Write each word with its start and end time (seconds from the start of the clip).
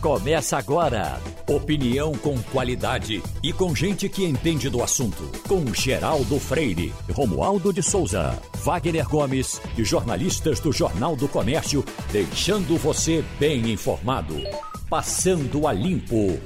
Começa 0.00 0.56
agora. 0.56 1.20
Opinião 1.48 2.12
com 2.12 2.40
qualidade 2.52 3.20
e 3.42 3.52
com 3.52 3.74
gente 3.74 4.08
que 4.08 4.24
entende 4.24 4.70
do 4.70 4.80
assunto. 4.80 5.28
Com 5.48 5.74
Geraldo 5.74 6.38
Freire, 6.38 6.94
Romualdo 7.12 7.72
de 7.72 7.82
Souza, 7.82 8.40
Wagner 8.62 9.08
Gomes 9.08 9.60
e 9.76 9.82
jornalistas 9.82 10.60
do 10.60 10.70
Jornal 10.70 11.16
do 11.16 11.26
Comércio, 11.26 11.84
deixando 12.12 12.76
você 12.76 13.24
bem 13.40 13.72
informado. 13.72 14.36
Passando 14.88 15.66
a 15.66 15.72
Limpo. 15.72 16.38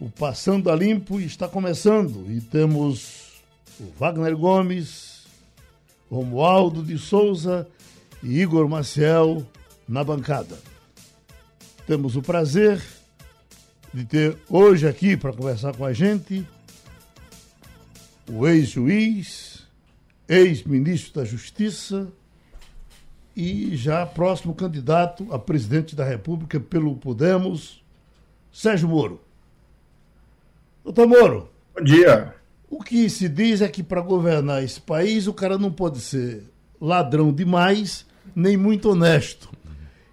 O 0.00 0.08
Passando 0.08 0.70
a 0.70 0.74
Limpo 0.74 1.20
está 1.20 1.46
começando 1.46 2.32
e 2.32 2.40
temos 2.40 3.42
o 3.78 3.92
Wagner 3.98 4.34
Gomes, 4.34 5.26
Romualdo 6.10 6.82
de 6.82 6.96
Souza 6.96 7.68
e 8.22 8.40
Igor 8.40 8.66
Maciel 8.70 9.46
na 9.86 10.02
bancada. 10.02 10.69
Temos 11.90 12.14
o 12.14 12.22
prazer 12.22 12.80
de 13.92 14.04
ter 14.04 14.38
hoje 14.48 14.86
aqui 14.86 15.16
para 15.16 15.32
conversar 15.32 15.74
com 15.74 15.84
a 15.84 15.92
gente 15.92 16.46
o 18.30 18.46
ex-juiz, 18.46 19.66
ex-ministro 20.28 21.14
da 21.14 21.24
Justiça 21.24 22.06
e 23.34 23.74
já 23.74 24.06
próximo 24.06 24.54
candidato 24.54 25.26
a 25.32 25.38
presidente 25.40 25.96
da 25.96 26.04
República 26.04 26.60
pelo 26.60 26.94
Podemos, 26.94 27.82
Sérgio 28.52 28.88
Moro. 28.88 29.20
Doutor 30.84 31.08
Moro. 31.08 31.50
Bom 31.76 31.82
dia. 31.82 32.36
O 32.68 32.84
que 32.84 33.10
se 33.10 33.28
diz 33.28 33.60
é 33.60 33.68
que 33.68 33.82
para 33.82 34.00
governar 34.00 34.62
esse 34.62 34.80
país 34.80 35.26
o 35.26 35.34
cara 35.34 35.58
não 35.58 35.72
pode 35.72 35.98
ser 35.98 36.44
ladrão 36.80 37.32
demais, 37.32 38.06
nem 38.32 38.56
muito 38.56 38.90
honesto. 38.90 39.50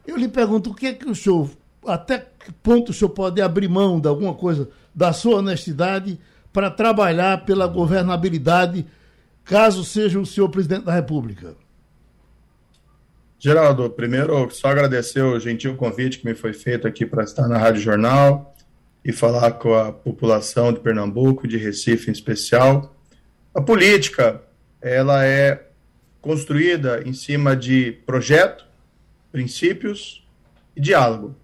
Eu 0.07 0.15
lhe 0.15 0.27
pergunto 0.27 0.71
o 0.71 0.73
que 0.73 0.87
é 0.87 0.93
que 0.93 1.07
o 1.07 1.13
senhor 1.13 1.51
até 1.87 2.19
que 2.19 2.51
ponto 2.51 2.89
o 2.89 2.93
senhor 2.93 3.09
pode 3.09 3.41
abrir 3.41 3.67
mão 3.67 3.99
de 3.99 4.07
alguma 4.07 4.33
coisa 4.33 4.69
da 4.93 5.13
sua 5.13 5.37
honestidade 5.37 6.19
para 6.51 6.69
trabalhar 6.69 7.45
pela 7.45 7.67
governabilidade, 7.67 8.85
caso 9.43 9.83
seja 9.83 10.19
o 10.19 10.25
senhor 10.25 10.49
presidente 10.49 10.85
da 10.85 10.93
República? 10.93 11.55
Geraldo, 13.39 13.89
primeiro, 13.89 14.49
só 14.51 14.69
agradecer 14.69 15.21
o 15.21 15.39
gentil 15.39 15.75
convite 15.75 16.19
que 16.19 16.25
me 16.25 16.33
foi 16.33 16.53
feito 16.53 16.87
aqui 16.87 17.05
para 17.05 17.23
estar 17.23 17.47
na 17.47 17.57
Rádio 17.57 17.81
Jornal 17.81 18.55
e 19.05 19.11
falar 19.11 19.51
com 19.53 19.73
a 19.73 19.91
população 19.91 20.73
de 20.73 20.79
Pernambuco, 20.79 21.47
de 21.47 21.57
Recife 21.57 22.09
em 22.09 22.13
especial. 22.13 22.95
A 23.53 23.61
política, 23.61 24.41
ela 24.81 25.23
é 25.23 25.67
construída 26.19 27.03
em 27.05 27.13
cima 27.13 27.55
de 27.55 27.91
projeto, 28.05 28.65
princípios 29.31 30.25
e 30.75 30.81
diálogo 30.81 31.35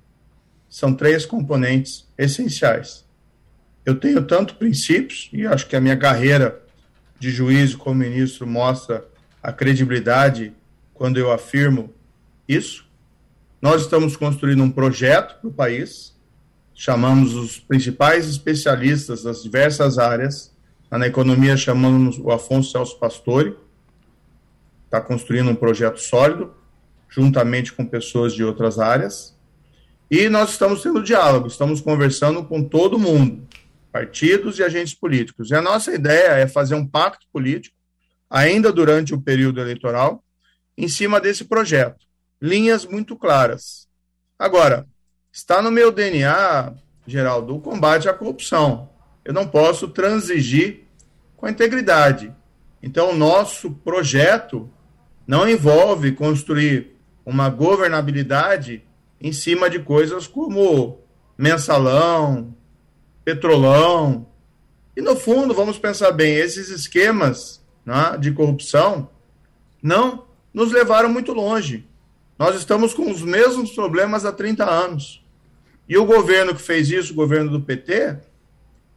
são 0.74 0.92
três 0.92 1.24
componentes 1.24 2.08
essenciais. 2.18 3.06
Eu 3.86 3.94
tenho 3.94 4.26
tanto 4.26 4.56
princípios, 4.56 5.30
e 5.32 5.46
acho 5.46 5.68
que 5.68 5.76
a 5.76 5.80
minha 5.80 5.96
carreira 5.96 6.64
de 7.20 7.30
juiz 7.30 7.76
como 7.76 8.00
ministro 8.00 8.48
mostra 8.48 9.06
a 9.42 9.54
credibilidade 9.54 10.52
quando 10.92 11.20
eu 11.20 11.32
afirmo 11.32 11.94
isso. 12.48 12.88
Nós 13.62 13.84
estamos 13.84 14.18
construindo 14.18 14.64
um 14.64 14.72
projeto 14.72 15.40
para 15.42 15.48
o 15.48 15.54
país, 15.54 16.18
chamamos 16.74 17.36
os 17.36 17.60
principais 17.60 18.28
especialistas 18.28 19.22
das 19.22 19.44
diversas 19.44 20.00
áreas, 20.00 20.52
na 20.90 21.06
economia 21.06 21.56
chamamos 21.56 22.18
o 22.18 22.32
Afonso 22.32 22.72
Celso 22.72 22.98
Pastore, 22.98 23.56
está 24.86 25.00
construindo 25.00 25.52
um 25.52 25.56
projeto 25.56 26.00
sólido, 26.00 26.52
juntamente 27.08 27.72
com 27.72 27.86
pessoas 27.86 28.34
de 28.34 28.44
outras 28.44 28.80
áreas, 28.80 29.33
e 30.16 30.30
nós 30.30 30.52
estamos 30.52 30.83
tendo 30.83 31.02
diálogo, 31.02 31.47
estamos 31.47 31.81
conversando 31.81 32.44
com 32.44 32.64
todo 32.64 33.00
mundo, 33.00 33.47
partidos 33.92 34.59
e 34.59 34.64
agentes 34.64 34.94
políticos. 34.94 35.50
E 35.50 35.56
a 35.56 35.61
nossa 35.61 35.92
ideia 35.92 36.33
é 36.33 36.47
fazer 36.47 36.75
um 36.75 36.86
pacto 36.86 37.25
político, 37.34 37.75
ainda 38.29 38.72
durante 38.72 39.16
o 39.16 39.19
período 39.19 39.59
eleitoral, 39.59 40.23
em 40.78 40.88
cima 40.88 41.19
desse 41.19 41.46
projeto. 41.46 42.06
Linhas 42.40 42.85
muito 42.85 43.16
claras. 43.16 43.88
Agora, 44.38 44.85
está 45.31 45.63
no 45.63 45.72
meu 45.72 45.91
DNA, 45.91 46.75
Geraldo, 47.07 47.56
o 47.56 47.59
combate 47.59 48.07
à 48.07 48.13
corrupção. 48.13 48.91
Eu 49.25 49.34
não 49.34 49.47
posso 49.47 49.88
transigir 49.88 50.84
com 51.35 51.47
a 51.47 51.50
integridade. 51.50 52.31
Então, 52.84 53.09
o 53.09 53.16
nosso 53.16 53.72
projeto 53.72 54.69
não 55.25 55.50
envolve 55.50 56.12
construir 56.12 56.91
uma 57.25 57.50
governabilidade 57.50 58.84
em 59.23 59.31
cima 59.31 59.69
de 59.69 59.79
coisas 59.79 60.28
como 60.28 61.00
mensalão, 61.38 62.53
petrolão. 63.23 64.28
E 64.97 65.01
no 65.01 65.16
fundo, 65.16 65.53
vamos 65.53 65.79
pensar 65.79 66.11
bem, 66.11 66.35
esses 66.35 66.67
esquemas 66.67 67.63
né, 67.85 68.17
de 68.19 68.31
corrupção 68.31 69.09
não 69.81 70.25
nos 70.53 70.73
levaram 70.73 71.07
muito 71.09 71.31
longe. 71.31 71.88
Nós 72.38 72.57
estamos 72.57 72.94
com 72.94 73.09
os 73.09 73.22
mesmos 73.22 73.72
problemas 73.72 74.25
há 74.25 74.31
30 74.31 74.69
anos. 74.69 75.23
E 75.88 75.97
o 75.97 76.05
governo 76.05 76.53
que 76.53 76.61
fez 76.61 76.90
isso, 76.90 77.13
o 77.13 77.16
governo 77.16 77.50
do 77.50 77.61
PT, 77.61 78.17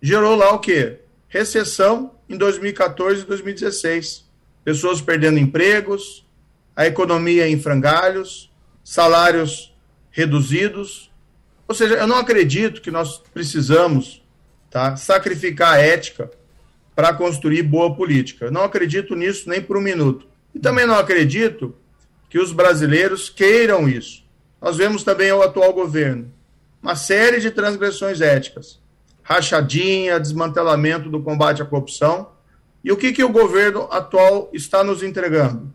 gerou 0.02 0.34
lá 0.34 0.52
o 0.52 0.58
quê? 0.58 1.00
Recessão 1.28 2.12
em 2.28 2.36
2014 2.36 3.22
e 3.22 3.24
2016. 3.24 4.24
Pessoas 4.64 5.00
perdendo 5.00 5.38
empregos, 5.38 6.26
a 6.74 6.86
economia 6.86 7.48
em 7.48 7.58
frangalhos, 7.58 8.52
salários 8.82 9.75
reduzidos. 10.16 11.12
Ou 11.68 11.74
seja, 11.74 11.94
eu 11.94 12.06
não 12.06 12.16
acredito 12.16 12.80
que 12.80 12.90
nós 12.90 13.18
precisamos 13.34 14.24
tá, 14.70 14.96
sacrificar 14.96 15.74
a 15.74 15.78
ética 15.78 16.30
para 16.94 17.12
construir 17.12 17.62
boa 17.62 17.94
política. 17.94 18.46
Eu 18.46 18.50
não 18.50 18.64
acredito 18.64 19.14
nisso 19.14 19.46
nem 19.46 19.60
por 19.60 19.76
um 19.76 19.82
minuto. 19.82 20.26
E 20.54 20.58
também 20.58 20.86
não 20.86 20.98
acredito 20.98 21.76
que 22.30 22.38
os 22.38 22.50
brasileiros 22.50 23.28
queiram 23.28 23.86
isso. 23.86 24.24
Nós 24.58 24.78
vemos 24.78 25.04
também 25.04 25.30
o 25.30 25.42
atual 25.42 25.74
governo 25.74 26.32
uma 26.82 26.96
série 26.96 27.40
de 27.40 27.50
transgressões 27.50 28.20
éticas, 28.20 28.80
rachadinha, 29.22 30.20
desmantelamento 30.20 31.10
do 31.10 31.20
combate 31.20 31.60
à 31.60 31.64
corrupção. 31.64 32.30
E 32.82 32.90
o 32.90 32.96
que, 32.96 33.12
que 33.12 33.24
o 33.24 33.28
governo 33.28 33.88
atual 33.90 34.48
está 34.52 34.82
nos 34.84 35.02
entregando? 35.02 35.70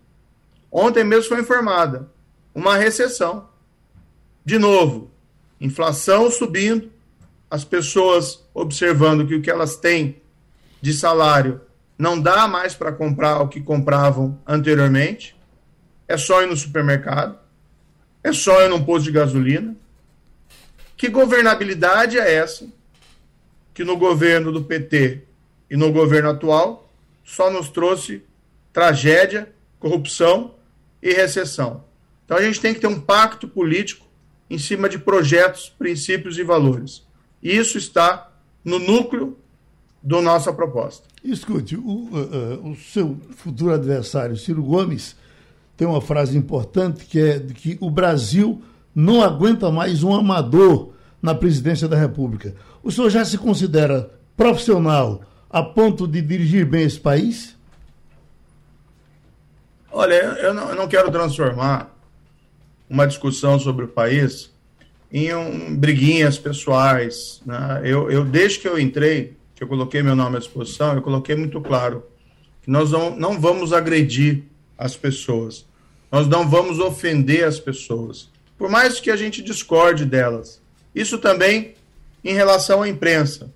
Ontem 0.72 1.04
mesmo 1.04 1.30
foi 1.30 1.42
informada 1.42 2.10
uma 2.56 2.78
recessão. 2.78 3.51
De 4.44 4.58
novo, 4.58 5.12
inflação 5.60 6.32
subindo, 6.32 6.92
as 7.50 7.64
pessoas 7.64 8.44
observando 8.54 9.28
que 9.28 9.36
o 9.36 9.42
que 9.42 9.52
elas 9.52 9.76
têm 9.76 10.22
de 10.82 10.94
salário 10.94 11.62
não 11.98 12.20
dá 12.20 12.48
mais 12.48 12.74
para 12.74 12.92
comprar 12.92 13.42
o 13.42 13.48
que 13.48 13.62
compravam 13.62 14.40
anteriormente, 14.48 15.36
é 16.08 16.18
só 16.18 16.42
ir 16.42 16.48
no 16.48 16.58
supermercado, 16.58 17.38
é 18.24 18.34
só 18.34 18.64
ir 18.64 18.70
num 18.70 18.84
posto 18.84 19.06
de 19.06 19.12
gasolina. 19.12 19.76
Que 20.98 21.10
governabilidade 21.10 22.18
é 22.18 22.34
essa 22.34 22.68
que 23.74 23.84
no 23.84 23.98
governo 23.98 24.52
do 24.52 24.64
PT 24.64 25.22
e 25.70 25.78
no 25.78 25.92
governo 25.92 26.32
atual 26.32 26.92
só 27.24 27.52
nos 27.52 27.70
trouxe 27.70 28.24
tragédia, 28.74 29.54
corrupção 29.80 30.56
e 31.02 31.14
recessão? 31.14 31.84
Então 32.26 32.38
a 32.38 32.42
gente 32.42 32.60
tem 32.60 32.74
que 32.74 32.80
ter 32.80 32.88
um 32.88 33.00
pacto 33.00 33.48
político 33.48 34.08
em 34.52 34.58
cima 34.58 34.90
de 34.90 35.00
projetos, 35.00 35.70
princípios 35.70 36.38
e 36.38 36.44
valores. 36.44 37.08
Isso 37.42 37.78
está 37.78 38.30
no 38.66 38.80
núcleo 38.80 39.38
da 40.04 40.22
nossa 40.22 40.52
proposta. 40.52 41.08
Escute, 41.24 41.78
o, 41.78 41.80
uh, 41.80 42.70
o 42.70 42.76
seu 42.76 43.18
futuro 43.38 43.74
adversário, 43.74 44.36
Ciro 44.36 44.62
Gomes, 44.62 45.16
tem 45.78 45.88
uma 45.88 46.02
frase 46.02 46.38
importante 46.38 47.06
que 47.06 47.18
é 47.18 47.40
de 47.40 47.54
que 47.54 47.78
o 47.80 47.90
Brasil 47.90 48.62
não 48.94 49.24
aguenta 49.24 49.72
mais 49.72 50.04
um 50.04 50.14
amador 50.14 50.92
na 51.22 51.34
presidência 51.34 51.88
da 51.88 51.96
República. 51.96 52.54
O 52.84 52.92
senhor 52.92 53.10
já 53.10 53.24
se 53.24 53.38
considera 53.38 54.12
profissional 54.36 55.22
a 55.50 55.64
ponto 55.64 56.06
de 56.06 56.22
dirigir 56.22 56.66
bem 56.66 56.84
esse 56.84 57.00
país? 57.00 57.56
Olha, 59.90 60.16
eu 60.16 60.54
não, 60.54 60.70
eu 60.70 60.76
não 60.76 60.90
quero 60.90 61.10
transformar 61.10 61.91
uma 62.92 63.08
discussão 63.08 63.58
sobre 63.58 63.86
o 63.86 63.88
país 63.88 64.52
em 65.12 65.34
um, 65.34 65.76
briguinhas 65.76 66.38
pessoais. 66.38 67.42
Né? 67.46 67.82
Eu, 67.86 68.12
eu, 68.12 68.26
desde 68.26 68.60
que 68.60 68.68
eu 68.68 68.78
entrei, 68.78 69.38
que 69.56 69.64
eu 69.64 69.68
coloquei 69.68 70.04
meu 70.04 70.16
nome 70.16 70.36
à 70.36 70.40
disposição, 70.40 70.94
eu 70.94 71.02
coloquei 71.02 71.36
muito 71.36 71.62
claro 71.62 72.04
que 72.62 72.70
nós 72.70 72.92
não, 72.92 73.16
não 73.16 73.40
vamos 73.40 73.72
agredir 73.72 74.44
as 74.78 74.96
pessoas, 74.96 75.66
nós 76.12 76.28
não 76.28 76.48
vamos 76.50 76.80
ofender 76.80 77.46
as 77.46 77.60
pessoas, 77.60 78.30
por 78.58 78.70
mais 78.70 79.00
que 79.00 79.10
a 79.10 79.16
gente 79.16 79.42
discorde 79.42 80.06
delas. 80.06 80.62
Isso 80.94 81.18
também 81.18 81.76
em 82.24 82.34
relação 82.34 82.82
à 82.82 82.90
imprensa. 82.90 83.52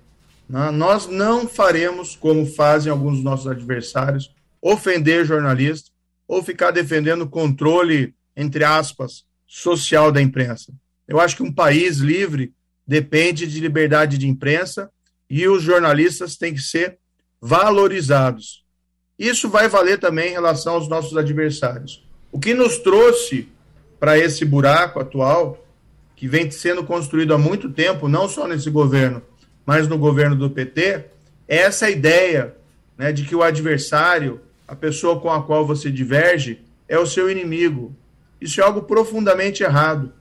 Né? 0.48 0.70
Nós 0.70 1.06
não 1.06 1.46
faremos, 1.46 2.16
como 2.16 2.46
fazem 2.46 2.90
alguns 2.90 3.16
dos 3.16 3.24
nossos 3.24 3.46
adversários, 3.46 4.34
ofender 4.62 5.26
jornalistas 5.26 5.92
ou 6.26 6.42
ficar 6.42 6.70
defendendo 6.70 7.28
controle, 7.28 8.14
entre 8.36 8.64
aspas, 8.64 9.24
social 9.46 10.12
da 10.12 10.20
imprensa. 10.20 10.72
Eu 11.08 11.20
acho 11.20 11.36
que 11.36 11.42
um 11.42 11.52
país 11.52 11.98
livre 11.98 12.52
depende 12.86 13.46
de 13.46 13.60
liberdade 13.60 14.18
de 14.18 14.28
imprensa 14.28 14.90
e 15.28 15.48
os 15.48 15.62
jornalistas 15.62 16.36
têm 16.36 16.54
que 16.54 16.60
ser 16.60 16.98
valorizados. 17.40 18.64
Isso 19.18 19.48
vai 19.48 19.68
valer 19.68 19.98
também 19.98 20.30
em 20.30 20.32
relação 20.32 20.74
aos 20.74 20.88
nossos 20.88 21.16
adversários. 21.16 22.06
O 22.30 22.38
que 22.38 22.52
nos 22.52 22.78
trouxe 22.78 23.48
para 23.98 24.18
esse 24.18 24.44
buraco 24.44 25.00
atual, 25.00 25.64
que 26.14 26.28
vem 26.28 26.50
sendo 26.50 26.84
construído 26.84 27.32
há 27.32 27.38
muito 27.38 27.70
tempo, 27.70 28.08
não 28.08 28.28
só 28.28 28.46
nesse 28.46 28.70
governo, 28.70 29.22
mas 29.64 29.88
no 29.88 29.98
governo 29.98 30.36
do 30.36 30.50
PT, 30.50 31.06
é 31.48 31.56
essa 31.56 31.90
ideia 31.90 32.54
né, 32.96 33.12
de 33.12 33.24
que 33.24 33.34
o 33.34 33.42
adversário, 33.42 34.40
a 34.66 34.74
pessoa 34.74 35.20
com 35.20 35.30
a 35.30 35.42
qual 35.42 35.66
você 35.66 35.90
diverge, 35.90 36.60
é 36.88 36.98
o 36.98 37.06
seu 37.06 37.30
inimigo. 37.30 37.94
Isso 38.40 38.60
é 38.60 38.64
algo 38.64 38.82
profundamente 38.82 39.62
errado. 39.62 40.12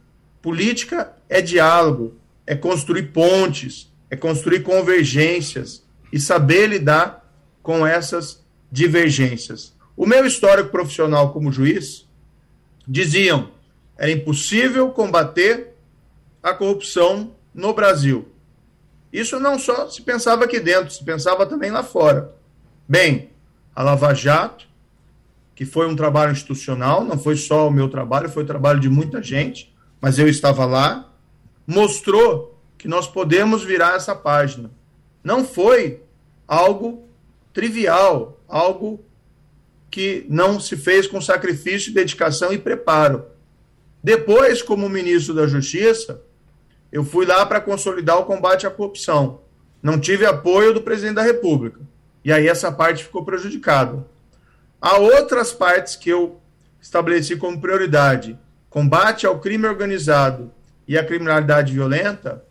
Política 0.41 1.13
é 1.27 1.41
diálogo, 1.41 2.15
é 2.45 2.55
construir 2.55 3.11
pontes, 3.11 3.91
é 4.09 4.15
construir 4.15 4.61
convergências 4.61 5.83
e 6.11 6.19
saber 6.19 6.67
lidar 6.67 7.29
com 7.61 7.85
essas 7.85 8.43
divergências. 8.71 9.75
O 9.97 10.05
meu 10.05 10.25
histórico 10.25 10.69
profissional 10.69 11.33
como 11.33 11.51
juiz 11.51 12.07
diziam 12.87 13.51
era 13.97 14.11
impossível 14.11 14.89
combater 14.91 15.73
a 16.43 16.53
corrupção 16.53 17.35
no 17.53 17.73
Brasil. 17.73 18.27
Isso 19.11 19.39
não 19.39 19.57
só 19.57 19.89
se 19.89 20.01
pensava 20.01 20.43
aqui 20.43 20.59
dentro, 20.59 20.91
se 20.91 21.03
pensava 21.03 21.45
também 21.45 21.71
lá 21.71 21.81
fora. 21.81 22.35
Bem, 22.87 23.29
a 23.73 23.81
Lava 23.81 24.13
Jato, 24.13 24.67
que 25.55 25.65
foi 25.65 25.87
um 25.87 25.95
trabalho 25.95 26.33
institucional, 26.33 27.03
não 27.03 27.17
foi 27.17 27.37
só 27.37 27.67
o 27.67 27.71
meu 27.71 27.87
trabalho, 27.87 28.29
foi 28.29 28.43
o 28.43 28.47
trabalho 28.47 28.79
de 28.79 28.89
muita 28.89 29.23
gente, 29.23 29.73
mas 30.01 30.19
eu 30.19 30.27
estava 30.27 30.65
lá, 30.65 31.09
mostrou 31.65 32.59
que 32.77 32.87
nós 32.87 33.07
podemos 33.07 33.63
virar 33.63 33.95
essa 33.95 34.13
página. 34.13 34.69
Não 35.23 35.45
foi 35.45 36.03
algo 36.45 37.07
trivial, 37.53 38.39
algo 38.47 39.03
que 39.89 40.25
não 40.29 40.59
se 40.59 40.75
fez 40.75 41.07
com 41.07 41.21
sacrifício, 41.21 41.93
dedicação 41.93 42.51
e 42.51 42.57
preparo. 42.57 43.25
Depois, 44.03 44.61
como 44.61 44.89
ministro 44.89 45.33
da 45.33 45.47
Justiça, 45.47 46.21
eu 46.91 47.03
fui 47.03 47.25
lá 47.25 47.45
para 47.45 47.61
consolidar 47.61 48.19
o 48.19 48.25
combate 48.25 48.67
à 48.67 48.69
corrupção. 48.69 49.41
Não 49.81 49.99
tive 49.99 50.25
apoio 50.25 50.73
do 50.73 50.81
presidente 50.81 51.15
da 51.15 51.21
República. 51.23 51.79
E 52.23 52.31
aí 52.31 52.47
essa 52.47 52.71
parte 52.71 53.05
ficou 53.05 53.23
prejudicada. 53.23 54.05
Há 54.85 54.99
outras 54.99 55.51
partes 55.51 55.95
que 55.95 56.11
eu 56.11 56.39
estabeleci 56.79 57.35
como 57.37 57.59
prioridade: 57.59 58.37
combate 58.69 59.25
ao 59.25 59.39
crime 59.39 59.65
organizado 59.65 60.51
e 60.87 60.95
à 60.95 61.03
criminalidade 61.03 61.73
violenta. 61.73 62.45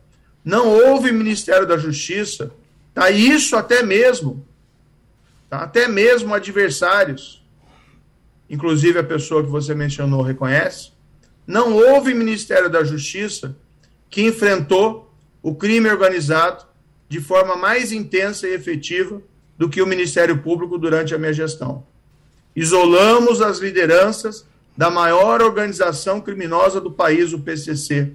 Não 0.45 0.67
houve 0.67 1.13
Ministério 1.13 1.65
da 1.65 1.77
Justiça. 1.77 2.51
Tá 2.93 3.09
isso 3.09 3.55
até 3.55 3.85
mesmo, 3.85 4.45
tá? 5.49 5.59
até 5.59 5.87
mesmo 5.87 6.35
adversários, 6.35 7.41
inclusive 8.51 8.99
a 8.99 9.05
pessoa 9.05 9.45
que 9.45 9.49
você 9.49 9.73
mencionou 9.73 10.21
reconhece. 10.21 10.91
Não 11.47 11.77
houve 11.77 12.15
Ministério 12.15 12.69
da 12.69 12.83
Justiça 12.83 13.57
que 14.11 14.23
enfrentou 14.23 15.15
o 15.41 15.55
crime 15.55 15.89
organizado 15.89 16.67
de 17.09 17.21
forma 17.21 17.55
mais 17.55 17.93
intensa 17.93 18.49
e 18.49 18.55
efetiva 18.55 19.23
do 19.57 19.69
que 19.69 19.81
o 19.81 19.87
Ministério 19.87 20.43
Público 20.43 20.77
durante 20.77 21.15
a 21.15 21.19
minha 21.19 21.33
gestão. 21.33 21.94
Isolamos 22.55 23.41
as 23.41 23.59
lideranças 23.59 24.47
da 24.77 24.91
maior 24.91 25.43
organização 25.43 26.21
criminosa 26.21 26.81
do 26.81 26.91
país, 26.91 27.33
o 27.33 27.39
PCC, 27.39 28.13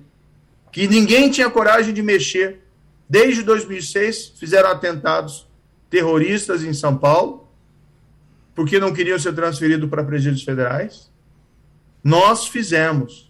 que 0.71 0.87
ninguém 0.87 1.29
tinha 1.29 1.49
coragem 1.49 1.93
de 1.93 2.01
mexer. 2.01 2.61
Desde 3.07 3.43
2006, 3.43 4.33
fizeram 4.37 4.69
atentados 4.69 5.47
terroristas 5.89 6.63
em 6.63 6.73
São 6.73 6.95
Paulo, 6.95 7.47
porque 8.53 8.79
não 8.79 8.93
queriam 8.93 9.17
ser 9.17 9.33
transferidos 9.33 9.89
para 9.89 10.03
presídios 10.03 10.43
federais. 10.43 11.09
Nós 12.03 12.47
fizemos. 12.47 13.29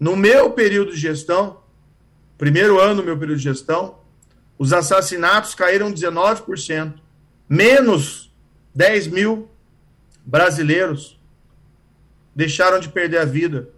No 0.00 0.16
meu 0.16 0.50
período 0.50 0.92
de 0.92 1.00
gestão, 1.00 1.60
primeiro 2.36 2.80
ano 2.80 2.96
do 2.96 3.04
meu 3.04 3.16
período 3.16 3.38
de 3.38 3.44
gestão, 3.44 3.98
os 4.58 4.72
assassinatos 4.72 5.54
caíram 5.54 5.92
19%. 5.92 6.94
Menos 7.48 8.32
10 8.74 9.06
mil 9.08 9.48
brasileiros 10.24 11.20
deixaram 12.34 12.80
de 12.80 12.88
perder 12.88 13.18
a 13.18 13.24
vida 13.24 13.68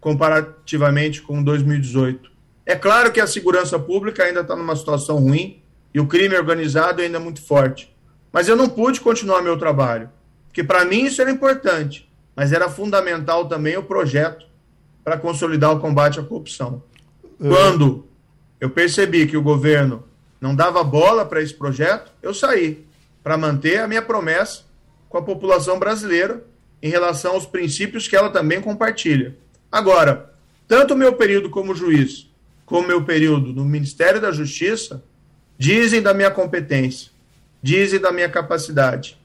comparativamente 0.00 1.22
com 1.22 1.42
2018. 1.42 2.30
É 2.64 2.76
claro 2.76 3.12
que 3.12 3.20
a 3.20 3.26
segurança 3.26 3.78
pública 3.78 4.24
ainda 4.24 4.40
está 4.40 4.54
numa 4.54 4.76
situação 4.76 5.18
ruim 5.18 5.62
e 5.94 6.00
o 6.00 6.06
crime 6.06 6.36
organizado 6.36 7.02
ainda 7.02 7.18
é 7.18 7.20
muito 7.20 7.42
forte. 7.42 7.94
Mas 8.32 8.48
eu 8.48 8.56
não 8.56 8.68
pude 8.68 9.00
continuar 9.00 9.42
meu 9.42 9.58
trabalho, 9.58 10.10
porque 10.46 10.64
para 10.64 10.84
mim 10.84 11.04
isso 11.04 11.20
era 11.20 11.30
importante, 11.30 12.10
mas 12.34 12.52
era 12.52 12.68
fundamental 12.68 13.48
também 13.48 13.76
o 13.76 13.82
projeto 13.82 14.46
para 15.04 15.18
consolidar 15.18 15.72
o 15.72 15.80
combate 15.80 16.20
à 16.20 16.22
corrupção. 16.22 16.82
Quando 17.38 18.06
eu 18.60 18.70
percebi 18.70 19.26
que 19.26 19.36
o 19.36 19.42
governo 19.42 20.04
não 20.40 20.54
dava 20.54 20.82
bola 20.82 21.24
para 21.26 21.42
esse 21.42 21.54
projeto, 21.54 22.12
eu 22.22 22.32
saí 22.32 22.86
para 23.22 23.36
manter 23.36 23.80
a 23.80 23.88
minha 23.88 24.02
promessa 24.02 24.62
com 25.12 25.18
a 25.18 25.22
população 25.22 25.78
brasileira 25.78 26.42
em 26.82 26.88
relação 26.88 27.34
aos 27.34 27.44
princípios 27.44 28.08
que 28.08 28.16
ela 28.16 28.30
também 28.30 28.62
compartilha. 28.62 29.36
Agora, 29.70 30.34
tanto 30.66 30.94
o 30.94 30.96
meu 30.96 31.12
período 31.12 31.50
como 31.50 31.74
juiz, 31.74 32.30
como 32.64 32.88
meu 32.88 33.04
período 33.04 33.52
no 33.52 33.62
Ministério 33.62 34.22
da 34.22 34.32
Justiça, 34.32 35.04
dizem 35.58 36.00
da 36.00 36.14
minha 36.14 36.30
competência, 36.30 37.10
dizem 37.62 38.00
da 38.00 38.10
minha 38.10 38.28
capacidade. 38.30 39.18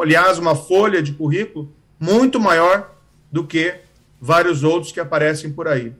Aliás, 0.00 0.36
uma 0.36 0.56
folha 0.56 1.00
de 1.00 1.12
currículo 1.12 1.72
muito 1.98 2.40
maior 2.40 2.92
do 3.30 3.46
que 3.46 3.76
vários 4.20 4.64
outros 4.64 4.90
que 4.90 4.98
aparecem 4.98 5.52
por 5.52 5.68
aí. 5.68 5.92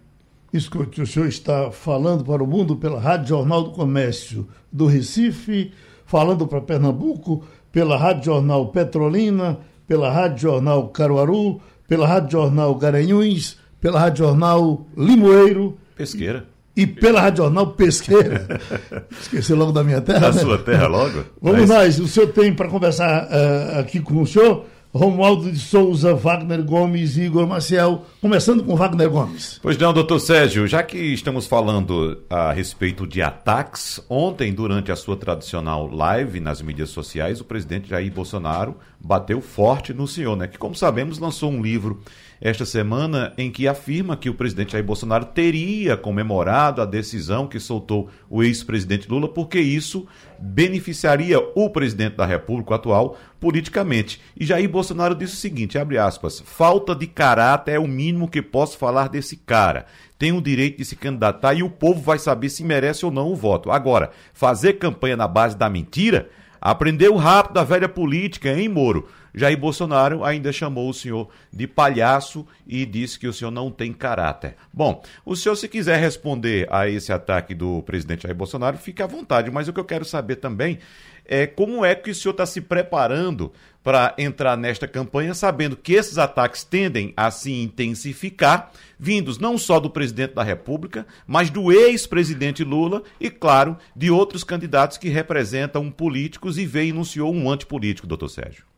Escute, 0.52 1.00
o 1.00 1.06
senhor 1.06 1.28
está 1.28 1.70
falando 1.70 2.24
para 2.24 2.42
o 2.42 2.46
mundo 2.48 2.76
pela 2.76 3.00
Rádio 3.00 3.28
Jornal 3.28 3.62
do 3.62 3.70
Comércio 3.70 4.48
do 4.72 4.86
Recife, 4.86 5.72
falando 6.04 6.48
para 6.48 6.60
Pernambuco 6.60 7.46
pela 7.72 7.96
Rádio 7.96 8.26
Jornal 8.26 8.66
Petrolina, 8.68 9.58
pela 9.88 10.12
Rádio 10.12 10.42
Jornal 10.42 10.88
Caruaru, 10.88 11.60
pela 11.88 12.06
Rádio 12.06 12.32
Jornal 12.32 12.74
Garanhuns, 12.74 13.56
pela 13.80 13.98
Rádio 13.98 14.26
Jornal 14.26 14.86
Limoeiro. 14.96 15.76
Pesqueira. 15.96 16.44
E, 16.76 16.82
e 16.82 16.86
pela 16.86 17.20
Rádio 17.20 17.44
Jornal 17.44 17.68
Pesqueira. 17.68 18.60
Esqueci 19.20 19.54
logo 19.54 19.72
da 19.72 19.82
minha 19.82 20.00
terra. 20.00 20.20
Da 20.20 20.32
né? 20.32 20.40
sua 20.40 20.58
terra 20.58 20.86
logo? 20.86 21.24
Vamos 21.40 21.60
Mas... 21.60 21.70
nós, 21.70 21.98
o 21.98 22.06
senhor 22.06 22.28
tem 22.28 22.54
para 22.54 22.68
conversar 22.68 23.24
uh, 23.24 23.80
aqui 23.80 24.00
com 24.00 24.20
o 24.20 24.26
senhor 24.26 24.66
Romualdo 24.94 25.50
de 25.50 25.58
Souza, 25.58 26.14
Wagner 26.14 26.62
Gomes 26.62 27.16
e 27.16 27.22
Igor 27.22 27.46
Maciel. 27.46 28.04
Começando 28.20 28.62
com 28.62 28.76
Wagner 28.76 29.08
Gomes. 29.08 29.58
Pois 29.62 29.78
não, 29.78 29.90
doutor 29.90 30.20
Sérgio, 30.20 30.66
já 30.66 30.82
que 30.82 30.98
estamos 30.98 31.46
falando 31.46 32.18
a 32.28 32.52
respeito 32.52 33.06
de 33.06 33.22
ataques, 33.22 34.04
ontem, 34.06 34.52
durante 34.52 34.92
a 34.92 34.96
sua 34.96 35.16
tradicional 35.16 35.86
live 35.86 36.40
nas 36.40 36.60
mídias 36.60 36.90
sociais, 36.90 37.40
o 37.40 37.44
presidente 37.44 37.88
Jair 37.88 38.12
Bolsonaro 38.12 38.76
bateu 39.00 39.40
forte 39.40 39.94
no 39.94 40.06
senhor, 40.06 40.36
né? 40.36 40.46
Que, 40.46 40.58
como 40.58 40.74
sabemos, 40.74 41.18
lançou 41.18 41.50
um 41.50 41.62
livro 41.62 42.02
esta 42.42 42.66
semana 42.66 43.32
em 43.38 43.52
que 43.52 43.68
afirma 43.68 44.16
que 44.16 44.28
o 44.28 44.34
presidente 44.34 44.72
Jair 44.72 44.84
Bolsonaro 44.84 45.26
teria 45.26 45.96
comemorado 45.96 46.82
a 46.82 46.84
decisão 46.84 47.46
que 47.46 47.60
soltou 47.60 48.10
o 48.28 48.42
ex-presidente 48.42 49.08
Lula, 49.08 49.28
porque 49.28 49.60
isso 49.60 50.08
beneficiaria 50.40 51.38
o 51.54 51.70
presidente 51.70 52.16
da 52.16 52.26
República 52.26 52.74
atual 52.74 53.16
politicamente. 53.38 54.20
E 54.36 54.44
Jair 54.44 54.68
Bolsonaro 54.68 55.14
disse 55.14 55.34
o 55.34 55.36
seguinte, 55.36 55.78
abre 55.78 55.98
aspas, 55.98 56.42
falta 56.44 56.96
de 56.96 57.06
caráter 57.06 57.74
é 57.74 57.78
o 57.78 57.86
mínimo 57.86 58.28
que 58.28 58.42
posso 58.42 58.76
falar 58.76 59.08
desse 59.08 59.36
cara. 59.36 59.86
Tem 60.18 60.32
o 60.32 60.42
direito 60.42 60.78
de 60.78 60.84
se 60.84 60.96
candidatar 60.96 61.54
e 61.54 61.62
o 61.62 61.70
povo 61.70 62.00
vai 62.00 62.18
saber 62.18 62.48
se 62.48 62.64
merece 62.64 63.06
ou 63.06 63.12
não 63.12 63.30
o 63.30 63.36
voto. 63.36 63.70
Agora, 63.70 64.10
fazer 64.34 64.74
campanha 64.74 65.16
na 65.16 65.28
base 65.28 65.56
da 65.56 65.70
mentira, 65.70 66.28
aprendeu 66.60 67.14
rápido 67.14 67.58
a 67.58 67.64
velha 67.64 67.88
política, 67.88 68.52
hein, 68.52 68.68
Moro? 68.68 69.06
Jair 69.34 69.58
Bolsonaro 69.58 70.24
ainda 70.24 70.52
chamou 70.52 70.88
o 70.88 70.94
senhor 70.94 71.28
de 71.52 71.66
palhaço 71.66 72.46
e 72.66 72.84
disse 72.84 73.18
que 73.18 73.26
o 73.26 73.32
senhor 73.32 73.50
não 73.50 73.70
tem 73.70 73.92
caráter. 73.92 74.56
Bom, 74.72 75.02
o 75.24 75.34
senhor, 75.34 75.56
se 75.56 75.68
quiser 75.68 75.98
responder 75.98 76.66
a 76.70 76.88
esse 76.88 77.12
ataque 77.12 77.54
do 77.54 77.82
presidente 77.82 78.24
Jair 78.24 78.34
Bolsonaro, 78.34 78.76
fique 78.76 79.02
à 79.02 79.06
vontade, 79.06 79.50
mas 79.50 79.68
o 79.68 79.72
que 79.72 79.80
eu 79.80 79.84
quero 79.84 80.04
saber 80.04 80.36
também 80.36 80.78
é 81.24 81.46
como 81.46 81.84
é 81.84 81.94
que 81.94 82.10
o 82.10 82.14
senhor 82.14 82.32
está 82.32 82.44
se 82.44 82.60
preparando 82.60 83.52
para 83.82 84.14
entrar 84.16 84.56
nesta 84.56 84.86
campanha, 84.86 85.34
sabendo 85.34 85.76
que 85.76 85.94
esses 85.94 86.18
ataques 86.18 86.62
tendem 86.62 87.12
a 87.16 87.30
se 87.30 87.52
intensificar, 87.52 88.70
vindos 88.98 89.38
não 89.38 89.58
só 89.58 89.80
do 89.80 89.90
presidente 89.90 90.34
da 90.34 90.42
República, 90.42 91.06
mas 91.26 91.50
do 91.50 91.72
ex-presidente 91.72 92.62
Lula 92.62 93.02
e, 93.20 93.28
claro, 93.28 93.76
de 93.94 94.10
outros 94.10 94.44
candidatos 94.44 94.98
que 94.98 95.08
representam 95.08 95.90
políticos 95.90 96.58
e 96.58 96.66
veio 96.66 96.90
enunciou 96.90 97.34
um 97.34 97.50
antipolítico, 97.50 98.06
doutor 98.06 98.28
Sérgio. 98.28 98.71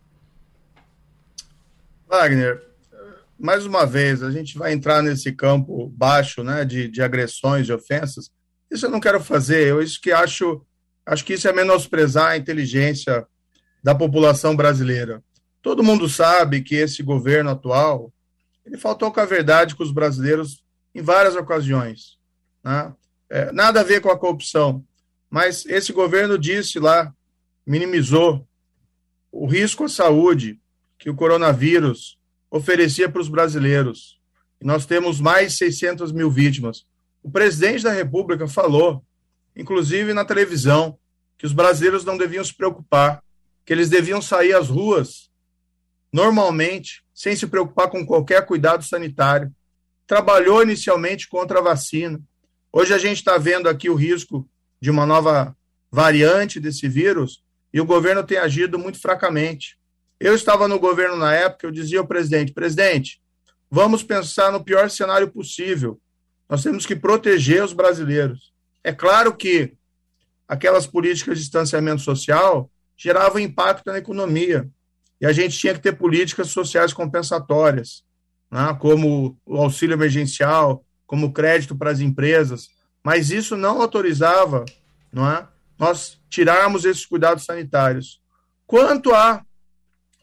Wagner, 2.09 2.63
mais 3.39 3.67
uma 3.67 3.85
vez, 3.85 4.23
a 4.23 4.31
gente 4.31 4.57
vai 4.57 4.73
entrar 4.73 5.03
nesse 5.03 5.33
campo 5.33 5.89
baixo, 5.89 6.43
né, 6.43 6.65
de, 6.65 6.89
de 6.89 7.03
agressões, 7.03 7.67
de 7.67 7.73
ofensas. 7.73 8.31
Isso 8.71 8.87
eu 8.87 8.91
não 8.91 9.01
quero 9.01 9.21
fazer. 9.21 9.69
Eu 9.69 9.83
isso 9.83 10.01
que 10.01 10.13
acho, 10.13 10.65
acho 11.05 11.25
que 11.25 11.35
isso 11.35 11.49
é 11.49 11.53
menosprezar 11.53 12.31
a 12.31 12.37
inteligência 12.37 13.27
da 13.83 13.95
população 13.95 14.57
brasileira. 14.57 15.23
Todo 15.61 15.83
mundo 15.83 16.09
sabe 16.09 16.63
que 16.63 16.75
esse 16.75 17.03
governo 17.03 17.51
atual 17.51 18.13
ele 18.65 18.79
faltou 18.79 19.13
com 19.13 19.21
a 19.21 19.27
verdade 19.27 19.75
com 19.75 19.83
os 19.83 19.93
brasileiros 19.93 20.65
em 20.95 21.03
várias 21.03 21.37
ocasiões. 21.37 22.19
Né? 22.63 22.95
É, 23.29 23.53
nada 23.53 23.81
a 23.81 23.85
ver 23.85 24.01
com 24.01 24.09
a 24.11 24.19
corrupção, 24.19 24.83
mas 25.29 25.67
esse 25.67 25.93
governo 25.93 26.39
disse 26.39 26.79
lá, 26.79 27.13
minimizou 27.67 28.47
o 29.31 29.47
risco 29.47 29.85
à 29.85 29.89
saúde 29.89 30.59
que 30.99 31.11
o 31.11 31.15
coronavírus 31.15 32.19
oferecia 32.51 33.09
para 33.09 33.21
os 33.21 33.29
brasileiros. 33.29 34.19
E 34.61 34.65
nós 34.65 34.87
temos 34.87 35.21
mais 35.21 35.53
de 35.53 35.59
600 35.59 36.13
mil 36.13 36.31
vítimas. 36.31 36.87
O 37.23 37.31
presidente 37.31 37.83
da 37.83 37.93
República 37.93 38.47
falou, 38.47 39.05
inclusive 39.57 40.13
na 40.13 40.25
televisão, 40.25 40.99
que 41.37 41.47
os 41.47 41.53
brasileiros 41.53 42.05
não 42.05 42.17
deviam 42.17 42.45
se 42.45 42.55
preocupar, 42.55 43.23
que 43.65 43.73
eles 43.73 43.89
deviam 43.89 44.23
sair 44.23 44.55
às 44.55 44.69
ruas 44.69 45.31
normalmente, 46.13 47.05
sem 47.13 47.35
se 47.35 47.47
preocupar 47.47 47.91
com 47.91 48.07
qualquer 48.07 48.47
cuidado 48.47 48.85
sanitário. 48.85 49.53
Trabalhou 50.07 50.63
inicialmente 50.63 51.29
contra 51.29 51.59
a 51.59 51.63
vacina. 51.63 52.21
Hoje 52.73 52.95
a 52.95 52.99
gente 52.99 53.19
está 53.19 53.37
vendo 53.37 53.69
aqui 53.69 53.91
o 53.91 53.95
risco 53.95 54.49
de 54.81 54.91
uma 54.91 55.05
nova 55.05 55.57
variante 55.91 56.61
desse 56.61 56.89
vírus 56.89 57.43
e 57.73 57.81
o 57.81 57.85
governo 57.85 58.23
tem 58.23 58.39
agido 58.39 58.79
muito 58.79 59.01
fracamente. 59.01 59.77
Eu 60.25 60.35
estava 60.35 60.67
no 60.67 60.79
governo 60.79 61.17
na 61.17 61.35
época, 61.35 61.67
eu 61.67 61.71
dizia 61.71 61.99
ao 61.99 62.07
presidente: 62.07 62.51
presidente, 62.51 63.21
vamos 63.71 64.03
pensar 64.03 64.51
no 64.51 64.65
pior 64.65 64.89
cenário 64.89 65.31
possível. 65.31 66.01
Nós 66.49 66.63
temos 66.63 66.87
que 66.87 66.97
proteger 66.97 67.63
os 67.63 67.75
brasileiros. 67.75 68.51
É 68.83 68.91
claro 68.91 69.37
que 69.37 69.75
aquelas 70.49 70.87
políticas 70.87 71.37
de 71.37 71.43
distanciamento 71.43 72.01
social 72.01 72.71
geravam 72.97 73.39
impacto 73.39 73.87
na 73.89 73.99
economia. 73.99 74.67
E 75.21 75.27
a 75.27 75.33
gente 75.33 75.59
tinha 75.59 75.75
que 75.75 75.81
ter 75.81 75.93
políticas 75.93 76.49
sociais 76.49 76.95
compensatórias, 76.95 78.03
né, 78.51 78.75
como 78.81 79.37
o 79.45 79.59
auxílio 79.59 79.93
emergencial, 79.93 80.83
como 81.07 81.35
crédito 81.35 81.77
para 81.77 81.91
as 81.91 82.01
empresas. 82.01 82.71
Mas 83.03 83.31
isso 83.31 83.59
não 83.59 83.83
autorizava 83.83 84.65
não 85.13 85.31
é, 85.31 85.47
nós 85.79 86.19
tirarmos 86.31 86.87
esses 86.87 87.05
cuidados 87.05 87.45
sanitários. 87.45 88.23
Quanto 88.67 89.15
à 89.15 89.45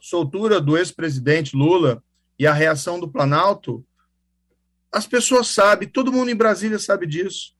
soltura 0.02 0.60
do 0.60 0.76
ex-presidente 0.76 1.56
Lula 1.56 2.04
e 2.38 2.48
a 2.48 2.54
reação 2.54 3.00
do 3.00 3.08
Planalto, 3.08 3.86
as 4.92 5.06
pessoas 5.06 5.48
sabem, 5.48 5.88
todo 5.88 6.12
mundo 6.12 6.32
em 6.32 6.36
Brasília 6.36 6.80
sabe 6.80 7.06
disso, 7.06 7.54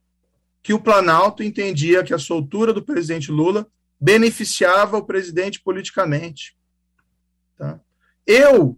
que 0.64 0.74
o 0.74 0.82
Planalto 0.82 1.44
entendia 1.44 2.04
que 2.04 2.14
a 2.14 2.20
soltura 2.20 2.74
do 2.74 2.84
presidente 2.84 3.32
Lula 3.32 3.68
beneficiava 4.00 4.98
o 4.98 5.06
presidente 5.06 5.62
politicamente. 5.62 6.58
Tá? 7.56 7.80
Eu, 8.26 8.76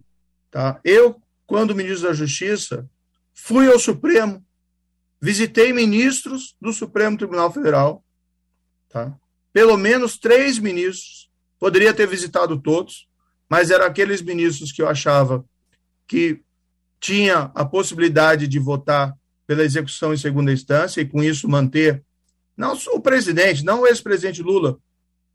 tá? 0.50 0.78
eu, 0.84 1.20
quando 1.46 1.74
ministro 1.74 2.08
da 2.08 2.14
Justiça, 2.14 2.88
fui 3.32 3.66
ao 3.66 3.78
Supremo, 3.78 4.44
visitei 5.20 5.72
ministros 5.72 6.54
do 6.60 6.70
Supremo 6.70 7.16
Tribunal 7.16 7.50
Federal, 7.50 8.04
tá? 8.90 9.18
pelo 9.54 9.76
menos 9.78 10.18
três 10.18 10.58
ministros, 10.58 11.30
poderia 11.58 11.94
ter 11.94 12.06
visitado 12.06 12.60
todos, 12.60 13.08
mas 13.54 13.70
eram 13.70 13.84
aqueles 13.84 14.20
ministros 14.20 14.72
que 14.72 14.82
eu 14.82 14.88
achava 14.88 15.44
que 16.08 16.40
tinha 16.98 17.52
a 17.54 17.64
possibilidade 17.64 18.48
de 18.48 18.58
votar 18.58 19.16
pela 19.46 19.62
execução 19.62 20.12
em 20.12 20.16
segunda 20.16 20.52
instância 20.52 21.00
e 21.00 21.06
com 21.06 21.22
isso 21.22 21.48
manter 21.48 22.02
não 22.56 22.76
o 22.92 23.00
presidente, 23.00 23.64
não 23.64 23.82
o 23.82 23.86
ex-presidente 23.86 24.42
Lula, 24.42 24.76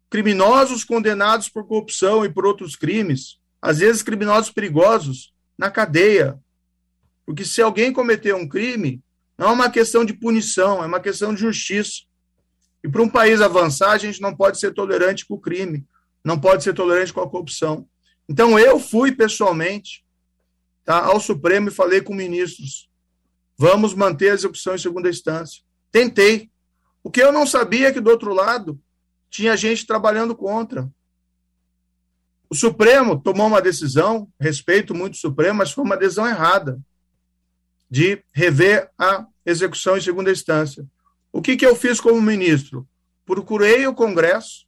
criminosos 0.10 0.84
condenados 0.84 1.48
por 1.48 1.66
corrupção 1.66 2.26
e 2.26 2.30
por 2.30 2.46
outros 2.46 2.76
crimes, 2.76 3.40
às 3.62 3.80
vezes 3.80 4.04
criminosos 4.04 4.52
perigosos 4.52 5.32
na 5.58 5.72
cadeia. 5.72 6.38
Porque 7.26 7.46
se 7.46 7.62
alguém 7.62 7.94
cometer 7.94 8.36
um 8.36 8.50
crime, 8.50 9.02
não 9.38 9.48
é 9.48 9.52
uma 9.54 9.70
questão 9.70 10.04
de 10.04 10.12
punição, 10.12 10.84
é 10.84 10.88
uma 10.88 11.00
questão 11.00 11.34
de 11.34 11.40
justiça. 11.40 12.02
E 12.84 12.90
para 12.90 13.02
um 13.02 13.08
país 13.08 13.40
avançar, 13.40 13.92
a 13.92 13.98
gente 13.98 14.20
não 14.20 14.36
pode 14.36 14.60
ser 14.60 14.74
tolerante 14.74 15.26
com 15.26 15.36
o 15.36 15.40
crime, 15.40 15.88
não 16.22 16.38
pode 16.38 16.66
ser 16.66 16.74
tolerante 16.74 17.14
com 17.14 17.22
a 17.22 17.30
corrupção. 17.30 17.88
Então, 18.30 18.60
eu 18.60 18.80
fui 18.80 19.12
pessoalmente 19.12 20.06
tá, 20.86 21.04
ao 21.04 21.20
Supremo 21.20 21.70
e 21.70 21.74
falei 21.74 22.00
com 22.00 22.14
ministros: 22.14 22.88
vamos 23.58 23.96
manter 23.96 24.30
a 24.30 24.36
execução 24.36 24.76
em 24.76 24.78
segunda 24.78 25.10
instância. 25.10 25.64
Tentei. 25.92 26.52
O 27.04 27.10
que 27.10 27.22
eu 27.24 27.32
não 27.32 27.48
sabia 27.48 27.88
é 27.88 27.92
que 27.92 28.00
do 28.00 28.12
outro 28.12 28.32
lado 28.32 28.80
tinha 29.32 29.58
gente 29.58 29.88
trabalhando 29.88 30.36
contra. 30.36 30.88
O 32.48 32.56
Supremo 32.56 33.20
tomou 33.20 33.48
uma 33.48 33.62
decisão, 33.62 34.32
respeito 34.40 34.94
muito 34.94 35.16
o 35.16 35.18
Supremo, 35.18 35.58
mas 35.58 35.72
foi 35.72 35.84
uma 35.84 35.98
decisão 35.98 36.28
errada 36.28 36.80
de 37.90 38.24
rever 38.32 38.92
a 38.98 39.26
execução 39.44 39.98
em 39.98 40.02
segunda 40.02 40.32
instância. 40.32 40.86
O 41.32 41.42
que, 41.42 41.58
que 41.58 41.66
eu 41.66 41.76
fiz 41.76 42.00
como 42.00 42.22
ministro? 42.22 42.88
Procurei 43.26 43.88
o 43.88 43.94
Congresso, 43.94 44.68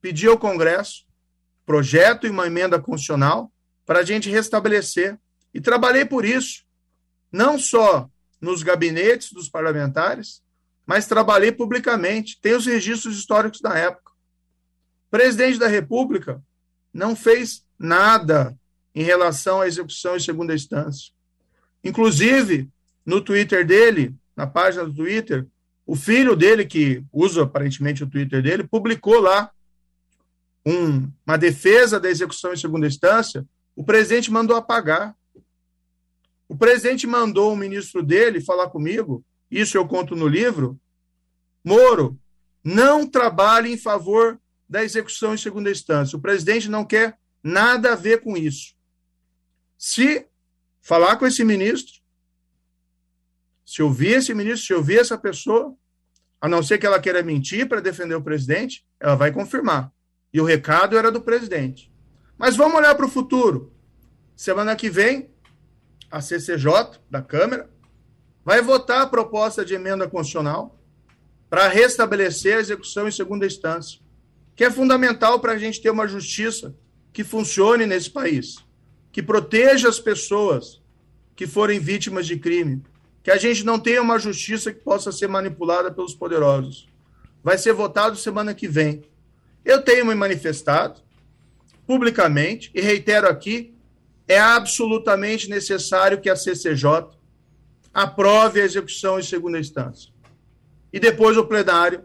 pedi 0.00 0.26
ao 0.26 0.38
Congresso 0.38 1.03
projeto 1.66 2.26
e 2.26 2.30
uma 2.30 2.46
emenda 2.46 2.78
constitucional 2.78 3.50
para 3.86 4.00
a 4.00 4.04
gente 4.04 4.30
restabelecer. 4.30 5.18
E 5.52 5.60
trabalhei 5.60 6.04
por 6.04 6.24
isso, 6.24 6.64
não 7.30 7.58
só 7.58 8.08
nos 8.40 8.62
gabinetes 8.62 9.32
dos 9.32 9.48
parlamentares, 9.48 10.42
mas 10.86 11.06
trabalhei 11.06 11.52
publicamente. 11.52 12.38
Tem 12.40 12.54
os 12.54 12.66
registros 12.66 13.16
históricos 13.16 13.60
da 13.60 13.76
época. 13.76 14.12
O 15.06 15.10
presidente 15.10 15.58
da 15.58 15.68
República 15.68 16.42
não 16.92 17.14
fez 17.14 17.64
nada 17.78 18.56
em 18.94 19.02
relação 19.02 19.60
à 19.60 19.66
execução 19.66 20.16
em 20.16 20.20
segunda 20.20 20.54
instância. 20.54 21.12
Inclusive, 21.82 22.68
no 23.04 23.20
Twitter 23.20 23.66
dele, 23.66 24.14
na 24.36 24.46
página 24.46 24.84
do 24.84 24.94
Twitter, 24.94 25.46
o 25.86 25.94
filho 25.94 26.34
dele, 26.34 26.64
que 26.64 27.04
usa 27.12 27.42
aparentemente 27.42 28.02
o 28.02 28.06
Twitter 28.06 28.42
dele, 28.42 28.64
publicou 28.64 29.20
lá 29.20 29.50
um, 30.64 31.10
uma 31.26 31.36
defesa 31.36 32.00
da 32.00 32.08
execução 32.08 32.52
em 32.52 32.56
segunda 32.56 32.86
instância, 32.86 33.46
o 33.76 33.84
presidente 33.84 34.30
mandou 34.30 34.56
apagar. 34.56 35.14
O 36.48 36.56
presidente 36.56 37.06
mandou 37.06 37.52
o 37.52 37.56
ministro 37.56 38.02
dele 38.02 38.40
falar 38.40 38.68
comigo, 38.68 39.24
isso 39.50 39.76
eu 39.76 39.86
conto 39.86 40.14
no 40.14 40.26
livro. 40.26 40.78
Moro, 41.62 42.18
não 42.62 43.06
trabalhe 43.06 43.72
em 43.72 43.78
favor 43.78 44.40
da 44.68 44.82
execução 44.82 45.34
em 45.34 45.38
segunda 45.38 45.70
instância. 45.70 46.16
O 46.16 46.20
presidente 46.20 46.68
não 46.68 46.84
quer 46.84 47.18
nada 47.42 47.92
a 47.92 47.96
ver 47.96 48.22
com 48.22 48.36
isso. 48.36 48.74
Se 49.76 50.26
falar 50.80 51.16
com 51.16 51.26
esse 51.26 51.44
ministro, 51.44 52.00
se 53.64 53.82
ouvir 53.82 54.18
esse 54.18 54.34
ministro, 54.34 54.66
se 54.66 54.74
ouvir 54.74 54.98
essa 54.98 55.16
pessoa, 55.16 55.74
a 56.40 56.48
não 56.48 56.62
ser 56.62 56.78
que 56.78 56.86
ela 56.86 57.00
queira 57.00 57.22
mentir 57.22 57.68
para 57.68 57.80
defender 57.80 58.14
o 58.14 58.22
presidente, 58.22 58.84
ela 59.00 59.14
vai 59.14 59.32
confirmar. 59.32 59.90
E 60.34 60.40
o 60.40 60.44
recado 60.44 60.98
era 60.98 61.12
do 61.12 61.20
presidente. 61.20 61.92
Mas 62.36 62.56
vamos 62.56 62.76
olhar 62.76 62.96
para 62.96 63.06
o 63.06 63.10
futuro. 63.10 63.72
Semana 64.34 64.74
que 64.74 64.90
vem, 64.90 65.30
a 66.10 66.20
CCJ 66.20 66.98
da 67.08 67.22
Câmara 67.22 67.70
vai 68.44 68.60
votar 68.60 69.02
a 69.02 69.06
proposta 69.06 69.64
de 69.64 69.74
emenda 69.74 70.08
constitucional 70.08 70.76
para 71.48 71.68
restabelecer 71.68 72.56
a 72.56 72.60
execução 72.60 73.06
em 73.06 73.12
segunda 73.12 73.46
instância, 73.46 74.00
que 74.56 74.64
é 74.64 74.70
fundamental 74.70 75.38
para 75.38 75.52
a 75.52 75.58
gente 75.58 75.80
ter 75.80 75.90
uma 75.90 76.08
justiça 76.08 76.74
que 77.12 77.22
funcione 77.22 77.86
nesse 77.86 78.10
país, 78.10 78.56
que 79.12 79.22
proteja 79.22 79.88
as 79.88 80.00
pessoas 80.00 80.82
que 81.36 81.46
forem 81.46 81.78
vítimas 81.78 82.26
de 82.26 82.36
crime, 82.36 82.82
que 83.22 83.30
a 83.30 83.36
gente 83.36 83.64
não 83.64 83.78
tenha 83.78 84.02
uma 84.02 84.18
justiça 84.18 84.72
que 84.72 84.80
possa 84.80 85.12
ser 85.12 85.28
manipulada 85.28 85.92
pelos 85.92 86.12
poderosos. 86.12 86.88
Vai 87.40 87.56
ser 87.56 87.72
votado 87.72 88.16
semana 88.16 88.52
que 88.52 88.66
vem. 88.66 89.04
Eu 89.64 89.82
tenho 89.82 90.04
me 90.04 90.14
manifestado 90.14 91.00
publicamente 91.86 92.70
e 92.74 92.80
reitero 92.80 93.28
aqui: 93.28 93.74
é 94.28 94.38
absolutamente 94.38 95.48
necessário 95.48 96.20
que 96.20 96.28
a 96.28 96.36
CCJ 96.36 97.08
aprove 97.92 98.60
a 98.60 98.64
execução 98.64 99.18
em 99.18 99.22
segunda 99.22 99.58
instância. 99.58 100.12
E 100.92 101.00
depois 101.00 101.36
o 101.36 101.46
plenário, 101.46 102.04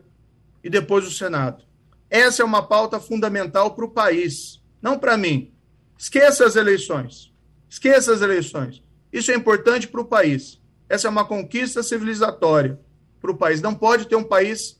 e 0.63 0.69
depois 0.69 1.05
o 1.05 1.11
Senado. 1.11 1.63
Essa 2.09 2.41
é 2.41 2.45
uma 2.45 2.65
pauta 2.65 2.99
fundamental 2.99 3.75
para 3.75 3.85
o 3.85 3.91
país, 3.91 4.61
não 4.81 4.97
para 4.97 5.17
mim. 5.17 5.53
Esqueça 5.97 6.45
as 6.45 6.55
eleições. 6.55 7.31
Esqueça 7.69 8.13
as 8.13 8.21
eleições. 8.21 8.81
Isso 9.11 9.31
é 9.31 9.35
importante 9.35 9.87
para 9.87 10.01
o 10.01 10.05
país. 10.05 10.59
Essa 10.87 11.07
é 11.07 11.09
uma 11.11 11.25
conquista 11.25 11.83
civilizatória 11.83 12.79
para 13.21 13.31
o 13.31 13.37
país. 13.37 13.61
Não 13.61 13.75
pode 13.75 14.07
ter 14.07 14.15
um 14.15 14.23
país 14.23 14.78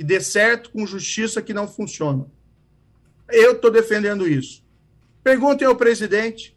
que 0.00 0.04
dê 0.04 0.18
certo 0.18 0.70
com 0.70 0.86
justiça 0.86 1.42
que 1.42 1.52
não 1.52 1.68
funciona. 1.68 2.26
Eu 3.28 3.52
estou 3.52 3.70
defendendo 3.70 4.26
isso. 4.26 4.64
Perguntem 5.22 5.68
ao 5.68 5.76
presidente 5.76 6.56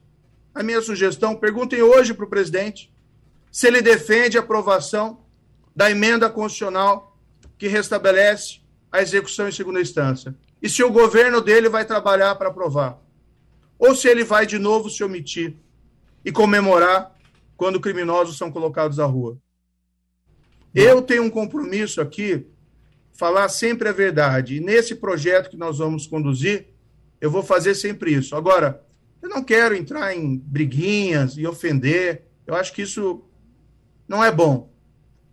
a 0.56 0.64
minha 0.64 0.82
sugestão, 0.82 1.36
perguntem 1.36 1.82
hoje 1.82 2.14
para 2.14 2.24
o 2.24 2.30
presidente 2.30 2.90
se 3.52 3.68
ele 3.68 3.82
defende 3.82 4.38
a 4.38 4.40
aprovação 4.40 5.26
da 5.76 5.92
emenda 5.92 6.30
constitucional 6.30 7.20
que 7.58 7.68
restabelece 7.68 8.62
a 8.90 9.02
execução 9.02 9.50
em 9.50 9.52
segunda 9.52 9.82
instância. 9.82 10.34
E 10.62 10.70
se 10.70 10.82
o 10.82 10.90
governo 10.90 11.42
dele 11.42 11.68
vai 11.68 11.84
trabalhar 11.84 12.36
para 12.36 12.48
aprovar. 12.48 12.98
Ou 13.78 13.94
se 13.94 14.08
ele 14.08 14.24
vai 14.24 14.46
de 14.46 14.58
novo 14.58 14.90
se 14.90 15.04
omitir 15.04 15.58
e 16.24 16.32
comemorar 16.32 17.14
quando 17.58 17.82
criminosos 17.82 18.38
são 18.38 18.50
colocados 18.50 19.02
à 19.02 19.06
rua. 19.06 19.38
Eu 20.74 21.02
tenho 21.02 21.24
um 21.24 21.30
compromisso 21.30 22.00
aqui, 22.00 22.48
falar 23.14 23.48
sempre 23.50 23.88
a 23.88 23.92
verdade. 23.92 24.56
E 24.56 24.60
nesse 24.60 24.96
projeto 24.96 25.50
que 25.50 25.58
nós 25.58 25.78
vamos 25.78 26.08
conduzir, 26.08 26.68
eu 27.22 27.32
vou 27.32 27.44
fazer 27.44 27.76
sempre 27.76 28.14
isso. 28.14 28.36
Agora, 28.36 28.84
eu 29.22 29.30
não 29.30 29.44
quero 29.44 29.76
entrar 29.76 30.16
em 30.16 30.38
briguinhas 30.38 31.38
e 31.38 31.48
ofender. 31.48 32.24
Eu 32.46 32.56
acho 32.56 32.74
que 32.74 32.82
isso 32.82 33.24
não 34.08 34.24
é 34.24 34.32
bom. 34.32 34.74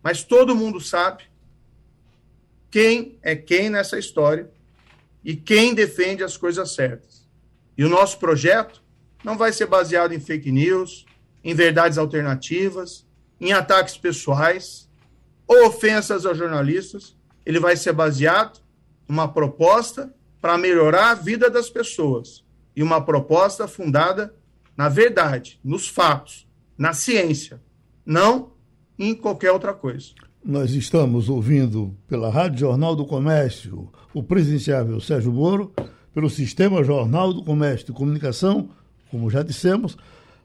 Mas 0.01 0.23
todo 0.23 0.55
mundo 0.55 0.79
sabe 0.79 1.23
quem 2.69 3.19
é 3.21 3.35
quem 3.35 3.69
nessa 3.69 3.99
história 3.99 4.49
e 5.23 5.35
quem 5.35 5.73
defende 5.73 6.23
as 6.23 6.37
coisas 6.37 6.73
certas. 6.73 7.27
E 7.77 7.83
o 7.83 7.89
nosso 7.89 8.17
projeto 8.17 8.81
não 9.23 9.37
vai 9.37 9.51
ser 9.51 9.65
baseado 9.65 10.13
em 10.13 10.19
fake 10.19 10.51
news, 10.51 11.05
em 11.43 11.53
verdades 11.53 11.97
alternativas, 11.97 13.05
em 13.39 13.51
ataques 13.51 13.97
pessoais 13.97 14.89
ou 15.45 15.67
ofensas 15.67 16.25
a 16.25 16.33
jornalistas. 16.33 17.15
Ele 17.45 17.59
vai 17.59 17.75
ser 17.75 17.93
baseado 17.93 18.59
numa 19.07 19.27
proposta 19.27 20.13
para 20.39 20.57
melhorar 20.57 21.11
a 21.11 21.15
vida 21.15 21.49
das 21.49 21.69
pessoas 21.69 22.43
e 22.75 22.81
uma 22.81 23.01
proposta 23.01 23.67
fundada 23.67 24.33
na 24.81 24.89
verdade, 24.89 25.59
nos 25.63 25.87
fatos, 25.87 26.47
na 26.77 26.93
ciência, 26.93 27.61
não 28.05 28.51
em 28.97 29.13
qualquer 29.13 29.51
outra 29.51 29.73
coisa. 29.73 30.07
Nós 30.43 30.71
estamos 30.71 31.29
ouvindo 31.29 31.95
pela 32.07 32.31
Rádio 32.31 32.61
Jornal 32.61 32.95
do 32.95 33.05
Comércio 33.05 33.91
o 34.13 34.23
presidenciável 34.23 34.99
Sérgio 34.99 35.31
Moro, 35.31 35.71
pelo 36.13 36.29
Sistema 36.29 36.83
Jornal 36.83 37.31
do 37.31 37.43
Comércio 37.43 37.85
de 37.87 37.93
Comunicação, 37.93 38.69
como 39.09 39.29
já 39.29 39.43
dissemos. 39.43 39.97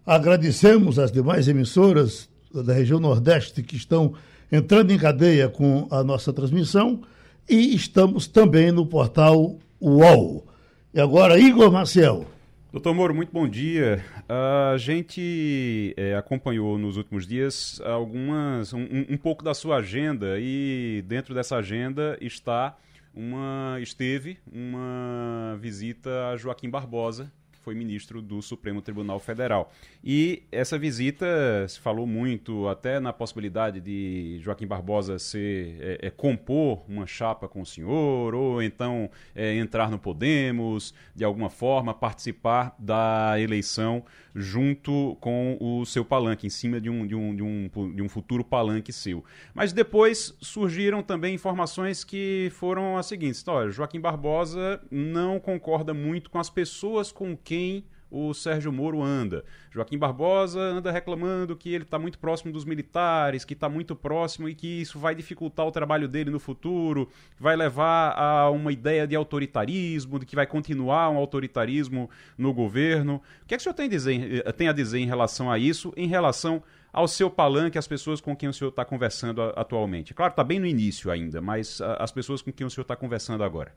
Agradecemos 0.05 0.99
as 0.99 1.11
demais 1.11 1.49
emissoras 1.49 2.29
da 2.53 2.73
região 2.73 3.01
Nordeste 3.01 3.63
que 3.63 3.77
estão 3.77 4.13
entrando 4.51 4.93
em 4.93 4.99
cadeia 4.99 5.49
com 5.49 5.87
a 5.91 6.03
nossa 6.03 6.33
transmissão 6.33 7.03
e 7.49 7.75
estamos 7.75 8.27
também 8.27 8.73
no 8.73 8.87
portal 8.87 9.59
UOL. 9.81 10.47
E 10.93 11.01
agora, 11.01 11.39
Igor 11.39 11.71
Maciel. 11.71 12.27
Doutor 12.73 12.95
Moro, 12.95 13.15
muito 13.15 13.33
bom 13.33 13.49
dia. 13.49 14.05
A 14.29 14.77
gente 14.77 15.95
é, 15.97 16.15
acompanhou 16.15 16.77
nos 16.77 16.97
últimos 16.97 17.27
dias 17.27 17.81
algumas 17.83 18.73
um, 18.73 18.87
um, 19.09 19.17
pouco 19.17 19.43
da 19.43 19.55
sua 19.55 19.77
agenda 19.77 20.37
e 20.39 21.03
dentro 21.07 21.35
dessa 21.35 21.57
agenda 21.57 22.19
está 22.21 22.77
uma 23.15 23.79
esteve 23.81 24.37
uma 24.53 25.57
visita 25.59 26.29
a 26.29 26.37
Joaquim 26.37 26.69
Barbosa, 26.69 27.33
foi 27.67 27.75
ministro 27.75 28.23
do 28.23 28.41
Supremo 28.41 28.81
Tribunal 28.81 29.19
Federal. 29.19 29.73
E 30.05 30.45
essa 30.53 30.79
visita 30.79 31.27
se 31.67 31.81
falou 31.81 32.07
muito 32.07 32.69
até 32.69 33.01
na 33.01 33.13
possibilidade 33.13 33.81
de 33.81 34.39
Joaquim 34.41 34.69
Barbosa 34.69 35.19
ser 35.19 35.77
é, 35.81 36.07
é, 36.07 36.11
compor 36.11 36.85
uma 36.89 37.09
chapa 37.09 37.49
com 37.49 37.61
o 37.61 37.67
senhor, 37.67 38.37
ou 38.37 38.63
então 38.63 39.11
é, 39.35 39.57
entrar 39.57 39.91
no 39.91 39.99
Podemos, 39.99 40.95
de 41.13 41.25
alguma 41.25 41.51
forma 41.51 41.93
participar 41.93 42.73
da 42.79 43.35
eleição 43.41 44.05
junto 44.39 45.17
com 45.19 45.57
o 45.59 45.87
seu 45.87 46.05
palanque, 46.05 46.47
em 46.47 46.51
cima 46.51 46.79
de 46.79 46.91
um, 46.91 47.07
de 47.07 47.15
um, 47.15 47.35
de 47.35 47.43
um, 47.43 47.95
de 47.95 48.03
um 48.03 48.09
futuro 48.09 48.45
palanque 48.45 48.93
seu. 48.93 49.25
Mas 49.55 49.73
depois 49.73 50.37
surgiram 50.43 51.03
também 51.03 51.35
informações 51.35 52.05
que 52.05 52.51
foram 52.53 52.99
as 52.99 53.07
seguintes: 53.07 53.43
olha, 53.49 53.71
Joaquim 53.71 53.99
Barbosa 53.99 54.81
não 54.91 55.41
concorda 55.41 55.95
muito 55.95 56.29
com 56.29 56.39
as 56.39 56.51
pessoas 56.51 57.11
com 57.11 57.35
quem 57.35 57.85
o 58.11 58.33
Sérgio 58.33 58.73
Moro 58.73 59.03
anda. 59.03 59.45
Joaquim 59.71 59.99
Barbosa 59.99 60.61
anda 60.61 60.91
reclamando 60.91 61.57
que 61.57 61.73
ele 61.73 61.85
está 61.85 61.99
muito 61.99 62.19
próximo 62.19 62.53
dos 62.53 62.65
militares, 62.65 63.45
que 63.45 63.55
está 63.55 63.69
muito 63.69 63.95
próximo 63.95 64.49
e 64.49 64.55
que 64.55 64.81
isso 64.81 64.99
vai 64.99 65.15
dificultar 65.15 65.67
o 65.67 65.71
trabalho 65.71 66.09
dele 66.09 66.31
no 66.31 66.39
futuro, 66.39 67.09
vai 67.39 67.57
levar 67.57 68.17
a 68.19 68.51
uma 68.51 68.73
ideia 68.73 69.07
de 69.07 69.17
autoritarismo, 69.17 70.19
de 70.19 70.27
que 70.27 70.37
vai 70.37 70.47
continuar 70.47 71.11
um 71.11 71.17
autoritarismo 71.17 72.09
no 72.39 72.53
governo. 72.53 73.23
O 73.43 73.47
que 73.47 73.55
é 73.55 73.57
que 73.57 73.61
o 73.61 73.65
senhor 73.65 73.75
tem 73.75 73.87
a 73.87 73.91
dizer, 73.91 74.53
tem 74.55 74.69
a, 74.69 74.73
dizer 74.73 74.99
em 74.99 75.07
relação 75.07 75.51
a 75.51 75.59
isso, 75.59 75.93
em 75.97 76.07
relação 76.07 76.63
ao 76.93 77.07
seu 77.07 77.29
palanque, 77.29 77.77
as 77.77 77.87
pessoas 77.87 78.21
com 78.21 78.35
quem 78.35 78.49
o 78.49 78.53
senhor 78.53 78.71
está 78.71 78.85
conversando 78.85 79.43
atualmente? 79.57 80.15
Claro, 80.15 80.31
está 80.31 80.45
bem 80.45 80.59
no 80.59 80.67
início 80.67 81.11
ainda, 81.11 81.41
mas 81.41 81.81
as 81.99 82.11
pessoas 82.11 82.41
com 82.41 82.53
quem 82.53 82.67
o 82.67 82.71
senhor 82.71 82.83
está 82.83 82.97
conversando 82.97 83.45
agora. 83.45 83.75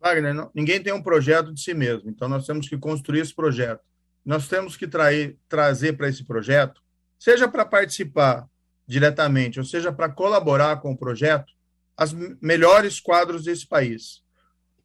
Wagner, 0.00 0.32
não, 0.32 0.50
ninguém 0.54 0.82
tem 0.82 0.92
um 0.92 1.02
projeto 1.02 1.52
de 1.52 1.60
si 1.60 1.74
mesmo, 1.74 2.08
então 2.08 2.28
nós 2.28 2.46
temos 2.46 2.68
que 2.68 2.78
construir 2.78 3.20
esse 3.20 3.34
projeto. 3.34 3.80
Nós 4.24 4.46
temos 4.46 4.76
que 4.76 4.86
trair, 4.86 5.36
trazer 5.48 5.96
para 5.96 6.08
esse 6.08 6.24
projeto, 6.24 6.80
seja 7.18 7.48
para 7.48 7.64
participar 7.64 8.46
diretamente, 8.86 9.58
ou 9.58 9.64
seja 9.64 9.92
para 9.92 10.08
colaborar 10.08 10.76
com 10.80 10.92
o 10.92 10.96
projeto, 10.96 11.52
as 11.96 12.12
melhores 12.40 13.00
quadros 13.00 13.44
desse 13.44 13.66
país. 13.66 14.22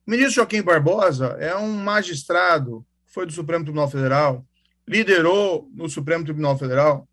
O 0.06 0.12
ministro 0.12 0.36
Joaquim 0.36 0.62
Barbosa 0.62 1.38
é 1.40 1.56
um 1.56 1.72
magistrado, 1.72 2.86
foi 3.06 3.26
do 3.26 3.32
Supremo 3.32 3.64
Tribunal 3.64 3.90
Federal, 3.90 4.46
liderou 4.88 5.70
no 5.74 5.88
Supremo 5.88 6.24
Tribunal 6.24 6.58
Federal 6.58 7.08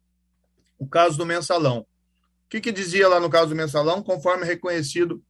o 0.78 0.86
caso 0.86 1.18
do 1.18 1.26
mensalão. 1.26 1.80
O 1.80 1.86
que, 2.48 2.60
que 2.60 2.72
dizia 2.72 3.06
lá 3.06 3.20
no 3.20 3.30
caso 3.30 3.50
do 3.50 3.56
mensalão, 3.56 4.02
conforme 4.02 4.44
reconhecido 4.44 5.22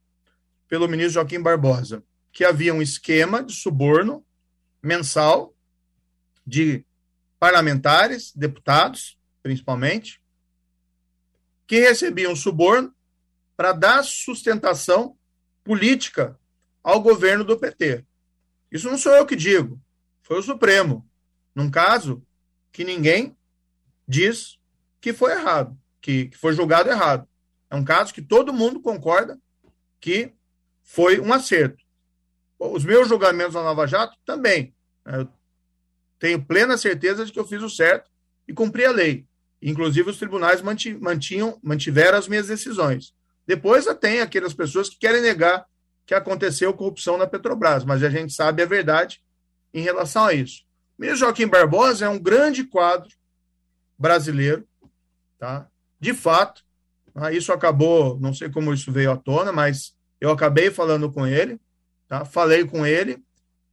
pelo 0.67 0.87
ministro 0.87 1.15
Joaquim 1.15 1.41
Barbosa? 1.41 2.01
Que 2.31 2.45
havia 2.45 2.73
um 2.73 2.81
esquema 2.81 3.43
de 3.43 3.53
suborno 3.53 4.25
mensal 4.81 5.53
de 6.45 6.85
parlamentares, 7.39 8.31
deputados, 8.35 9.17
principalmente, 9.41 10.21
que 11.67 11.79
recebiam 11.79 12.35
suborno 12.35 12.93
para 13.55 13.73
dar 13.73 14.03
sustentação 14.03 15.17
política 15.63 16.39
ao 16.83 17.01
governo 17.01 17.43
do 17.43 17.57
PT. 17.57 18.05
Isso 18.71 18.89
não 18.89 18.97
sou 18.97 19.13
eu 19.13 19.25
que 19.25 19.35
digo, 19.35 19.79
foi 20.21 20.39
o 20.39 20.43
Supremo, 20.43 21.07
num 21.53 21.69
caso 21.69 22.25
que 22.71 22.83
ninguém 22.83 23.35
diz 24.07 24.57
que 24.99 25.13
foi 25.13 25.33
errado, 25.33 25.77
que, 25.99 26.25
que 26.27 26.37
foi 26.37 26.53
julgado 26.53 26.89
errado. 26.89 27.27
É 27.69 27.75
um 27.75 27.83
caso 27.83 28.13
que 28.13 28.21
todo 28.21 28.53
mundo 28.53 28.81
concorda 28.81 29.39
que 29.99 30.33
foi 30.83 31.19
um 31.19 31.31
acerto. 31.31 31.83
Os 32.69 32.85
meus 32.85 33.07
julgamentos 33.07 33.55
na 33.55 33.63
Nova 33.63 33.87
Jato 33.87 34.15
também. 34.23 34.71
Né? 35.03 35.21
Eu 35.21 35.27
tenho 36.19 36.45
plena 36.45 36.77
certeza 36.77 37.25
de 37.25 37.31
que 37.31 37.39
eu 37.39 37.47
fiz 37.47 37.63
o 37.63 37.69
certo 37.69 38.07
e 38.47 38.53
cumpri 38.53 38.85
a 38.85 38.91
lei. 38.91 39.25
Inclusive, 39.59 40.11
os 40.11 40.17
tribunais 40.17 40.61
mantinham, 40.61 41.59
mantiveram 41.63 42.19
as 42.19 42.27
minhas 42.27 42.47
decisões. 42.47 43.15
Depois 43.47 43.85
tem 43.99 44.21
aquelas 44.21 44.53
pessoas 44.53 44.89
que 44.89 44.99
querem 44.99 45.21
negar 45.21 45.65
que 46.05 46.13
aconteceu 46.13 46.73
corrupção 46.73 47.17
na 47.17 47.25
Petrobras, 47.25 47.83
mas 47.83 48.03
a 48.03 48.09
gente 48.09 48.31
sabe 48.31 48.61
a 48.61 48.65
verdade 48.65 49.23
em 49.73 49.81
relação 49.81 50.25
a 50.25 50.33
isso. 50.33 50.63
O 50.97 51.01
ministro 51.01 51.25
Joaquim 51.25 51.47
Barbosa 51.47 52.05
é 52.05 52.09
um 52.09 52.19
grande 52.19 52.63
quadro 52.63 53.09
brasileiro, 53.97 54.67
tá? 55.39 55.67
De 55.99 56.13
fato, 56.13 56.63
tá? 57.13 57.31
isso 57.31 57.51
acabou, 57.51 58.19
não 58.19 58.33
sei 58.33 58.49
como 58.49 58.73
isso 58.73 58.91
veio 58.91 59.11
à 59.11 59.17
tona, 59.17 59.51
mas 59.51 59.95
eu 60.19 60.29
acabei 60.29 60.69
falando 60.69 61.11
com 61.11 61.25
ele. 61.25 61.59
Tá? 62.11 62.25
Falei 62.25 62.65
com 62.65 62.85
ele 62.85 63.23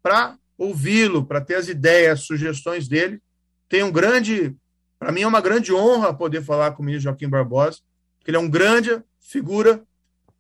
para 0.01 0.39
ouvi-lo, 0.57 1.27
para 1.27 1.41
ter 1.41 1.57
as 1.57 1.67
ideias, 1.67 2.21
as 2.21 2.25
sugestões 2.25 2.87
dele. 2.87 3.21
Tem 3.69 3.83
um 3.83 3.91
grande, 3.91 4.55
para 4.97 5.11
mim 5.11 5.23
é 5.23 5.27
uma 5.27 5.41
grande 5.41 5.75
honra 5.75 6.15
poder 6.15 6.41
falar 6.41 6.71
com 6.71 6.81
o 6.81 6.87
ministro 6.87 7.11
Joaquim 7.11 7.29
Barbosa, 7.29 7.81
porque 8.17 8.31
ele 8.31 8.37
é 8.37 8.41
um 8.41 8.49
grande 8.49 9.03
figura 9.21 9.83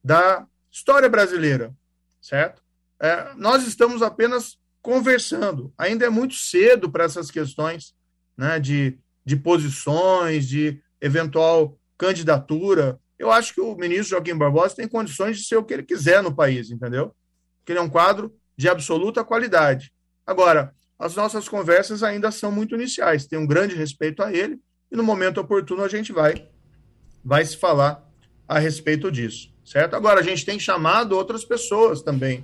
da 0.02 0.46
história 0.70 1.08
brasileira, 1.08 1.74
certo? 2.22 2.62
É, 3.00 3.34
nós 3.34 3.66
estamos 3.66 4.00
apenas 4.00 4.56
conversando. 4.80 5.74
Ainda 5.76 6.06
é 6.06 6.08
muito 6.08 6.34
cedo 6.34 6.88
para 6.88 7.02
essas 7.02 7.32
questões 7.32 7.96
né, 8.36 8.60
de, 8.60 8.96
de 9.24 9.34
posições, 9.34 10.46
de 10.46 10.80
eventual 11.00 11.76
candidatura. 11.98 13.00
Eu 13.18 13.32
acho 13.32 13.52
que 13.52 13.60
o 13.60 13.74
ministro 13.74 14.10
Joaquim 14.10 14.38
Barbosa 14.38 14.76
tem 14.76 14.86
condições 14.86 15.36
de 15.36 15.44
ser 15.44 15.56
o 15.56 15.64
que 15.64 15.74
ele 15.74 15.82
quiser 15.82 16.22
no 16.22 16.32
país, 16.32 16.70
entendeu? 16.70 17.12
Que 17.68 17.72
ele 17.72 17.80
é 17.80 17.82
um 17.82 17.90
quadro 17.90 18.34
de 18.56 18.66
absoluta 18.66 19.22
qualidade. 19.22 19.92
Agora, 20.26 20.72
as 20.98 21.14
nossas 21.14 21.50
conversas 21.50 22.02
ainda 22.02 22.30
são 22.30 22.50
muito 22.50 22.74
iniciais, 22.74 23.26
tem 23.26 23.38
um 23.38 23.46
grande 23.46 23.74
respeito 23.74 24.22
a 24.22 24.32
ele, 24.32 24.58
e 24.90 24.96
no 24.96 25.02
momento 25.02 25.38
oportuno 25.38 25.82
a 25.82 25.88
gente 25.88 26.10
vai, 26.10 26.48
vai 27.22 27.44
se 27.44 27.58
falar 27.58 28.02
a 28.48 28.58
respeito 28.58 29.12
disso, 29.12 29.52
certo? 29.66 29.94
Agora, 29.96 30.20
a 30.20 30.22
gente 30.22 30.46
tem 30.46 30.58
chamado 30.58 31.14
outras 31.14 31.44
pessoas 31.44 32.00
também, 32.00 32.42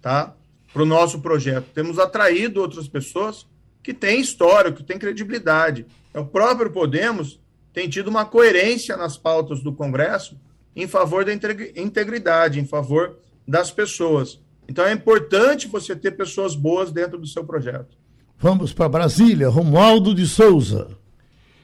tá? 0.00 0.34
Para 0.72 0.82
o 0.82 0.86
nosso 0.86 1.20
projeto. 1.20 1.66
Temos 1.74 1.98
atraído 1.98 2.62
outras 2.62 2.88
pessoas 2.88 3.46
que 3.82 3.92
tem 3.92 4.18
história, 4.18 4.72
que 4.72 4.82
tem 4.82 4.98
credibilidade. 4.98 5.84
É 6.14 6.18
o 6.18 6.24
próprio 6.24 6.70
Podemos 6.70 7.38
tem 7.70 7.86
tido 7.86 8.08
uma 8.08 8.24
coerência 8.24 8.96
nas 8.96 9.18
pautas 9.18 9.60
do 9.60 9.74
Congresso 9.74 10.40
em 10.74 10.88
favor 10.88 11.22
da 11.22 11.34
integridade, 11.34 12.58
em 12.58 12.64
favor 12.64 13.18
das 13.46 13.70
pessoas. 13.70 14.42
Então 14.68 14.84
é 14.84 14.92
importante 14.92 15.68
você 15.68 15.94
ter 15.94 16.12
pessoas 16.12 16.54
boas 16.54 16.90
dentro 16.90 17.18
do 17.18 17.26
seu 17.26 17.44
projeto. 17.44 17.96
Vamos 18.38 18.72
para 18.72 18.88
Brasília, 18.88 19.48
Romualdo 19.48 20.14
de 20.14 20.26
Souza. 20.26 20.96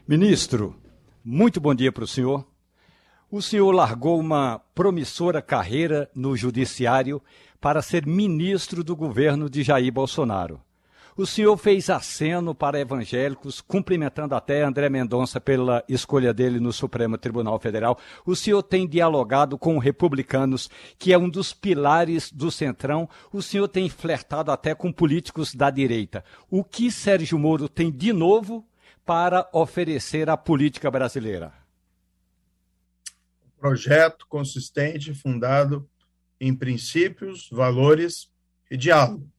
Ministro, 0.07 0.77
muito 1.25 1.61
bom 1.61 1.75
dia 1.75 1.93
para 1.93 2.05
o 2.05 2.09
senhor. 2.09 2.47
O 3.31 3.41
senhor 3.41 3.71
largou 3.71 4.19
uma 4.19 4.59
promissora 4.75 5.41
carreira 5.41 6.11
no 6.15 6.37
judiciário 6.37 7.23
para 7.61 7.83
ser 7.83 8.07
ministro 8.07 8.83
do 8.83 8.97
governo 8.97 9.49
de 9.49 9.63
Jair 9.63 9.93
Bolsonaro. 9.93 10.61
O 11.20 11.26
senhor 11.26 11.54
fez 11.59 11.90
aceno 11.90 12.54
para 12.54 12.80
evangélicos, 12.80 13.61
cumprimentando 13.61 14.35
até 14.35 14.62
André 14.62 14.88
Mendonça 14.88 15.38
pela 15.38 15.85
escolha 15.87 16.33
dele 16.33 16.59
no 16.59 16.72
Supremo 16.72 17.18
Tribunal 17.18 17.61
Federal. 17.61 17.98
O 18.24 18.35
senhor 18.35 18.62
tem 18.62 18.88
dialogado 18.88 19.59
com 19.59 19.76
republicanos, 19.76 20.70
que 20.98 21.12
é 21.12 21.18
um 21.18 21.28
dos 21.28 21.52
pilares 21.52 22.33
do 22.33 22.50
Centrão. 22.50 23.06
O 23.30 23.42
senhor 23.42 23.68
tem 23.68 23.87
flertado 23.90 24.50
até 24.50 24.74
com 24.74 24.90
políticos 24.90 25.54
da 25.54 25.68
direita. 25.68 26.24
O 26.50 26.64
que 26.64 26.90
Sérgio 26.90 27.38
Moro 27.38 27.68
tem 27.68 27.92
de 27.92 28.14
novo 28.14 28.66
para 29.04 29.46
oferecer 29.52 30.30
à 30.30 30.38
política 30.38 30.90
brasileira? 30.90 31.52
Projeto 33.59 34.26
consistente, 34.26 35.12
fundado 35.12 35.87
em 36.40 36.54
princípios, 36.54 37.46
valores 37.52 38.33
e 38.70 38.76
diálogo 38.78 39.30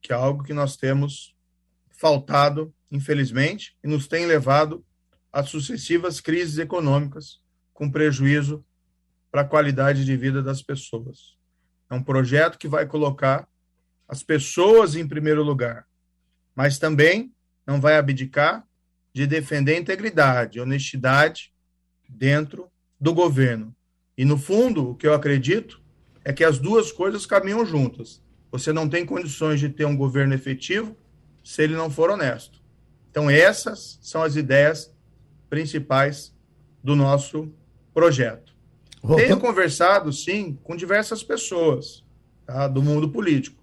que 0.00 0.12
é 0.12 0.16
algo 0.16 0.44
que 0.44 0.52
nós 0.52 0.76
temos 0.76 1.34
faltado, 1.90 2.72
infelizmente, 2.90 3.76
e 3.82 3.88
nos 3.88 4.06
tem 4.06 4.26
levado 4.26 4.84
a 5.32 5.42
sucessivas 5.42 6.20
crises 6.20 6.58
econômicas 6.58 7.40
com 7.74 7.90
prejuízo 7.90 8.64
para 9.30 9.42
a 9.42 9.44
qualidade 9.44 10.04
de 10.04 10.16
vida 10.16 10.42
das 10.42 10.62
pessoas. 10.62 11.36
É 11.90 11.94
um 11.94 12.02
projeto 12.02 12.58
que 12.58 12.68
vai 12.68 12.86
colocar 12.86 13.48
as 14.08 14.22
pessoas 14.22 14.96
em 14.96 15.06
primeiro 15.06 15.42
lugar, 15.42 15.86
mas 16.54 16.78
também 16.78 17.32
não 17.66 17.80
vai 17.80 17.96
abdicar 17.96 18.66
de 19.12 19.26
defender 19.26 19.74
a 19.74 19.78
integridade, 19.78 20.60
honestidade 20.60 21.52
dentro 22.08 22.70
do 23.00 23.12
governo. 23.12 23.74
E, 24.16 24.24
no 24.24 24.38
fundo, 24.38 24.90
o 24.90 24.94
que 24.94 25.06
eu 25.06 25.14
acredito 25.14 25.80
é 26.24 26.32
que 26.32 26.44
as 26.44 26.58
duas 26.58 26.90
coisas 26.90 27.26
caminham 27.26 27.64
juntas. 27.64 28.22
Você 28.50 28.72
não 28.72 28.88
tem 28.88 29.04
condições 29.04 29.60
de 29.60 29.68
ter 29.68 29.84
um 29.84 29.96
governo 29.96 30.34
efetivo 30.34 30.96
se 31.42 31.62
ele 31.62 31.74
não 31.74 31.90
for 31.90 32.10
honesto. 32.10 32.60
Então, 33.10 33.30
essas 33.30 33.98
são 34.02 34.22
as 34.22 34.36
ideias 34.36 34.94
principais 35.48 36.34
do 36.82 36.94
nosso 36.94 37.52
projeto. 37.92 38.54
Tenho 39.16 39.38
conversado, 39.38 40.12
sim, 40.12 40.58
com 40.62 40.76
diversas 40.76 41.22
pessoas 41.22 42.04
tá, 42.46 42.68
do 42.68 42.82
mundo 42.82 43.08
político, 43.08 43.62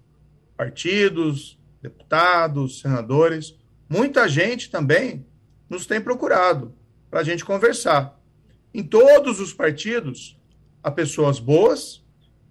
partidos, 0.56 1.58
deputados, 1.82 2.80
senadores. 2.80 3.56
Muita 3.88 4.28
gente 4.28 4.70
também 4.70 5.26
nos 5.68 5.86
tem 5.86 6.00
procurado 6.00 6.74
para 7.10 7.20
a 7.20 7.24
gente 7.24 7.44
conversar. 7.44 8.18
Em 8.72 8.82
todos 8.82 9.40
os 9.40 9.52
partidos, 9.52 10.38
há 10.82 10.90
pessoas 10.90 11.38
boas. 11.38 12.04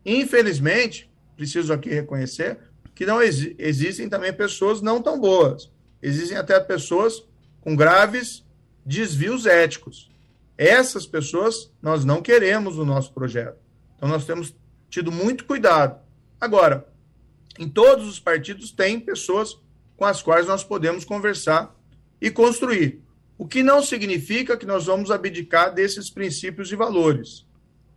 Infelizmente, 0.06 1.10
preciso 1.36 1.74
aqui 1.74 1.90
reconhecer 1.90 2.58
que 2.96 3.06
não 3.06 3.22
ex 3.22 3.54
existem 3.60 4.08
também 4.08 4.32
pessoas 4.32 4.82
não 4.82 5.02
tão 5.02 5.20
boas. 5.20 5.70
Existem 6.02 6.38
até 6.38 6.60
pessoas 6.60 7.24
com 7.62 7.76
graves 7.76 8.46
desvios 8.86 9.46
éticos. 9.46 10.10
Essas 10.58 11.06
pessoas 11.06 11.72
nós 11.82 12.06
não 12.06 12.22
queremos 12.22 12.78
no 12.78 12.86
nosso 12.86 13.14
projeto. 13.14 13.58
Então 13.98 14.08
nós 14.08 14.26
temos 14.26 14.56
tido 14.90 15.12
muito 15.12 15.46
cuidado. 15.46 16.00
Agora, 16.40 16.88
em 17.60 17.68
todos 17.68 18.08
os 18.08 18.20
partidos 18.20 18.72
tem 18.72 19.00
pessoas 19.00 19.58
com 19.98 20.06
as 20.06 20.22
quais 20.22 20.48
nós 20.48 20.64
podemos 20.64 21.04
conversar 21.04 21.76
e 22.22 22.32
construir. 22.32 23.02
O 23.38 23.46
que 23.46 23.62
não 23.62 23.82
significa 23.82 24.56
que 24.56 24.66
nós 24.66 24.86
vamos 24.86 25.12
abdicar 25.12 25.74
desses 25.74 26.10
princípios 26.10 26.72
e 26.72 26.76
valores. 26.76 27.46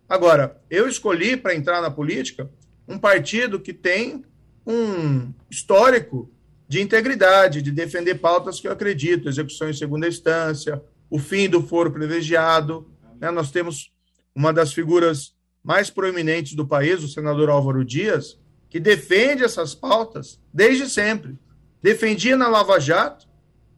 Agora, 0.09 0.61
eu 0.69 0.89
escolhi 0.89 1.37
para 1.37 1.55
entrar 1.55 1.81
na 1.81 1.91
política 1.91 2.51
um 2.89 2.99
partido 2.99 3.61
que 3.61 3.73
tem 3.73 4.25
um 4.67 5.33
histórico 5.51 6.31
de 6.67 6.81
integridade, 6.81 7.63
de 7.63 7.71
defender 7.71 8.17
pautas 8.17 8.61
que 8.61 8.67
eu 8.67 8.73
acredito, 8.73 9.29
execução 9.29 9.69
em 9.69 9.75
segunda 9.75 10.09
instância, 10.09 10.83
o 11.11 11.19
fim 11.19 11.49
do 11.49 11.63
foro 11.63 11.91
privilegiado. 11.91 12.91
Né? 13.21 13.31
Nós 13.31 13.51
temos 13.51 13.93
uma 14.35 14.53
das 14.53 14.73
figuras 14.73 15.35
mais 15.63 15.91
proeminentes 15.91 16.55
do 16.55 16.67
país, 16.67 17.03
o 17.03 17.09
senador 17.09 17.51
Álvaro 17.51 17.85
Dias, 17.85 18.39
que 18.71 18.81
defende 18.81 19.45
essas 19.45 19.75
pautas 19.75 20.41
desde 20.53 20.89
sempre. 20.89 21.39
Defendia 21.83 22.37
na 22.37 22.49
Lava 22.49 22.79
Jato, 22.79 23.27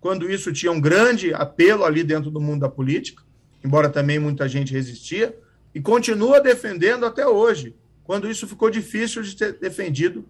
quando 0.01 0.31
isso 0.31 0.53
tinha 0.53 0.73
um 0.73 0.81
grande 0.81 1.35
apelo 1.35 1.85
ali 1.85 2.03
dentro 2.03 2.31
do 2.31 2.41
mundo 2.41 2.61
da 2.61 2.69
política, 2.69 3.23
embora 3.63 3.89
também 3.89 4.19
muita 4.19 4.49
gente 4.49 4.73
resistia, 4.73 5.37
e 5.75 5.81
continua 5.81 6.41
defendendo 6.41 7.07
até 7.07 7.27
hoje 7.27 7.77
quando 8.11 8.29
isso 8.29 8.45
ficou 8.49 8.69
difícil 8.69 9.23
de 9.23 9.39
ser 9.39 9.53
defendido 9.53 10.29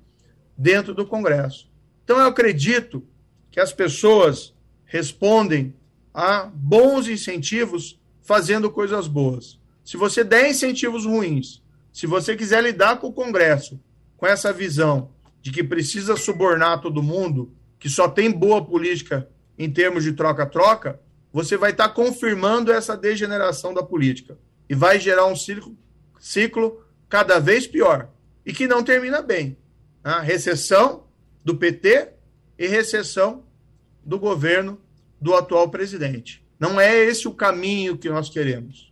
dentro 0.54 0.92
do 0.92 1.06
Congresso. 1.06 1.66
Então, 2.04 2.18
eu 2.18 2.26
acredito 2.26 3.02
que 3.50 3.58
as 3.58 3.72
pessoas 3.72 4.52
respondem 4.84 5.74
a 6.12 6.42
bons 6.44 7.08
incentivos 7.08 7.98
fazendo 8.20 8.70
coisas 8.70 9.08
boas. 9.08 9.58
Se 9.82 9.96
você 9.96 10.22
der 10.22 10.50
incentivos 10.50 11.06
ruins, 11.06 11.62
se 11.90 12.06
você 12.06 12.36
quiser 12.36 12.62
lidar 12.62 12.98
com 12.98 13.06
o 13.06 13.14
Congresso 13.14 13.80
com 14.14 14.26
essa 14.26 14.52
visão 14.52 15.12
de 15.40 15.50
que 15.50 15.64
precisa 15.64 16.18
subornar 16.18 16.82
todo 16.82 17.02
mundo, 17.02 17.50
que 17.78 17.88
só 17.88 18.06
tem 18.10 18.30
boa 18.30 18.62
política 18.62 19.26
em 19.58 19.72
termos 19.72 20.04
de 20.04 20.12
troca-troca, 20.12 21.00
você 21.32 21.56
vai 21.56 21.70
estar 21.70 21.88
confirmando 21.88 22.70
essa 22.70 22.94
degeneração 22.94 23.72
da 23.72 23.82
política 23.82 24.36
e 24.68 24.74
vai 24.74 25.00
gerar 25.00 25.24
um 25.24 25.34
ciclo, 25.34 25.74
ciclo 26.18 26.84
cada 27.10 27.40
vez 27.40 27.66
pior 27.66 28.08
e 28.46 28.52
que 28.52 28.66
não 28.66 28.82
termina 28.82 29.20
bem. 29.20 29.58
A 30.02 30.20
né? 30.20 30.26
recessão 30.26 31.04
do 31.44 31.56
PT 31.56 32.08
e 32.58 32.66
recessão 32.66 33.42
do 34.02 34.18
governo 34.18 34.80
do 35.20 35.34
atual 35.34 35.68
presidente. 35.68 36.42
Não 36.58 36.80
é 36.80 36.96
esse 37.04 37.28
o 37.28 37.34
caminho 37.34 37.98
que 37.98 38.08
nós 38.08 38.30
queremos. 38.30 38.90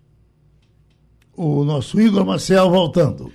O 1.35 1.65
nosso 1.65 2.01
Igor 2.01 2.27
Marcel 2.27 2.69
voltando. 2.69 3.33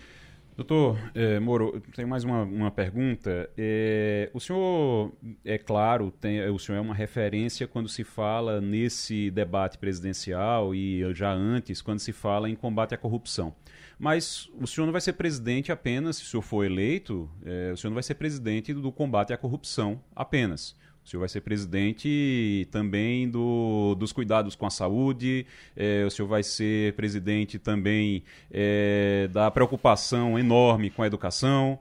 Doutor 0.56 1.00
é, 1.16 1.40
Moro, 1.40 1.82
tem 1.96 2.06
mais 2.06 2.24
uma, 2.24 2.44
uma 2.44 2.70
pergunta. 2.70 3.50
É, 3.58 4.30
o 4.34 4.40
senhor, 4.40 5.12
é 5.44 5.58
claro, 5.58 6.12
tem, 6.12 6.48
o 6.50 6.60
senhor 6.60 6.78
é 6.78 6.82
uma 6.82 6.94
referência 6.94 7.66
quando 7.66 7.90
se 7.90 8.04
fala 8.04 8.62
nesse 8.62 9.32
debate 9.32 9.80
presidencial 9.80 10.76
e 10.76 11.02
já 11.16 11.32
antes, 11.32 11.82
quando 11.82 12.00
se 12.00 12.12
fala 12.12 12.50
em 12.50 12.56
combate 12.56 12.94
à 12.94 12.98
corrupção. 12.98 13.56
Mas 13.98 14.50
o 14.60 14.68
senhor 14.68 14.86
não 14.86 14.92
vai 14.92 15.02
ser 15.02 15.14
presidente 15.14 15.72
apenas, 15.72 16.18
se 16.18 16.24
o 16.24 16.26
senhor 16.26 16.42
for 16.42 16.66
eleito, 16.66 17.30
é, 17.46 17.72
o 17.74 17.78
senhor 17.78 17.90
não 17.90 17.96
vai 17.96 18.04
ser 18.04 18.16
presidente 18.16 18.74
do 18.74 18.92
combate 18.92 19.34
à 19.34 19.38
corrupção 19.38 20.02
apenas. 20.16 20.76
O 21.06 21.10
senhor 21.10 21.20
vai 21.20 21.30
ser 21.30 21.42
presidente 21.42 22.68
também 22.72 23.30
do, 23.30 23.94
dos 23.96 24.14
cuidados 24.14 24.56
com 24.56 24.66
a 24.66 24.70
saúde, 24.70 25.46
é, 25.76 26.06
o 26.06 26.10
senhor 26.10 26.28
vai 26.28 26.44
ser 26.44 26.94
presidente 26.94 27.60
também 27.60 28.24
é, 28.50 29.28
da 29.32 29.52
preocupação 29.52 30.40
enorme 30.40 30.90
com 30.90 31.04
a 31.04 31.08
educação. 31.08 31.78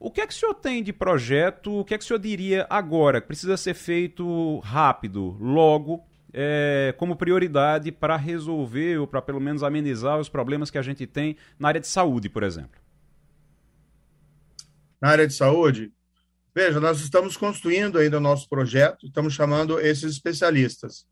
O 0.00 0.10
que 0.10 0.22
é 0.22 0.26
que 0.26 0.32
o 0.32 0.36
senhor 0.36 0.54
tem 0.54 0.82
de 0.82 0.92
projeto? 0.92 1.80
O 1.80 1.84
que 1.84 1.94
é 1.94 1.98
que 1.98 2.02
o 2.02 2.06
senhor 2.06 2.18
diria 2.18 2.66
agora 2.70 3.20
precisa 3.20 3.58
ser 3.58 3.74
feito 3.74 4.58
rápido, 4.60 5.36
logo, 5.38 6.02
é, 6.32 6.94
como 6.96 7.16
prioridade 7.16 7.92
para 7.92 8.16
resolver 8.16 8.98
ou 8.98 9.06
para 9.06 9.20
pelo 9.20 9.40
menos 9.40 9.62
amenizar 9.62 10.18
os 10.18 10.28
problemas 10.28 10.70
que 10.70 10.78
a 10.78 10.82
gente 10.82 11.06
tem 11.06 11.36
na 11.58 11.68
área 11.68 11.80
de 11.80 11.86
saúde, 11.86 12.28
por 12.28 12.42
exemplo? 12.42 12.80
Na 15.00 15.10
área 15.10 15.26
de 15.26 15.34
saúde, 15.34 15.92
veja, 16.54 16.80
nós 16.80 17.00
estamos 17.00 17.36
construindo 17.36 17.98
ainda 17.98 18.16
o 18.16 18.20
nosso 18.20 18.48
projeto, 18.48 19.06
estamos 19.06 19.34
chamando 19.34 19.78
esses 19.80 20.12
especialistas. 20.12 21.06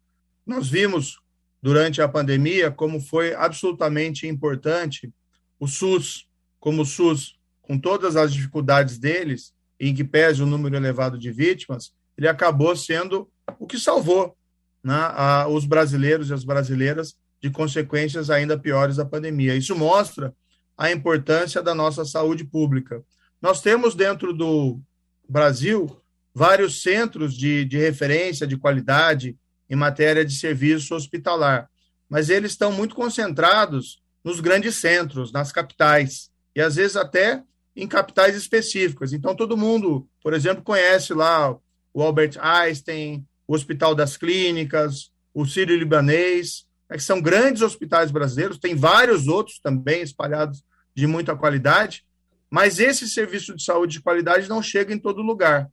Nós 0.46 0.68
vimos 0.68 1.20
durante 1.62 2.00
a 2.00 2.08
pandemia 2.08 2.70
como 2.70 3.00
foi 3.00 3.34
absolutamente 3.34 4.26
importante 4.26 5.12
o 5.58 5.66
SUS, 5.66 6.26
como 6.58 6.82
o 6.82 6.86
SUS, 6.86 7.38
com 7.60 7.78
todas 7.78 8.16
as 8.16 8.32
dificuldades 8.32 8.98
deles, 8.98 9.52
em 9.78 9.94
que 9.94 10.04
pese 10.04 10.42
o 10.42 10.46
número 10.46 10.76
elevado 10.76 11.18
de 11.18 11.30
vítimas, 11.30 11.92
ele 12.16 12.28
acabou 12.28 12.74
sendo 12.74 13.30
o 13.58 13.66
que 13.66 13.78
salvou 13.78 14.36
né, 14.82 14.94
a, 14.94 15.46
os 15.48 15.64
brasileiros 15.64 16.30
e 16.30 16.34
as 16.34 16.44
brasileiras 16.44 17.14
de 17.40 17.50
consequências 17.50 18.30
ainda 18.30 18.58
piores 18.58 18.96
da 18.96 19.04
pandemia. 19.04 19.54
Isso 19.54 19.74
mostra 19.74 20.34
a 20.76 20.90
importância 20.90 21.62
da 21.62 21.74
nossa 21.74 22.04
saúde 22.04 22.44
pública. 22.44 23.02
Nós 23.40 23.60
temos 23.60 23.94
dentro 23.94 24.32
do 24.32 24.80
Brasil 25.28 26.00
vários 26.34 26.82
centros 26.82 27.34
de, 27.34 27.64
de 27.64 27.78
referência, 27.78 28.46
de 28.46 28.56
qualidade 28.56 29.36
em 29.68 29.76
matéria 29.76 30.24
de 30.24 30.34
serviço 30.34 30.94
hospitalar, 30.94 31.68
mas 32.08 32.28
eles 32.28 32.52
estão 32.52 32.72
muito 32.72 32.94
concentrados 32.94 34.02
nos 34.24 34.40
grandes 34.40 34.76
centros, 34.76 35.32
nas 35.32 35.52
capitais, 35.52 36.30
e 36.54 36.60
às 36.60 36.76
vezes 36.76 36.96
até 36.96 37.42
em 37.74 37.86
capitais 37.86 38.36
específicas. 38.36 39.12
Então, 39.12 39.34
todo 39.34 39.56
mundo, 39.56 40.08
por 40.22 40.34
exemplo, 40.34 40.62
conhece 40.62 41.14
lá 41.14 41.56
o 41.94 42.02
Albert 42.02 42.36
Einstein, 42.40 43.24
o 43.50 43.54
Hospital 43.54 43.96
das 43.96 44.16
Clínicas, 44.16 45.10
o 45.34 45.44
Sírio-Libanês, 45.44 46.66
né, 46.88 46.96
que 46.96 47.02
são 47.02 47.20
grandes 47.20 47.62
hospitais 47.62 48.12
brasileiros, 48.12 48.60
tem 48.60 48.76
vários 48.76 49.26
outros 49.26 49.58
também 49.58 50.02
espalhados 50.02 50.62
de 50.94 51.04
muita 51.04 51.34
qualidade, 51.34 52.04
mas 52.48 52.78
esse 52.78 53.08
serviço 53.08 53.56
de 53.56 53.64
saúde 53.64 53.94
de 53.94 54.02
qualidade 54.02 54.48
não 54.48 54.62
chega 54.62 54.94
em 54.94 54.98
todo 55.00 55.20
lugar, 55.20 55.68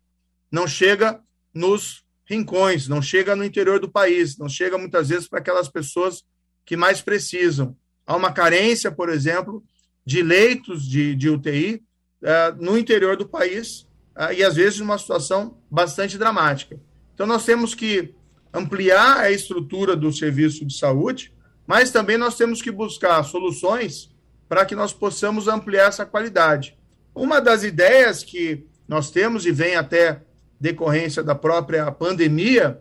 não 0.52 0.68
chega 0.68 1.22
nos 1.54 2.04
rincões, 2.26 2.88
não 2.88 3.00
chega 3.00 3.36
no 3.36 3.44
interior 3.44 3.80
do 3.80 3.92
país, 3.92 4.40
não 4.40 4.50
chega 4.50 4.76
muitas 4.76 5.10
vezes 5.10 5.28
para 5.28 5.38
aquelas 5.38 5.70
pessoas 5.70 6.24
que 6.66 6.76
mais 6.76 7.00
precisam. 7.00 7.78
Há 8.08 8.16
uma 8.16 8.32
carência, 8.32 8.92
por 8.92 9.08
exemplo, 9.08 9.64
de 10.04 10.24
leitos 10.24 10.84
de, 10.84 11.14
de 11.14 11.30
UTI 11.30 11.84
uh, 12.24 12.60
no 12.60 12.76
interior 12.76 13.16
do 13.16 13.30
país 13.30 13.82
uh, 14.16 14.34
e, 14.36 14.44
às 14.44 14.56
vezes, 14.56 14.80
numa 14.80 14.98
situação 14.98 15.62
bastante 15.70 16.18
dramática. 16.18 16.80
Então, 17.18 17.26
nós 17.26 17.44
temos 17.44 17.74
que 17.74 18.14
ampliar 18.54 19.22
a 19.22 19.32
estrutura 19.32 19.96
do 19.96 20.14
serviço 20.14 20.64
de 20.64 20.78
saúde, 20.78 21.34
mas 21.66 21.90
também 21.90 22.16
nós 22.16 22.38
temos 22.38 22.62
que 22.62 22.70
buscar 22.70 23.24
soluções 23.24 24.16
para 24.48 24.64
que 24.68 24.76
nós 24.76 24.94
possamos 24.94 25.48
ampliar 25.48 25.88
essa 25.88 26.06
qualidade. 26.06 26.78
Uma 27.16 27.42
das 27.42 27.64
ideias 27.64 28.24
que 28.24 28.68
nós 28.88 29.10
temos 29.10 29.48
e 29.48 29.52
vem 29.52 29.76
até 29.76 30.22
decorrência 30.62 31.24
da 31.24 31.34
própria 31.34 31.92
pandemia 31.92 32.80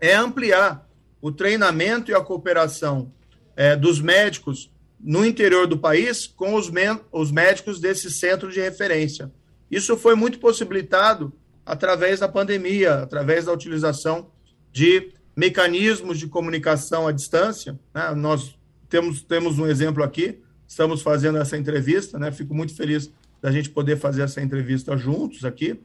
é 0.00 0.12
ampliar 0.12 0.84
o 1.20 1.30
treinamento 1.30 2.10
e 2.10 2.14
a 2.14 2.20
cooperação 2.20 3.12
é, 3.54 3.76
dos 3.76 4.00
médicos 4.00 4.72
no 4.98 5.24
interior 5.24 5.68
do 5.68 5.78
país 5.78 6.26
com 6.26 6.56
os, 6.56 6.68
os 7.12 7.30
médicos 7.30 7.78
desse 7.78 8.10
centro 8.10 8.50
de 8.50 8.60
referência. 8.60 9.30
Isso 9.70 9.96
foi 9.96 10.16
muito 10.16 10.40
possibilitado 10.40 11.32
através 11.64 12.20
da 12.20 12.28
pandemia, 12.28 12.94
através 12.94 13.44
da 13.44 13.52
utilização 13.52 14.30
de 14.72 15.12
mecanismos 15.36 16.18
de 16.18 16.26
comunicação 16.26 17.06
à 17.06 17.12
distância. 17.12 17.78
Né? 17.94 18.14
Nós 18.14 18.58
temos, 18.88 19.22
temos 19.22 19.58
um 19.58 19.66
exemplo 19.66 20.02
aqui, 20.02 20.40
estamos 20.66 21.02
fazendo 21.02 21.38
essa 21.38 21.56
entrevista, 21.56 22.18
né? 22.18 22.30
fico 22.30 22.54
muito 22.54 22.74
feliz 22.74 23.10
da 23.40 23.50
gente 23.50 23.70
poder 23.70 23.96
fazer 23.96 24.22
essa 24.22 24.40
entrevista 24.40 24.96
juntos 24.96 25.44
aqui. 25.44 25.80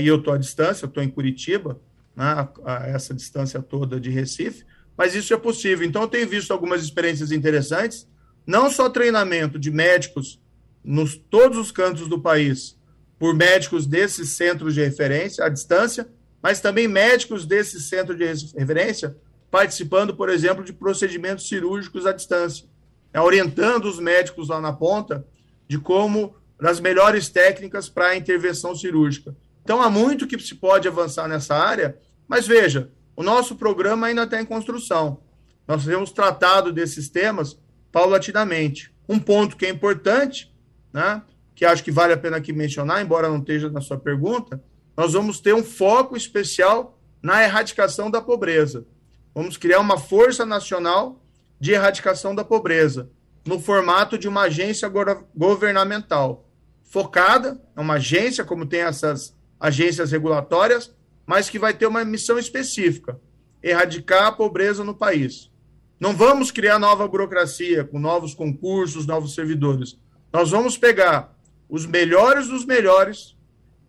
E 0.00 0.06
eu 0.06 0.16
estou 0.16 0.34
à 0.34 0.36
distância, 0.36 0.86
estou 0.86 1.02
em 1.02 1.08
Curitiba, 1.08 1.80
né? 2.14 2.48
a, 2.64 2.86
essa 2.88 3.14
distância 3.14 3.62
toda 3.62 4.00
de 4.00 4.10
Recife, 4.10 4.64
mas 4.96 5.14
isso 5.14 5.32
é 5.32 5.36
possível. 5.36 5.86
Então, 5.86 6.02
eu 6.02 6.08
tenho 6.08 6.28
visto 6.28 6.50
algumas 6.52 6.82
experiências 6.82 7.30
interessantes 7.30 8.08
não 8.46 8.70
só 8.70 8.88
treinamento 8.88 9.58
de 9.58 9.70
médicos 9.70 10.40
nos 10.84 11.16
todos 11.16 11.58
os 11.58 11.72
cantos 11.72 12.08
do 12.08 12.20
país, 12.20 12.75
por 13.18 13.34
médicos 13.34 13.86
desses 13.86 14.30
centros 14.30 14.74
de 14.74 14.82
referência 14.82 15.44
à 15.44 15.48
distância, 15.48 16.08
mas 16.42 16.60
também 16.60 16.86
médicos 16.86 17.46
desse 17.46 17.80
centro 17.80 18.16
de 18.16 18.24
referência 18.24 19.16
participando, 19.50 20.14
por 20.14 20.28
exemplo, 20.28 20.64
de 20.64 20.72
procedimentos 20.72 21.48
cirúrgicos 21.48 22.06
à 22.06 22.12
distância, 22.12 22.66
né, 23.12 23.20
orientando 23.20 23.86
os 23.86 23.98
médicos 23.98 24.48
lá 24.48 24.60
na 24.60 24.72
ponta 24.72 25.26
de 25.68 25.78
como 25.78 26.34
das 26.60 26.80
melhores 26.80 27.28
técnicas 27.28 27.88
para 27.88 28.08
a 28.08 28.16
intervenção 28.16 28.74
cirúrgica. 28.74 29.36
Então 29.62 29.80
há 29.80 29.90
muito 29.90 30.26
que 30.26 30.38
se 30.38 30.54
pode 30.54 30.86
avançar 30.86 31.28
nessa 31.28 31.54
área, 31.54 31.98
mas 32.28 32.46
veja, 32.46 32.90
o 33.16 33.22
nosso 33.22 33.56
programa 33.56 34.06
ainda 34.06 34.24
está 34.24 34.40
em 34.40 34.44
construção. 34.44 35.20
Nós 35.66 35.84
temos 35.84 36.12
tratado 36.12 36.72
desses 36.72 37.08
temas 37.08 37.58
paulatinamente. 37.90 38.92
Um 39.08 39.18
ponto 39.18 39.56
que 39.56 39.66
é 39.66 39.70
importante, 39.70 40.52
né, 40.92 41.22
que 41.56 41.64
acho 41.64 41.82
que 41.82 41.90
vale 41.90 42.12
a 42.12 42.18
pena 42.18 42.36
aqui 42.36 42.52
mencionar, 42.52 43.02
embora 43.02 43.30
não 43.30 43.38
esteja 43.38 43.70
na 43.70 43.80
sua 43.80 43.98
pergunta, 43.98 44.62
nós 44.94 45.14
vamos 45.14 45.40
ter 45.40 45.54
um 45.54 45.64
foco 45.64 46.14
especial 46.14 47.00
na 47.22 47.42
erradicação 47.42 48.10
da 48.10 48.20
pobreza. 48.20 48.86
Vamos 49.34 49.56
criar 49.56 49.80
uma 49.80 49.98
força 49.98 50.44
nacional 50.44 51.20
de 51.58 51.72
erradicação 51.72 52.34
da 52.34 52.44
pobreza, 52.44 53.10
no 53.46 53.58
formato 53.58 54.18
de 54.18 54.28
uma 54.28 54.42
agência 54.42 54.90
governamental, 55.34 56.46
focada, 56.82 57.60
é 57.74 57.80
uma 57.80 57.94
agência, 57.94 58.44
como 58.44 58.66
tem 58.66 58.80
essas 58.80 59.34
agências 59.58 60.10
regulatórias, 60.12 60.94
mas 61.24 61.48
que 61.48 61.58
vai 61.58 61.72
ter 61.72 61.86
uma 61.86 62.04
missão 62.04 62.38
específica: 62.38 63.18
erradicar 63.62 64.26
a 64.26 64.32
pobreza 64.32 64.84
no 64.84 64.94
país. 64.94 65.50
Não 65.98 66.14
vamos 66.14 66.50
criar 66.50 66.78
nova 66.78 67.08
burocracia 67.08 67.82
com 67.82 67.98
novos 67.98 68.34
concursos, 68.34 69.06
novos 69.06 69.34
servidores. 69.34 69.98
Nós 70.30 70.50
vamos 70.50 70.76
pegar 70.76 71.35
os 71.68 71.86
melhores 71.86 72.48
dos 72.48 72.64
melhores 72.64 73.36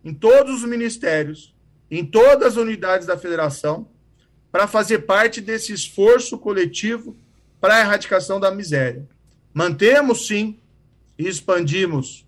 em 0.04 0.14
todos 0.14 0.62
os 0.62 0.68
ministérios, 0.68 1.54
em 1.90 2.04
todas 2.04 2.52
as 2.52 2.56
unidades 2.56 3.06
da 3.06 3.16
federação, 3.16 3.88
para 4.50 4.66
fazer 4.66 5.00
parte 5.00 5.40
desse 5.40 5.72
esforço 5.72 6.38
coletivo 6.38 7.16
para 7.60 7.76
a 7.76 7.80
erradicação 7.80 8.40
da 8.40 8.50
miséria. 8.50 9.06
Mantemos, 9.52 10.26
sim, 10.26 10.58
e 11.18 11.26
expandimos 11.26 12.26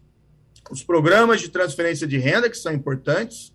os 0.71 0.83
programas 0.83 1.41
de 1.41 1.49
transferência 1.49 2.07
de 2.07 2.19
renda, 2.19 2.51
que 2.51 2.57
são 2.57 2.73
importantes. 2.73 3.53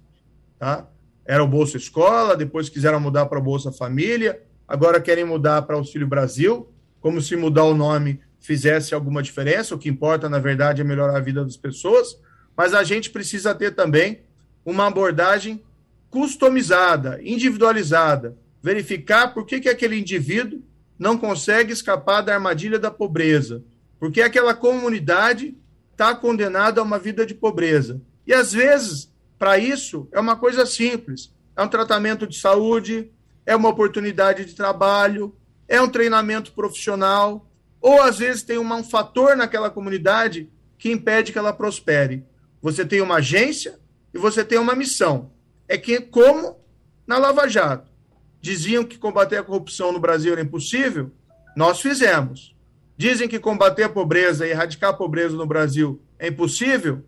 Tá? 0.57 0.87
Era 1.25 1.43
o 1.43 1.47
Bolsa 1.47 1.77
Escola, 1.77 2.35
depois 2.35 2.69
quiseram 2.69 2.99
mudar 2.99 3.25
para 3.25 3.39
o 3.39 3.43
Bolsa 3.43 3.71
Família, 3.71 4.41
agora 4.67 5.01
querem 5.01 5.25
mudar 5.25 5.61
para 5.63 5.75
Auxílio 5.75 6.07
Brasil, 6.07 6.69
como 7.01 7.21
se 7.21 7.35
mudar 7.35 7.63
o 7.65 7.75
nome 7.75 8.21
fizesse 8.45 8.93
alguma 8.93 9.23
diferença. 9.23 9.73
O 9.75 9.79
que 9.79 9.89
importa, 9.89 10.29
na 10.29 10.39
verdade, 10.39 10.81
é 10.81 10.83
melhorar 10.83 11.17
a 11.17 11.21
vida 11.21 11.43
das 11.43 11.57
pessoas. 11.57 12.17
Mas 12.55 12.73
a 12.73 12.83
gente 12.83 13.09
precisa 13.09 13.53
ter 13.53 13.71
também 13.71 14.21
uma 14.65 14.87
abordagem 14.87 15.61
customizada, 16.09 17.19
individualizada, 17.21 18.37
verificar 18.61 19.33
por 19.33 19.45
que, 19.45 19.59
que 19.59 19.69
aquele 19.69 19.99
indivíduo 19.99 20.61
não 20.97 21.17
consegue 21.17 21.73
escapar 21.73 22.21
da 22.21 22.33
armadilha 22.33 22.79
da 22.79 22.89
pobreza, 22.89 23.61
porque 23.99 24.21
aquela 24.21 24.53
comunidade 24.53 25.55
está 25.91 26.15
condenada 26.15 26.79
a 26.79 26.83
uma 26.83 26.97
vida 26.97 27.25
de 27.25 27.33
pobreza. 27.33 28.01
E 28.25 28.33
às 28.33 28.53
vezes, 28.53 29.11
para 29.37 29.57
isso, 29.57 30.07
é 30.11 30.19
uma 30.19 30.35
coisa 30.35 30.65
simples: 30.65 31.33
é 31.55 31.61
um 31.61 31.67
tratamento 31.67 32.25
de 32.25 32.39
saúde, 32.39 33.11
é 33.45 33.55
uma 33.55 33.69
oportunidade 33.69 34.45
de 34.45 34.55
trabalho, 34.55 35.35
é 35.67 35.81
um 35.81 35.89
treinamento 35.89 36.53
profissional, 36.53 37.45
ou 37.85 38.01
às 38.01 38.17
vezes 38.17 38.41
tem 38.41 38.57
um 38.57 38.83
fator 38.83 39.37
naquela 39.37 39.69
comunidade 39.69 40.49
que 40.75 40.91
impede 40.91 41.31
que 41.31 41.37
ela 41.37 41.53
prospere. 41.53 42.25
Você 42.59 42.83
tem 42.83 42.99
uma 42.99 43.17
agência 43.17 43.79
e 44.11 44.17
você 44.17 44.43
tem 44.43 44.57
uma 44.57 44.73
missão. 44.73 45.29
É 45.67 45.77
que 45.77 46.01
como 46.01 46.59
na 47.05 47.19
Lava 47.19 47.47
Jato 47.47 47.87
diziam 48.41 48.83
que 48.83 48.97
combater 48.97 49.37
a 49.37 49.43
corrupção 49.43 49.91
no 49.91 49.99
Brasil 49.99 50.31
era 50.31 50.41
impossível, 50.41 51.11
nós 51.55 51.79
fizemos. 51.79 52.55
Dizem 52.97 53.27
que 53.27 53.37
combater 53.37 53.83
a 53.83 53.89
pobreza 53.89 54.47
e 54.47 54.49
erradicar 54.49 54.89
a 54.89 54.93
pobreza 54.93 55.35
no 55.35 55.45
Brasil 55.45 56.01
é 56.17 56.29
impossível, 56.29 57.03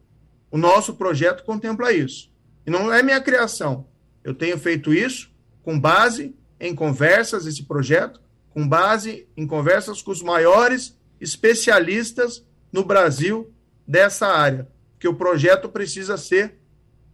o 0.51 0.59
nosso 0.59 0.93
projeto 0.93 1.43
contempla 1.43 1.91
isso. 1.91 2.31
E 2.67 2.69
não 2.69 2.93
é 2.93 3.01
minha 3.01 3.19
criação. 3.19 3.87
Eu 4.23 4.35
tenho 4.35 4.59
feito 4.59 4.93
isso 4.93 5.31
com 5.63 5.79
base 5.79 6.35
em 6.59 6.75
conversas, 6.75 7.47
esse 7.47 7.63
projeto, 7.63 8.21
com 8.57 8.67
base 8.67 9.27
em 9.37 9.45
conversas 9.45 10.01
com 10.01 10.09
os 10.09 10.23
maiores 10.23 10.97
especialistas 11.21 12.43
no 12.71 12.83
Brasil 12.83 13.53
dessa 13.87 14.25
área, 14.25 14.67
que 14.97 15.07
o 15.07 15.13
projeto 15.13 15.69
precisa 15.69 16.17
ser 16.17 16.57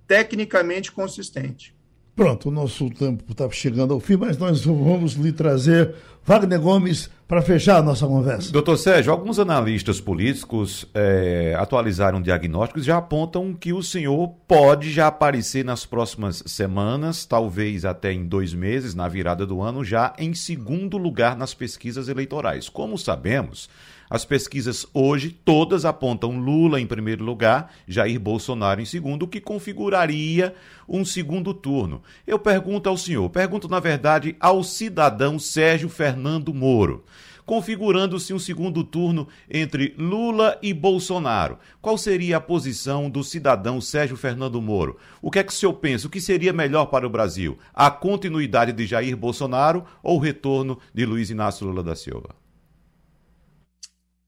tecnicamente 0.07 0.89
consistente. 0.89 1.72
Pronto, 2.15 2.49
o 2.49 2.51
nosso 2.51 2.91
tempo 2.91 3.23
está 3.31 3.49
chegando 3.49 3.91
ao 3.91 3.99
fim, 3.99 4.17
mas 4.17 4.37
nós 4.37 4.63
vamos 4.63 5.13
lhe 5.13 5.31
trazer 5.31 5.95
Wagner 6.23 6.59
Gomes 6.59 7.09
para 7.27 7.41
fechar 7.41 7.77
a 7.77 7.81
nossa 7.81 8.05
conversa. 8.05 8.51
Doutor 8.51 8.77
Sérgio, 8.77 9.11
alguns 9.11 9.39
analistas 9.39 9.99
políticos 9.99 10.87
é, 10.93 11.55
atualizaram 11.57 12.21
diagnósticos 12.21 12.83
e 12.83 12.85
já 12.85 12.97
apontam 12.97 13.51
que 13.55 13.73
o 13.73 13.81
senhor 13.81 14.27
pode 14.47 14.91
já 14.91 15.07
aparecer 15.07 15.65
nas 15.65 15.87
próximas 15.87 16.43
semanas, 16.45 17.25
talvez 17.25 17.83
até 17.83 18.13
em 18.13 18.27
dois 18.27 18.53
meses, 18.53 18.93
na 18.93 19.07
virada 19.07 19.43
do 19.43 19.59
ano, 19.59 19.83
já 19.83 20.13
em 20.19 20.35
segundo 20.35 20.97
lugar 20.97 21.35
nas 21.35 21.55
pesquisas 21.55 22.09
eleitorais. 22.09 22.69
Como 22.69 22.95
sabemos, 22.95 23.67
as 24.09 24.25
pesquisas 24.25 24.85
hoje 24.93 25.31
todas 25.43 25.85
apontam 25.85 26.39
Lula 26.39 26.79
em 26.79 26.85
primeiro 26.85 27.23
lugar, 27.23 27.73
Jair 27.87 28.19
Bolsonaro 28.19 28.81
em 28.81 28.85
segundo, 28.85 29.23
o 29.23 29.27
que 29.27 29.41
configuraria 29.41 30.53
um 30.87 31.03
segundo 31.03 31.53
turno. 31.53 32.01
Eu 32.27 32.37
pergunto 32.37 32.89
ao 32.89 32.97
senhor, 32.97 33.29
pergunto 33.29 33.67
na 33.67 33.79
verdade 33.79 34.35
ao 34.39 34.63
cidadão 34.63 35.39
Sérgio 35.39 35.89
Fernando 35.89 36.53
Moro. 36.53 37.03
configurando-se 37.45 38.33
um 38.33 38.39
segundo 38.39 38.83
turno 38.83 39.27
entre 39.49 39.93
Lula 39.97 40.57
e 40.61 40.73
Bolsonaro. 40.73 41.57
Qual 41.81 41.97
seria 41.97 42.37
a 42.37 42.41
posição 42.41 43.09
do 43.09 43.23
cidadão 43.23 43.81
Sérgio 43.81 44.15
Fernando 44.15 44.61
Moro? 44.61 44.97
O 45.21 45.29
que 45.29 45.39
é 45.39 45.43
que 45.43 45.51
o 45.51 45.55
senhor 45.55 45.73
pensa? 45.73 46.07
O 46.07 46.09
que 46.09 46.21
seria 46.21 46.53
melhor 46.53 46.85
para 46.85 47.05
o 47.05 47.09
Brasil? 47.09 47.57
A 47.73 47.91
continuidade 47.91 48.71
de 48.71 48.85
Jair 48.85 49.17
Bolsonaro 49.17 49.83
ou 50.01 50.17
o 50.17 50.21
retorno 50.21 50.79
de 50.93 51.05
Luiz 51.05 51.29
Inácio 51.29 51.67
Lula 51.67 51.83
da 51.83 51.95
Silva? 51.95 52.42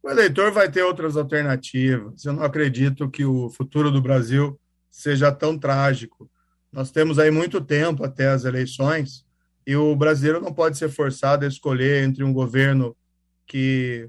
O 0.06 0.10
eleitor 0.12 0.52
vai 0.52 0.70
ter 0.70 0.84
outras 0.84 1.18
alternativas. 1.18 2.24
Eu 2.24 2.34
não 2.34 2.44
acredito 2.44 3.10
que 3.10 3.26
o 3.26 3.50
futuro 3.50 3.90
do 3.90 4.00
Brasil 4.00 4.56
seja 4.88 5.32
tão 5.32 5.58
trágico. 5.58 6.30
Nós 6.72 6.92
temos 6.92 7.18
aí 7.18 7.32
muito 7.32 7.60
tempo 7.60 8.06
até 8.06 8.28
as 8.28 8.46
eleições 8.46 9.26
e 9.66 9.76
o 9.76 9.96
brasileiro 9.96 10.40
não 10.40 10.54
pode 10.54 10.78
ser 10.78 10.90
forçado 10.90 11.44
a 11.44 11.48
escolher 11.48 12.04
entre 12.04 12.24
um 12.24 12.32
governo 12.32 12.96
que 13.48 14.08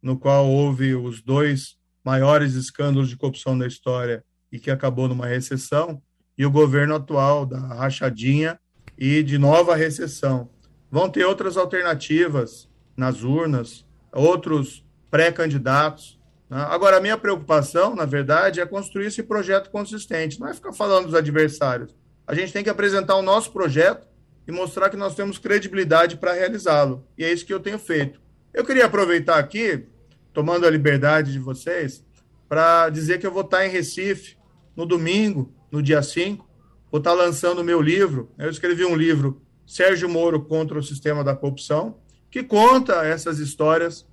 no 0.00 0.18
qual 0.18 0.48
houve 0.48 0.94
os 0.94 1.20
dois 1.20 1.76
maiores 2.02 2.54
escândalos 2.54 3.10
de 3.10 3.16
corrupção 3.18 3.58
da 3.58 3.66
história 3.66 4.24
e 4.50 4.58
que 4.58 4.70
acabou 4.70 5.08
numa 5.08 5.26
recessão 5.26 6.02
e 6.38 6.46
o 6.46 6.50
governo 6.50 6.94
atual 6.94 7.44
da 7.44 7.58
rachadinha 7.58 8.58
e 8.96 9.22
de 9.22 9.36
nova 9.36 9.76
recessão. 9.76 10.48
Vão 10.90 11.10
ter 11.10 11.26
outras 11.26 11.58
alternativas 11.58 12.66
nas 12.96 13.22
urnas, 13.22 13.84
outros 14.10 14.83
pré-candidatos. 15.14 16.18
Né? 16.50 16.60
Agora, 16.68 16.96
a 16.96 17.00
minha 17.00 17.16
preocupação, 17.16 17.94
na 17.94 18.04
verdade, 18.04 18.60
é 18.60 18.66
construir 18.66 19.06
esse 19.06 19.22
projeto 19.22 19.70
consistente, 19.70 20.40
não 20.40 20.48
é 20.48 20.54
ficar 20.54 20.72
falando 20.72 21.04
dos 21.04 21.14
adversários. 21.14 21.94
A 22.26 22.34
gente 22.34 22.52
tem 22.52 22.64
que 22.64 22.70
apresentar 22.70 23.14
o 23.14 23.22
nosso 23.22 23.52
projeto 23.52 24.08
e 24.44 24.50
mostrar 24.50 24.90
que 24.90 24.96
nós 24.96 25.14
temos 25.14 25.38
credibilidade 25.38 26.16
para 26.16 26.32
realizá-lo. 26.32 27.06
E 27.16 27.22
é 27.22 27.32
isso 27.32 27.46
que 27.46 27.54
eu 27.54 27.60
tenho 27.60 27.78
feito. 27.78 28.20
Eu 28.52 28.64
queria 28.64 28.86
aproveitar 28.86 29.38
aqui, 29.38 29.86
tomando 30.32 30.66
a 30.66 30.70
liberdade 30.70 31.30
de 31.30 31.38
vocês, 31.38 32.04
para 32.48 32.88
dizer 32.88 33.20
que 33.20 33.26
eu 33.26 33.32
vou 33.32 33.42
estar 33.42 33.64
em 33.64 33.70
Recife 33.70 34.36
no 34.74 34.84
domingo, 34.84 35.54
no 35.70 35.80
dia 35.80 36.02
5. 36.02 36.44
Vou 36.90 36.98
estar 36.98 37.12
lançando 37.12 37.60
o 37.60 37.64
meu 37.64 37.80
livro. 37.80 38.32
Eu 38.36 38.50
escrevi 38.50 38.84
um 38.84 38.96
livro, 38.96 39.40
Sérgio 39.64 40.08
Moro 40.08 40.42
contra 40.44 40.76
o 40.76 40.82
Sistema 40.82 41.22
da 41.22 41.36
Corrupção, 41.36 41.98
que 42.28 42.42
conta 42.42 43.06
essas 43.06 43.38
histórias 43.38 44.04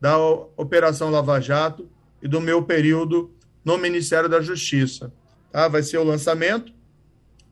da 0.00 0.18
Operação 0.56 1.10
Lava 1.10 1.40
Jato 1.40 1.88
e 2.22 2.28
do 2.28 2.40
meu 2.40 2.62
período 2.62 3.30
no 3.64 3.76
Ministério 3.76 4.28
da 4.28 4.40
Justiça. 4.40 5.12
Tá? 5.52 5.68
Vai 5.68 5.82
ser 5.82 5.98
o 5.98 6.04
lançamento 6.04 6.72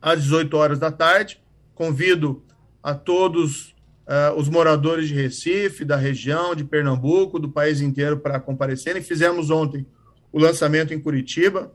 às 0.01 0.23
18 0.23 0.57
horas 0.57 0.79
da 0.79 0.91
tarde. 0.91 1.41
Convido 1.75 2.43
a 2.81 2.93
todos 2.93 3.75
uh, 4.07 4.35
os 4.35 4.49
moradores 4.49 5.07
de 5.07 5.13
Recife, 5.13 5.85
da 5.85 5.95
região, 5.95 6.55
de 6.55 6.63
Pernambuco, 6.63 7.39
do 7.39 7.49
país 7.49 7.81
inteiro 7.81 8.17
para 8.17 8.39
comparecerem. 8.39 9.01
Fizemos 9.01 9.49
ontem 9.49 9.85
o 10.31 10.39
lançamento 10.39 10.93
em 10.93 10.99
Curitiba. 10.99 11.71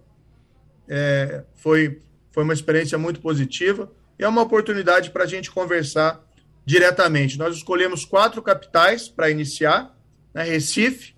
É, 0.89 1.45
foi, 1.55 2.03
foi 2.31 2.43
uma 2.43 2.53
experiência 2.53 2.99
muito 2.99 3.21
positiva 3.21 3.91
e 4.19 4.25
é 4.25 4.29
uma 4.29 4.43
oportunidade 4.43 5.11
para 5.11 5.25
a 5.25 5.27
gente 5.27 5.51
conversar 5.51 6.23
diretamente. 6.65 7.39
Nós 7.39 7.57
escolhemos 7.57 8.05
quatro 8.05 8.43
capitais 8.43 9.09
para 9.09 9.31
iniciar 9.31 9.94
né? 10.35 10.43
Recife, 10.43 11.15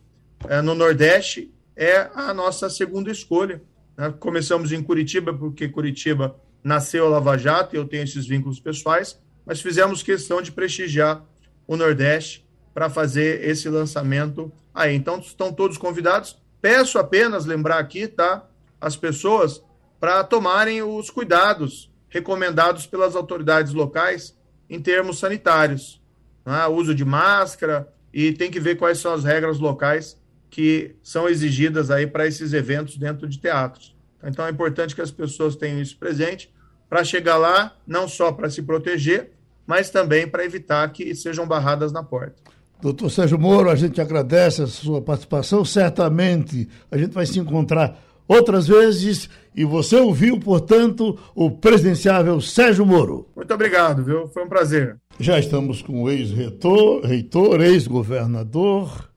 é, 0.46 0.60
no 0.60 0.74
Nordeste, 0.74 1.52
é 1.74 2.10
a 2.14 2.34
nossa 2.34 2.68
segunda 2.68 3.10
escolha. 3.10 3.62
Né? 3.96 4.14
Começamos 4.20 4.70
em 4.70 4.82
Curitiba, 4.82 5.32
porque 5.32 5.68
Curitiba 5.68 6.38
nasceu 6.62 7.06
a 7.06 7.08
Lava 7.08 7.38
Jato 7.38 7.74
e 7.74 7.78
eu 7.78 7.86
tenho 7.86 8.04
esses 8.04 8.26
vínculos 8.26 8.60
pessoais, 8.60 9.18
mas 9.44 9.60
fizemos 9.60 10.02
questão 10.02 10.42
de 10.42 10.52
prestigiar 10.52 11.24
o 11.66 11.76
Nordeste 11.76 12.44
para 12.74 12.90
fazer 12.90 13.42
esse 13.48 13.68
lançamento 13.68 14.52
aí. 14.74 14.94
Então, 14.94 15.18
estão 15.18 15.52
todos 15.52 15.78
convidados. 15.78 16.36
Peço 16.60 16.98
apenas 16.98 17.46
lembrar 17.46 17.78
aqui, 17.78 18.06
tá? 18.06 18.46
As 18.80 18.96
pessoas 18.96 19.62
para 19.98 20.22
tomarem 20.22 20.82
os 20.82 21.08
cuidados 21.08 21.90
recomendados 22.08 22.86
pelas 22.86 23.16
autoridades 23.16 23.72
locais 23.72 24.36
em 24.68 24.80
termos 24.80 25.18
sanitários. 25.18 26.02
Né? 26.44 26.66
Uso 26.66 26.94
de 26.94 27.04
máscara, 27.04 27.92
e 28.16 28.32
tem 28.32 28.50
que 28.50 28.58
ver 28.58 28.76
quais 28.76 28.96
são 28.96 29.12
as 29.12 29.24
regras 29.24 29.58
locais 29.58 30.16
que 30.48 30.96
são 31.02 31.28
exigidas 31.28 31.90
aí 31.90 32.06
para 32.06 32.26
esses 32.26 32.54
eventos 32.54 32.96
dentro 32.96 33.28
de 33.28 33.38
teatros. 33.38 33.94
Então 34.24 34.46
é 34.46 34.50
importante 34.50 34.94
que 34.94 35.02
as 35.02 35.10
pessoas 35.10 35.54
tenham 35.54 35.82
isso 35.82 35.98
presente 35.98 36.50
para 36.88 37.04
chegar 37.04 37.36
lá, 37.36 37.76
não 37.86 38.08
só 38.08 38.32
para 38.32 38.48
se 38.48 38.62
proteger, 38.62 39.32
mas 39.66 39.90
também 39.90 40.26
para 40.26 40.46
evitar 40.46 40.90
que 40.94 41.14
sejam 41.14 41.46
barradas 41.46 41.92
na 41.92 42.02
porta. 42.02 42.36
Doutor 42.80 43.10
Sérgio 43.10 43.38
Moro, 43.38 43.68
a 43.68 43.74
gente 43.74 44.00
agradece 44.00 44.62
a 44.62 44.66
sua 44.66 45.02
participação. 45.02 45.62
Certamente 45.62 46.70
a 46.90 46.96
gente 46.96 47.12
vai 47.12 47.26
se 47.26 47.38
encontrar 47.38 48.02
outras 48.28 48.66
vezes 48.66 49.28
e 49.54 49.64
você 49.64 49.96
ouviu, 49.96 50.38
portanto, 50.38 51.18
o 51.34 51.50
presidenciável 51.50 52.40
Sérgio 52.40 52.84
Moro. 52.84 53.26
Muito 53.34 53.54
obrigado, 53.54 54.04
viu? 54.04 54.28
Foi 54.28 54.44
um 54.44 54.48
prazer. 54.48 54.98
Já 55.18 55.38
estamos 55.38 55.80
com 55.80 56.02
o 56.02 56.10
ex-reitor, 56.10 57.06
reitor, 57.06 57.62
ex-governador, 57.62 59.10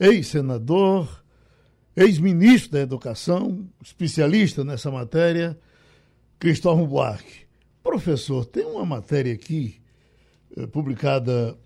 ex-senador, 0.00 1.22
ex-ministro 1.96 2.72
da 2.72 2.80
Educação, 2.80 3.64
especialista 3.80 4.64
nessa 4.64 4.90
matéria, 4.90 5.56
Cristóvão 6.40 6.86
Buarque. 6.86 7.44
Professor, 7.82 8.44
tem 8.44 8.64
uma 8.64 8.84
matéria 8.84 9.32
aqui, 9.32 9.80
eh, 10.56 10.66
publicada 10.66 11.56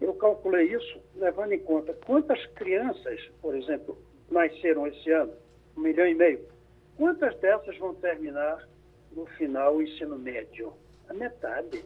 Eu 0.00 0.14
calculei 0.14 0.74
isso 0.74 1.00
levando 1.14 1.52
em 1.52 1.60
conta 1.60 1.94
quantas 2.04 2.44
crianças, 2.48 3.20
por 3.40 3.54
exemplo, 3.54 3.96
nasceram 4.30 4.86
esse 4.86 5.10
ano, 5.10 5.32
um 5.76 5.80
milhão 5.80 6.06
e 6.06 6.14
meio. 6.14 6.40
Quantas 6.96 7.36
dessas 7.36 7.76
vão 7.78 7.94
terminar 7.94 8.66
no 9.12 9.26
final 9.26 9.76
o 9.76 9.82
ensino 9.82 10.18
médio? 10.18 10.72
A 11.08 11.14
metade. 11.14 11.84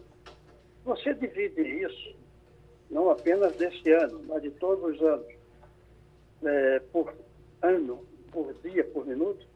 Você 0.84 1.12
divide 1.14 1.62
isso, 1.62 2.16
não 2.90 3.10
apenas 3.10 3.54
deste 3.56 3.90
ano, 3.92 4.22
mas 4.26 4.42
de 4.42 4.50
todos 4.52 4.96
os 4.96 5.02
anos, 5.02 5.26
é, 6.42 6.80
por 6.92 7.14
ano, 7.60 8.04
por 8.32 8.54
dia, 8.62 8.84
por 8.84 9.06
minuto, 9.06 9.46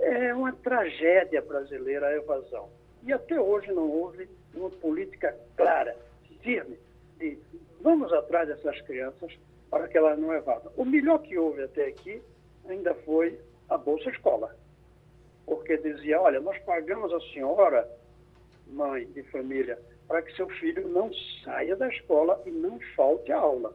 é 0.00 0.34
uma 0.34 0.52
tragédia 0.52 1.42
brasileira 1.42 2.06
a 2.06 2.14
evasão. 2.14 2.70
E 3.04 3.12
até 3.12 3.38
hoje 3.40 3.70
não 3.72 3.90
houve 3.90 4.28
uma 4.54 4.70
política 4.70 5.36
clara, 5.56 5.94
firme, 6.42 6.78
de 7.18 7.38
vamos 7.80 8.12
atrás 8.12 8.48
dessas 8.48 8.80
crianças 8.82 9.32
para 9.72 9.88
que 9.88 9.96
elas 9.96 10.18
não 10.18 10.34
evadam. 10.34 10.70
O 10.76 10.84
melhor 10.84 11.22
que 11.22 11.38
houve 11.38 11.62
até 11.62 11.86
aqui 11.86 12.22
ainda 12.68 12.94
foi 13.06 13.40
a 13.70 13.78
Bolsa 13.78 14.10
Escola. 14.10 14.54
Porque 15.46 15.78
dizia, 15.78 16.20
olha, 16.20 16.40
nós 16.40 16.58
pagamos 16.58 17.10
a 17.10 17.18
senhora, 17.32 17.88
mãe 18.66 19.06
de 19.06 19.22
família, 19.30 19.78
para 20.06 20.20
que 20.20 20.36
seu 20.36 20.46
filho 20.46 20.86
não 20.88 21.10
saia 21.42 21.74
da 21.74 21.88
escola 21.88 22.40
e 22.44 22.50
não 22.50 22.78
falte 22.94 23.32
a 23.32 23.38
aula. 23.38 23.74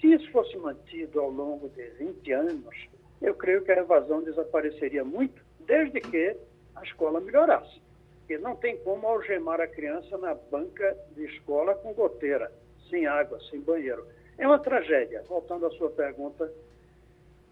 Se 0.00 0.06
isso 0.06 0.30
fosse 0.30 0.56
mantido 0.56 1.18
ao 1.18 1.30
longo 1.30 1.68
de 1.70 1.82
20 1.98 2.32
anos, 2.32 2.88
eu 3.20 3.34
creio 3.34 3.64
que 3.64 3.72
a 3.72 3.78
evasão 3.78 4.22
desapareceria 4.22 5.04
muito, 5.04 5.42
desde 5.66 6.00
que 6.00 6.36
a 6.76 6.82
escola 6.84 7.20
melhorasse. 7.20 7.82
Porque 8.20 8.38
não 8.38 8.54
tem 8.54 8.76
como 8.84 9.08
algemar 9.08 9.60
a 9.60 9.66
criança 9.66 10.16
na 10.16 10.36
banca 10.36 10.96
de 11.16 11.24
escola 11.24 11.74
com 11.74 11.92
goteira, 11.92 12.52
sem 12.88 13.04
água, 13.04 13.40
sem 13.50 13.60
banheiro. 13.60 14.06
É 14.38 14.46
uma 14.46 14.58
tragédia. 14.58 15.22
Voltando 15.28 15.66
à 15.66 15.70
sua 15.72 15.90
pergunta, 15.90 16.50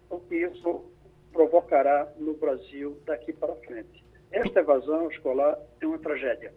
o 0.09 0.19
que 0.21 0.35
isso 0.35 0.85
provocará 1.31 2.11
no 2.17 2.33
Brasil 2.35 2.97
daqui 3.05 3.33
para 3.33 3.55
frente. 3.57 4.03
Esta 4.31 4.61
evasão 4.61 5.09
escolar 5.11 5.57
é 5.79 5.85
uma 5.85 5.99
tragédia. 5.99 6.53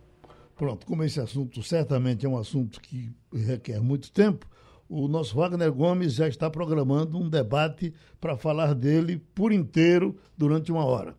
Pronto, 0.57 0.87
como 0.87 1.03
esse 1.05 1.21
assunto 1.21 1.63
certamente 1.63 2.25
é 2.25 2.29
um 2.29 2.39
assunto 2.39 2.81
que 2.81 3.11
requer 3.33 3.81
muito 3.81 4.13
tempo, 4.13 4.47
o 4.89 5.09
nosso 5.09 5.37
Wagner 5.37 5.73
Gomes 5.73 6.15
já 6.15 6.29
está 6.29 6.51
programando 6.51 7.19
um 7.19 7.29
debate 7.29 7.95
para 8.21 8.37
falar 8.37 8.75
dele 8.75 9.19
por 9.35 9.53
inteiro 9.53 10.19
durante 10.37 10.71
uma 10.71 10.85
hora. 10.85 11.15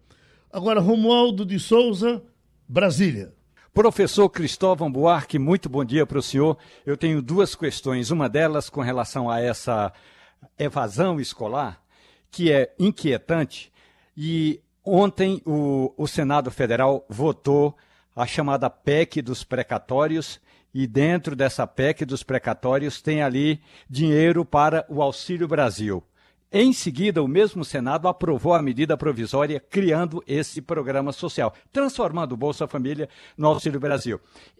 Agora, 0.51 0.81
Romualdo 0.81 1.45
de 1.45 1.57
Souza, 1.57 2.21
Brasília. 2.67 3.33
Professor 3.73 4.27
Cristóvão 4.27 4.91
Buarque, 4.91 5.39
muito 5.39 5.69
bom 5.69 5.85
dia 5.85 6.05
para 6.05 6.19
o 6.19 6.21
senhor. 6.21 6.57
Eu 6.85 6.97
tenho 6.97 7.21
duas 7.21 7.55
questões. 7.55 8.11
Uma 8.11 8.27
delas 8.27 8.69
com 8.69 8.81
relação 8.81 9.29
a 9.29 9.39
essa 9.39 9.93
evasão 10.59 11.21
escolar, 11.21 11.81
que 12.29 12.51
é 12.51 12.75
inquietante. 12.77 13.71
E 14.15 14.59
ontem 14.83 15.41
o, 15.45 15.93
o 15.95 16.05
Senado 16.05 16.51
Federal 16.51 17.05
votou 17.07 17.73
a 18.13 18.27
chamada 18.27 18.69
PEC 18.69 19.21
dos 19.21 19.45
precatórios 19.45 20.41
e 20.73 20.85
dentro 20.85 21.33
dessa 21.33 21.65
PEC 21.65 22.03
dos 22.03 22.23
precatórios 22.23 23.01
tem 23.01 23.21
ali 23.23 23.61
dinheiro 23.89 24.43
para 24.43 24.85
o 24.89 25.01
Auxílio 25.01 25.47
Brasil. 25.47 26.03
Em 26.53 26.73
seguida, 26.73 27.23
o 27.23 27.29
mesmo 27.29 27.63
Senado 27.63 28.09
aprovou 28.09 28.53
a 28.53 28.61
medida 28.61 28.97
provisória 28.97 29.57
criando 29.57 30.21
esse 30.27 30.61
programa 30.61 31.13
social, 31.13 31.53
transformando 31.71 32.33
o 32.33 32.37
Bolsa 32.37 32.67
Família 32.67 33.07
no 33.37 33.47
Auxílio 33.47 33.79
Brasil. 33.79 34.19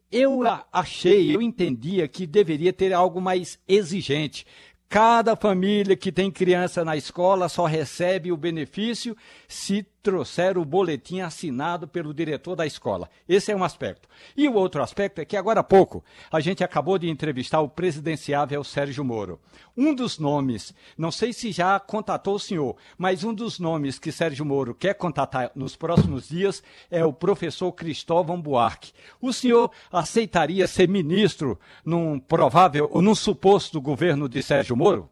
Eu 0.10 0.40
achei, 0.72 1.36
eu 1.36 1.42
entendia 1.42 2.08
que 2.08 2.26
deveria 2.26 2.72
ter 2.72 2.94
algo 2.94 3.20
mais 3.20 3.60
exigente. 3.68 4.46
Cada 4.88 5.36
família 5.36 5.98
que 5.98 6.14
tem 6.14 6.32
criança 6.32 6.86
na 6.86 6.96
escola 6.96 7.50
só 7.50 7.66
recebe 7.66 8.32
o 8.32 8.38
benefício 8.38 9.16
se 9.46 9.84
trouxer 10.02 10.58
o 10.58 10.66
boletim 10.66 11.22
assinado 11.22 11.88
pelo 11.88 12.14
diretor 12.14 12.56
da 12.56 12.66
escola. 12.66 13.10
Esse 13.28 13.52
é 13.52 13.56
um 13.56 13.64
aspecto. 13.64 14.10
E 14.36 14.48
o 14.48 14.54
outro 14.54 14.82
aspecto 14.82 15.20
é 15.20 15.26
que 15.26 15.38
agora 15.38 15.60
há 15.60 15.64
pouco 15.64 16.04
a 16.32 16.40
gente 16.40 16.64
acabou 16.64 16.98
de 16.98 17.10
entrevistar 17.10 17.62
o 17.62 17.70
presidenciável 17.70 18.64
Sérgio 18.64 19.04
Moro. 19.04 19.40
Um 19.78 19.94
dos 19.94 20.18
nomes, 20.18 20.74
não 20.98 21.12
sei 21.12 21.32
se 21.34 21.52
já 21.52 21.80
contatou 21.80 22.36
o 22.36 22.40
senhor, 22.40 22.76
mas 22.98 23.24
um 23.24 23.34
dos 23.34 23.60
nomes 23.60 24.00
que 24.00 24.12
Sérgio 24.12 24.46
Moro 24.46 24.74
quer 24.74 24.96
contatar 24.96 25.52
nos 25.56 25.76
próximos 25.76 26.30
dias 26.30 26.64
é 26.90 27.06
o 27.06 27.14
professor 27.14 27.72
Cristóvão 27.72 28.42
Buarque. 28.42 28.94
O 29.22 29.32
senhor 29.32 29.72
aceitaria 29.92 30.68
ser 30.68 30.90
ministro 30.90 31.60
num 31.86 32.20
provável 32.20 32.90
ou 32.92 33.02
num 33.02 33.16
suposto 33.16 33.80
governo 33.80 34.28
de 34.28 34.42
Sérgio 34.42 34.76
Moro? 34.76 35.10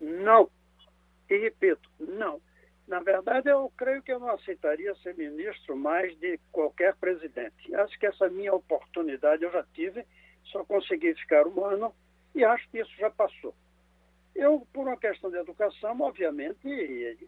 Não. 0.00 0.48
E 1.28 1.36
repito, 1.38 1.88
não 1.98 2.40
na 2.92 3.00
verdade, 3.00 3.48
eu 3.48 3.72
creio 3.74 4.02
que 4.02 4.12
eu 4.12 4.20
não 4.20 4.28
aceitaria 4.28 4.94
ser 4.96 5.16
ministro 5.16 5.74
mais 5.74 6.14
de 6.18 6.38
qualquer 6.52 6.94
presidente. 6.96 7.74
Acho 7.74 7.98
que 7.98 8.04
essa 8.04 8.28
minha 8.28 8.52
oportunidade 8.52 9.42
eu 9.42 9.50
já 9.50 9.64
tive, 9.72 10.04
só 10.44 10.62
consegui 10.62 11.14
ficar 11.14 11.46
um 11.46 11.64
ano 11.64 11.94
e 12.34 12.44
acho 12.44 12.68
que 12.68 12.80
isso 12.80 12.94
já 12.98 13.10
passou. 13.10 13.54
Eu, 14.34 14.66
por 14.74 14.86
uma 14.86 14.98
questão 14.98 15.30
de 15.30 15.38
educação, 15.38 15.98
obviamente, 16.02 16.68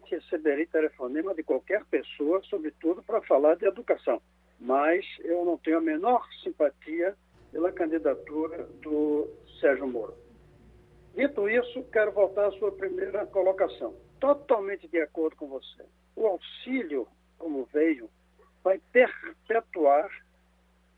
receberei 0.05 0.67
telefonema 0.67 1.33
de 1.33 1.41
qualquer 1.41 1.83
pessoa, 1.85 2.43
sobretudo 2.43 3.01
para 3.01 3.21
falar 3.23 3.55
de 3.55 3.65
educação. 3.65 4.21
Mas 4.59 5.03
eu 5.23 5.43
não 5.45 5.57
tenho 5.57 5.79
a 5.79 5.81
menor 5.81 6.27
simpatia 6.43 7.15
pela 7.51 7.71
candidatura 7.71 8.65
do 8.83 9.27
Sérgio 9.59 9.87
Moro. 9.87 10.13
Dito 11.15 11.49
isso, 11.49 11.83
quero 11.91 12.11
voltar 12.11 12.49
à 12.49 12.51
sua 12.51 12.71
primeira 12.71 13.25
colocação 13.25 14.04
totalmente 14.19 14.87
de 14.87 15.01
acordo 15.01 15.35
com 15.35 15.47
você. 15.47 15.85
O 16.15 16.27
auxílio, 16.27 17.07
como 17.37 17.65
veio, 17.65 18.09
vai 18.63 18.79
perpetuar 18.91 20.09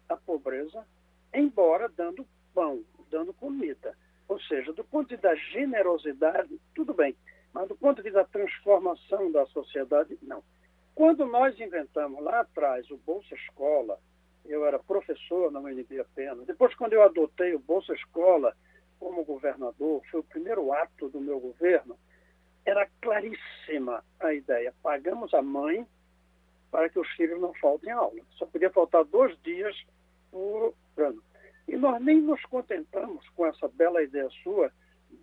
a 0.07 0.15
pobreza, 0.15 0.86
embora 1.34 1.89
dando 1.89 2.26
pão, 2.53 2.84
dando 3.09 3.34
comida. 3.34 3.95
Ou 4.28 4.39
seja, 4.41 4.74
do 4.74 4.84
ponto 4.84 5.09
de 5.09 5.15
vista 5.15 5.30
da 5.30 5.36
generosidade, 5.36 6.59
tudo 6.76 6.93
bem, 6.93 7.15
mas 7.53 7.68
do 7.68 7.76
ponto 7.76 7.97
de 7.97 8.03
vista 8.03 8.20
da 8.20 8.28
transformação 8.28 9.32
da 9.32 9.45
sociedade, 9.47 10.18
não. 10.22 10.43
Quando 10.93 11.26
nós 11.26 11.59
inventamos 11.59 12.24
lá 12.24 12.41
atrás 12.41 12.89
o 12.89 12.97
Bolsa 12.97 13.36
Escola, 13.36 13.99
eu 14.45 14.65
era 14.65 14.80
professor 14.80 15.51
na 15.51 15.59
UNB 15.59 15.99
apenas, 15.99 16.45
depois 16.45 16.74
quando 16.76 16.93
eu 16.93 17.03
adotei 17.03 17.53
o 17.53 17.59
Bolsa 17.59 17.93
Escola 17.93 18.55
como 18.99 19.24
governador, 19.24 20.01
foi 20.09 20.22
o 20.22 20.24
primeiro 20.24 20.74
ato 20.74 21.09
do 21.09 21.22
meu 21.22 21.39
governo, 21.39 21.97
era 22.68 22.86
claríssima 23.01 24.03
a 24.20 24.34
ideia. 24.34 24.74
Pagamos 24.84 25.34
a 25.34 25.41
mãe 25.41 25.88
para 26.70 26.89
que 26.89 26.99
os 26.99 27.09
filhos 27.11 27.39
não 27.39 27.53
faltem 27.55 27.91
aula. 27.91 28.22
Só 28.32 28.45
podia 28.45 28.70
faltar 28.70 29.05
dois 29.05 29.36
dias 29.41 29.74
por 30.30 30.74
ano. 30.97 31.24
E 31.65 31.78
nós 31.78 32.01
nem 32.03 32.22
nos 32.22 32.41
contentamos 32.43 33.28
com 33.30 33.45
essa 33.45 33.70
bela 33.70 34.03
ideia 34.03 34.30
sua 34.43 34.72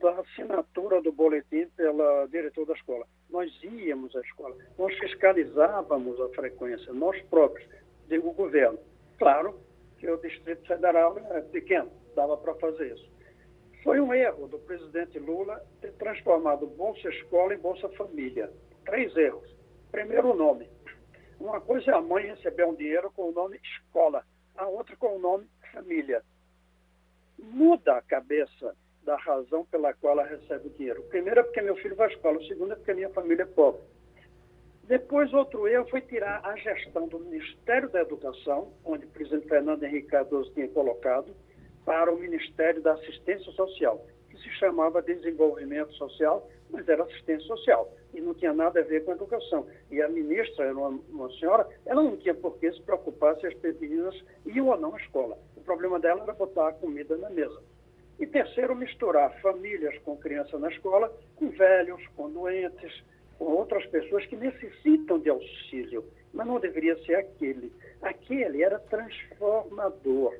da 0.00 0.20
assinatura 0.20 1.02
do 1.02 1.12
boletim 1.12 1.66
pela 1.76 2.26
diretora 2.28 2.68
da 2.68 2.72
escola. 2.74 3.06
Nós 3.28 3.52
íamos 3.62 4.16
à 4.16 4.20
escola, 4.20 4.56
nós 4.78 4.96
fiscalizávamos 4.98 6.18
a 6.20 6.28
frequência, 6.30 6.92
nós 6.92 7.20
próprios, 7.24 7.68
digo 8.08 8.30
o 8.30 8.32
governo. 8.32 8.78
Claro 9.18 9.58
que 9.98 10.08
o 10.08 10.16
Distrito 10.16 10.66
Federal 10.66 11.18
é 11.18 11.40
pequeno, 11.42 11.90
dava 12.14 12.36
para 12.36 12.54
fazer 12.54 12.94
isso. 12.94 13.13
Foi 13.84 14.00
um 14.00 14.14
erro 14.14 14.48
do 14.48 14.58
presidente 14.60 15.18
Lula 15.18 15.62
ter 15.82 15.92
transformado 15.92 16.66
Bolsa 16.66 17.06
Escola 17.10 17.54
em 17.54 17.58
Bolsa 17.58 17.86
Família. 17.90 18.50
Três 18.86 19.14
erros. 19.14 19.54
Primeiro, 19.92 20.32
o 20.32 20.34
nome. 20.34 20.70
Uma 21.38 21.60
coisa 21.60 21.90
é 21.90 21.94
a 21.94 22.00
mãe 22.00 22.26
receber 22.26 22.64
um 22.64 22.74
dinheiro 22.74 23.12
com 23.12 23.28
o 23.28 23.32
nome 23.32 23.60
escola, 23.62 24.24
a 24.56 24.66
outra 24.66 24.96
com 24.96 25.16
o 25.16 25.18
nome 25.18 25.46
família. 25.70 26.22
Muda 27.38 27.96
a 27.96 28.02
cabeça 28.02 28.74
da 29.02 29.16
razão 29.16 29.66
pela 29.66 29.92
qual 29.92 30.18
ela 30.18 30.26
recebe 30.26 30.68
o 30.68 30.70
dinheiro. 30.70 31.02
Primeiro 31.10 31.40
é 31.40 31.42
porque 31.42 31.60
meu 31.60 31.76
filho 31.76 31.94
vai 31.94 32.08
à 32.08 32.10
escola, 32.10 32.38
o 32.38 32.46
segundo 32.46 32.72
é 32.72 32.76
porque 32.76 32.94
minha 32.94 33.10
família 33.10 33.42
é 33.42 33.46
pobre. 33.46 33.82
Depois, 34.84 35.32
outro 35.34 35.68
erro 35.68 35.86
foi 35.90 36.00
tirar 36.00 36.40
a 36.42 36.56
gestão 36.56 37.06
do 37.06 37.18
Ministério 37.18 37.90
da 37.90 38.00
Educação, 38.00 38.72
onde 38.82 39.04
o 39.04 39.10
presidente 39.10 39.48
Fernando 39.48 39.82
Henrique 39.82 40.08
Cardoso 40.08 40.50
tinha 40.54 40.68
colocado, 40.68 41.34
para 41.84 42.12
o 42.12 42.18
Ministério 42.18 42.82
da 42.82 42.94
Assistência 42.94 43.52
Social, 43.52 44.04
que 44.30 44.38
se 44.38 44.50
chamava 44.58 45.02
Desenvolvimento 45.02 45.92
Social, 45.94 46.48
mas 46.70 46.88
era 46.88 47.04
assistência 47.04 47.46
social 47.46 47.92
e 48.12 48.20
não 48.20 48.34
tinha 48.34 48.52
nada 48.52 48.80
a 48.80 48.82
ver 48.82 49.04
com 49.04 49.12
educação. 49.12 49.66
E 49.90 50.00
a 50.00 50.08
ministra 50.08 50.66
era 50.66 50.76
uma, 50.76 51.00
uma 51.08 51.30
senhora, 51.38 51.68
ela 51.84 52.02
não 52.02 52.16
tinha 52.16 52.34
por 52.34 52.58
que 52.58 52.72
se 52.72 52.80
preocupar 52.82 53.36
se 53.38 53.46
as 53.46 53.54
meninas 53.80 54.14
iam 54.46 54.68
ou 54.68 54.76
não 54.76 54.94
à 54.94 54.98
escola. 54.98 55.38
O 55.56 55.60
problema 55.60 55.98
dela 56.00 56.22
era 56.22 56.32
botar 56.32 56.68
a 56.68 56.72
comida 56.72 57.16
na 57.16 57.30
mesa. 57.30 57.60
E 58.18 58.26
terceiro, 58.26 58.76
misturar 58.76 59.40
famílias 59.40 59.98
com 59.98 60.16
crianças 60.16 60.60
na 60.60 60.68
escola 60.68 61.12
com 61.36 61.50
velhos, 61.50 62.00
com 62.16 62.30
doentes, 62.30 63.02
com 63.38 63.46
outras 63.46 63.84
pessoas 63.86 64.24
que 64.26 64.36
necessitam 64.36 65.18
de 65.18 65.28
auxílio. 65.28 66.04
Mas 66.32 66.46
não 66.46 66.60
deveria 66.60 66.96
ser 67.04 67.16
aquele. 67.16 67.72
Aquele 68.00 68.62
era 68.62 68.78
transformador 68.78 70.34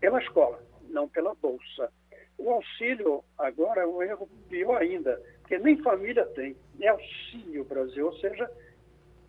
pela 0.00 0.18
escola 0.20 0.58
não 0.90 1.08
pela 1.08 1.34
bolsa. 1.34 1.90
O 2.38 2.50
auxílio 2.50 3.22
agora 3.38 3.82
é 3.82 3.86
um 3.86 4.02
erro 4.02 4.28
pior 4.48 4.80
ainda, 4.80 5.20
porque 5.40 5.58
nem 5.58 5.76
família 5.82 6.24
tem, 6.26 6.56
é 6.80 6.88
auxílio 6.88 7.64
Brasil, 7.64 8.06
ou 8.06 8.16
seja, 8.18 8.50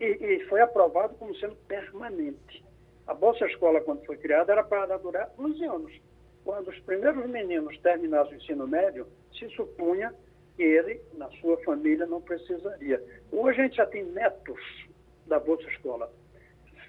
e, 0.00 0.04
e 0.04 0.44
foi 0.46 0.60
aprovado 0.60 1.14
como 1.16 1.34
sendo 1.36 1.56
permanente. 1.68 2.64
A 3.06 3.14
Bolsa 3.14 3.46
Escola, 3.46 3.80
quando 3.80 4.04
foi 4.06 4.16
criada, 4.16 4.52
era 4.52 4.62
para 4.62 4.96
durar 4.96 5.30
11 5.38 5.64
anos. 5.64 6.00
Quando 6.44 6.68
os 6.68 6.78
primeiros 6.80 7.28
meninos 7.28 7.78
terminassem 7.80 8.34
o 8.34 8.36
ensino 8.36 8.66
médio, 8.66 9.06
se 9.38 9.48
supunha 9.50 10.14
que 10.56 10.62
ele, 10.62 11.00
na 11.14 11.28
sua 11.32 11.56
família, 11.64 12.06
não 12.06 12.20
precisaria. 12.20 13.02
Hoje 13.30 13.60
a 13.60 13.64
gente 13.64 13.76
já 13.76 13.86
tem 13.86 14.04
netos 14.04 14.60
da 15.26 15.38
Bolsa 15.38 15.68
Escola, 15.68 16.12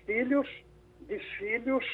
filhos 0.06 0.48
de 1.02 1.20
filhos 1.38 1.86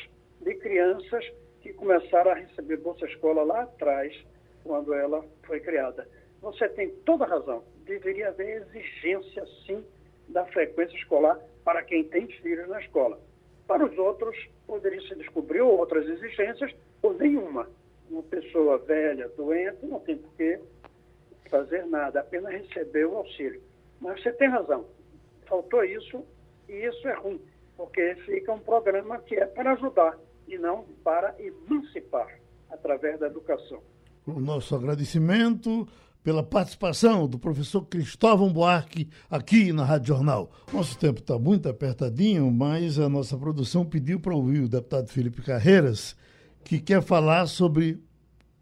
de 0.41 0.55
crianças 0.55 1.25
que 1.61 1.73
começaram 1.73 2.31
a 2.31 2.35
receber 2.35 2.77
Bolsa 2.77 3.05
Escola 3.05 3.43
lá 3.43 3.61
atrás, 3.61 4.15
quando 4.63 4.93
ela 4.93 5.25
foi 5.43 5.59
criada. 5.59 6.07
Você 6.41 6.69
tem 6.69 6.89
toda 7.05 7.25
razão. 7.25 7.63
Deveria 7.85 8.29
haver 8.29 8.61
exigência, 8.61 9.45
sim, 9.65 9.83
da 10.27 10.45
frequência 10.45 10.95
escolar 10.95 11.39
para 11.63 11.83
quem 11.83 12.03
tem 12.05 12.27
filhos 12.27 12.67
na 12.69 12.79
escola. 12.79 13.19
Para 13.67 13.85
os 13.85 13.97
outros, 13.97 14.35
poderia 14.65 15.01
se 15.01 15.15
descobrir 15.15 15.61
outras 15.61 16.07
exigências 16.07 16.73
ou 17.01 17.13
nenhuma. 17.13 17.69
Uma 18.09 18.23
pessoa 18.23 18.77
velha, 18.79 19.29
doente, 19.29 19.85
não 19.85 19.99
tem 19.99 20.17
por 20.17 20.33
que 20.33 20.59
fazer 21.49 21.85
nada, 21.85 22.21
apenas 22.21 22.51
receber 22.51 23.05
o 23.05 23.17
auxílio. 23.17 23.61
Mas 23.99 24.21
você 24.21 24.31
tem 24.33 24.47
razão. 24.47 24.85
Faltou 25.45 25.83
isso 25.83 26.23
e 26.67 26.73
isso 26.73 27.07
é 27.07 27.13
ruim, 27.13 27.41
porque 27.75 28.15
fica 28.25 28.53
um 28.53 28.59
programa 28.59 29.19
que 29.19 29.35
é 29.35 29.45
para 29.45 29.73
ajudar 29.73 30.17
e 30.49 30.57
não 30.57 30.85
para 31.03 31.35
emancipar 31.39 32.39
através 32.69 33.19
da 33.19 33.27
educação. 33.27 33.81
O 34.25 34.39
nosso 34.39 34.75
agradecimento 34.75 35.87
pela 36.23 36.43
participação 36.43 37.27
do 37.27 37.39
professor 37.39 37.85
Cristóvão 37.85 38.51
Buarque 38.51 39.09
aqui 39.29 39.71
na 39.71 39.85
Rádio 39.85 40.09
Jornal. 40.09 40.51
Nosso 40.73 40.97
tempo 40.97 41.19
está 41.21 41.39
muito 41.39 41.69
apertadinho, 41.69 42.51
mas 42.51 42.99
a 42.99 43.07
nossa 43.07 43.37
produção 43.37 43.85
pediu 43.85 44.19
para 44.19 44.35
ouvir 44.35 44.59
o 44.59 44.69
deputado 44.69 45.07
Felipe 45.07 45.41
Carreiras, 45.41 46.15
que 46.63 46.79
quer 46.79 47.01
falar 47.01 47.47
sobre 47.47 48.03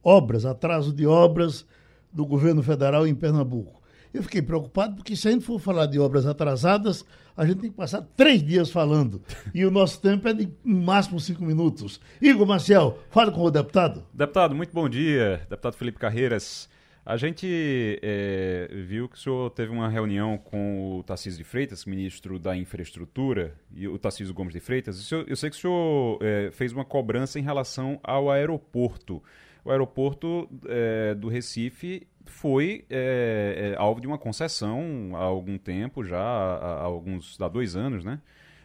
obras, 0.03 0.45
atraso 0.45 0.93
de 0.93 1.05
obras 1.07 1.65
do 2.13 2.25
governo 2.25 2.61
federal 2.61 3.07
em 3.07 3.15
Pernambuco. 3.15 3.76
Eu 4.17 4.23
fiquei 4.23 4.41
preocupado 4.41 4.95
porque 4.95 5.15
se 5.15 5.27
a 5.27 5.31
gente 5.31 5.45
for 5.45 5.59
falar 5.59 5.85
de 5.85 5.99
obras 5.99 6.25
atrasadas, 6.25 7.05
a 7.35 7.45
gente 7.45 7.59
tem 7.59 7.69
que 7.69 7.77
passar 7.77 8.01
três 8.01 8.41
dias 8.41 8.71
falando. 8.71 9.21
E 9.53 9.63
o 9.63 9.69
nosso 9.69 10.01
tempo 10.01 10.27
é 10.27 10.33
de 10.33 10.49
no 10.65 10.81
máximo 10.81 11.19
cinco 11.19 11.45
minutos. 11.45 12.01
Igor 12.19 12.47
Marcial, 12.47 12.97
fale 13.11 13.29
com 13.29 13.41
o 13.41 13.51
deputado. 13.51 14.03
Deputado, 14.11 14.55
muito 14.55 14.73
bom 14.73 14.89
dia. 14.89 15.45
Deputado 15.47 15.75
Felipe 15.75 15.99
Carreiras. 15.99 16.67
A 17.05 17.15
gente 17.15 17.99
é, 18.01 18.69
viu 18.87 19.07
que 19.07 19.17
o 19.17 19.19
senhor 19.19 19.51
teve 19.51 19.71
uma 19.71 19.87
reunião 19.87 20.35
com 20.35 20.97
o 20.97 21.03
Tarcísio 21.03 21.37
de 21.37 21.43
Freitas, 21.43 21.85
ministro 21.85 22.39
da 22.39 22.57
Infraestrutura, 22.57 23.53
e 23.71 23.87
o 23.87 23.99
Tarcísio 23.99 24.33
Gomes 24.33 24.53
de 24.53 24.59
Freitas. 24.59 25.11
Eu 25.11 25.35
sei 25.35 25.51
que 25.51 25.57
o 25.57 25.59
senhor 25.59 26.19
é, 26.23 26.49
fez 26.51 26.73
uma 26.73 26.83
cobrança 26.83 27.37
em 27.37 27.43
relação 27.43 27.99
ao 28.03 28.31
aeroporto. 28.31 29.21
O 29.67 29.69
aeroporto 29.69 30.47
é, 30.65 31.13
do 31.13 31.27
Recife 31.27 32.07
foi 32.25 32.85
é, 32.89 33.75
alvo 33.77 33.99
de 33.99 34.07
uma 34.07 34.17
concessão 34.17 35.11
há 35.13 35.23
algum 35.23 35.57
tempo, 35.57 36.05
já 36.05 36.21
há, 36.21 36.83
alguns, 36.83 37.37
há 37.41 37.49
dois 37.49 37.75
anos, 37.75 38.05
né? 38.05 38.21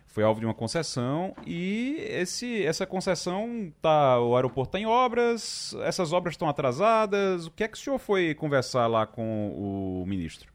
Foi 0.06 0.22
alvo 0.22 0.38
de 0.38 0.46
uma 0.46 0.54
concessão 0.54 1.34
e 1.44 1.96
esse, 2.08 2.64
essa 2.64 2.86
concessão 2.86 3.72
tá, 3.82 4.20
o 4.20 4.36
aeroporto 4.36 4.68
está 4.68 4.78
em 4.78 4.86
obras, 4.86 5.74
essas 5.82 6.12
obras 6.12 6.34
estão 6.34 6.48
atrasadas. 6.48 7.48
O 7.48 7.50
que 7.50 7.64
é 7.64 7.68
que 7.68 7.76
o 7.76 7.80
senhor 7.80 7.98
foi 7.98 8.32
conversar 8.32 8.86
lá 8.86 9.04
com 9.04 9.50
o 9.56 10.06
ministro? 10.06 10.52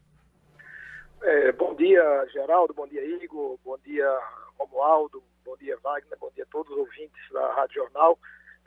É, 1.24 1.52
bom 1.52 1.74
dia, 1.74 2.26
Geraldo, 2.32 2.72
bom 2.72 2.86
dia, 2.86 3.04
Igor, 3.22 3.58
bom 3.62 3.76
dia, 3.84 4.08
Romualdo, 4.58 5.22
bom 5.44 5.58
dia, 5.58 5.76
Wagner, 5.84 6.18
bom 6.18 6.30
dia 6.34 6.44
a 6.44 6.50
todos 6.50 6.72
os 6.72 6.78
ouvintes 6.78 7.20
da 7.34 7.52
Rádio 7.52 7.82
Jornal. 7.82 8.18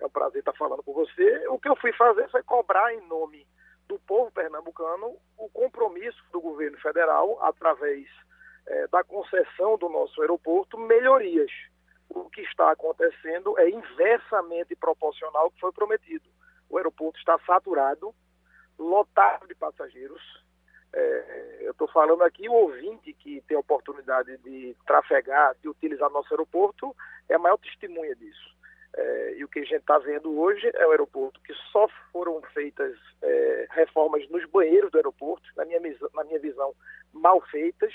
É 0.01 0.05
um 0.05 0.09
prazer 0.09 0.39
estar 0.39 0.53
falando 0.53 0.81
com 0.83 0.93
você. 0.93 1.47
O 1.47 1.59
que 1.59 1.69
eu 1.69 1.75
fui 1.75 1.93
fazer 1.93 2.27
foi 2.29 2.41
cobrar 2.41 2.93
em 2.93 3.07
nome 3.07 3.47
do 3.87 3.99
povo 3.99 4.31
pernambucano 4.31 5.15
o 5.37 5.49
compromisso 5.49 6.23
do 6.31 6.41
governo 6.41 6.77
federal, 6.79 7.37
através 7.43 8.07
é, 8.67 8.87
da 8.87 9.03
concessão 9.03 9.77
do 9.77 9.87
nosso 9.89 10.19
aeroporto, 10.21 10.77
melhorias. 10.77 11.51
O 12.09 12.29
que 12.29 12.41
está 12.41 12.71
acontecendo 12.71 13.57
é 13.59 13.69
inversamente 13.69 14.75
proporcional 14.75 15.43
ao 15.43 15.51
que 15.51 15.59
foi 15.59 15.71
prometido. 15.71 16.27
O 16.69 16.77
aeroporto 16.77 17.19
está 17.19 17.37
saturado, 17.45 18.13
lotado 18.79 19.47
de 19.47 19.53
passageiros. 19.53 20.21
É, 20.93 21.57
eu 21.61 21.71
estou 21.71 21.87
falando 21.89 22.23
aqui, 22.23 22.49
o 22.49 22.53
ouvinte 22.53 23.13
que 23.13 23.41
tem 23.41 23.55
a 23.55 23.61
oportunidade 23.61 24.35
de 24.37 24.75
trafegar, 24.85 25.55
de 25.61 25.69
utilizar 25.69 26.09
nosso 26.09 26.33
aeroporto, 26.33 26.95
é 27.29 27.35
a 27.35 27.39
maior 27.39 27.57
testemunha 27.57 28.15
disso. 28.15 28.61
É, 28.93 29.35
e 29.37 29.43
o 29.43 29.47
que 29.47 29.59
a 29.59 29.63
gente 29.63 29.75
está 29.75 29.97
vendo 29.99 30.37
hoje 30.37 30.69
é 30.73 30.85
o 30.85 30.91
aeroporto 30.91 31.39
que 31.41 31.53
só 31.71 31.87
foram 32.11 32.41
feitas 32.53 32.97
é, 33.21 33.67
reformas 33.71 34.27
nos 34.29 34.45
banheiros 34.49 34.91
do 34.91 34.97
aeroporto, 34.97 35.47
na 35.55 35.63
minha, 35.65 35.79
na 36.13 36.23
minha 36.25 36.39
visão, 36.39 36.73
mal 37.13 37.39
feitas, 37.41 37.93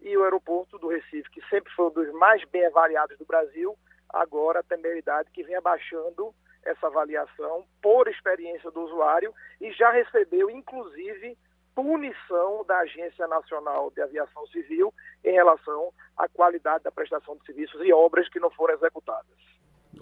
e 0.00 0.16
o 0.16 0.24
aeroporto 0.24 0.78
do 0.78 0.88
Recife, 0.88 1.30
que 1.30 1.42
sempre 1.48 1.70
foi 1.74 1.86
um 1.86 1.90
dos 1.90 2.10
mais 2.12 2.42
bem 2.44 2.64
avaliados 2.66 3.18
do 3.18 3.26
Brasil, 3.26 3.76
agora 4.08 4.62
tem 4.62 4.78
meia-idade 4.78 5.30
que 5.30 5.42
vem 5.42 5.56
abaixando 5.56 6.34
essa 6.64 6.86
avaliação 6.86 7.66
por 7.82 8.08
experiência 8.08 8.70
do 8.70 8.80
usuário 8.82 9.34
e 9.60 9.70
já 9.72 9.90
recebeu, 9.90 10.50
inclusive, 10.50 11.36
punição 11.74 12.64
da 12.66 12.78
Agência 12.78 13.26
Nacional 13.26 13.90
de 13.90 14.00
Aviação 14.02 14.46
Civil 14.48 14.92
em 15.24 15.32
relação 15.32 15.92
à 16.16 16.28
qualidade 16.28 16.84
da 16.84 16.90
prestação 16.90 17.36
de 17.36 17.44
serviços 17.46 17.80
e 17.84 17.92
obras 17.92 18.28
que 18.28 18.40
não 18.40 18.50
foram 18.50 18.74
executadas. 18.74 19.38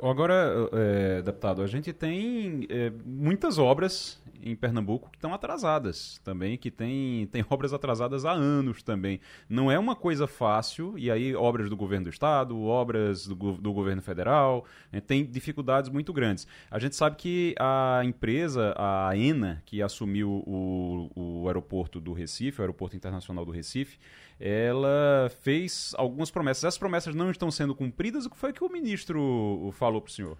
Agora, 0.03 0.69
é, 0.73 1.23
deputado, 1.23 1.63
a 1.63 1.67
gente 1.67 1.93
tem 1.93 2.67
é, 2.69 2.93
muitas 3.05 3.59
obras 3.59 4.21
em 4.43 4.55
Pernambuco 4.55 5.11
que 5.11 5.17
estão 5.17 5.35
atrasadas 5.35 6.21
também, 6.25 6.57
que 6.57 6.71
tem, 6.71 7.27
tem 7.27 7.45
obras 7.51 7.73
atrasadas 7.73 8.25
há 8.25 8.33
anos 8.33 8.83
também. 8.83 9.21
Não 9.49 9.71
é 9.71 9.79
uma 9.79 9.97
coisa 9.97 10.27
fácil, 10.27 10.97
e 10.97 11.11
aí 11.11 11.35
obras 11.35 11.69
do 11.69 11.77
governo 11.77 12.05
do 12.05 12.11
estado, 12.11 12.61
obras 12.63 13.27
do, 13.27 13.35
do 13.35 13.73
governo 13.73 14.03
federal, 14.03 14.65
é, 14.93 15.01
tem 15.01 15.25
dificuldades 15.25 15.91
muito 15.91 16.13
grandes. 16.13 16.47
A 16.71 16.79
gente 16.79 16.95
sabe 16.95 17.17
que 17.17 17.55
a 17.59 18.03
empresa, 18.05 18.75
a 18.77 19.17
ENA, 19.17 19.63
que 19.65 19.83
assumiu 19.83 20.43
o, 20.47 21.11
o 21.15 21.47
aeroporto 21.49 22.01
do 22.01 22.13
Recife, 22.13 22.61
o 22.61 22.63
aeroporto 22.63 22.97
internacional 22.97 23.45
do 23.45 23.51
Recife, 23.51 23.99
ela 24.41 25.31
fez 25.41 25.93
algumas 25.97 26.31
promessas. 26.31 26.65
Essas 26.65 26.79
promessas 26.79 27.15
não 27.15 27.31
estão 27.31 27.51
sendo 27.51 27.75
cumpridas. 27.75 28.25
O 28.25 28.31
que 28.31 28.37
foi 28.37 28.53
que 28.53 28.63
o 28.63 28.69
ministro 28.69 29.71
falou 29.79 30.01
para 30.01 30.09
o 30.09 30.13
senhor? 30.13 30.37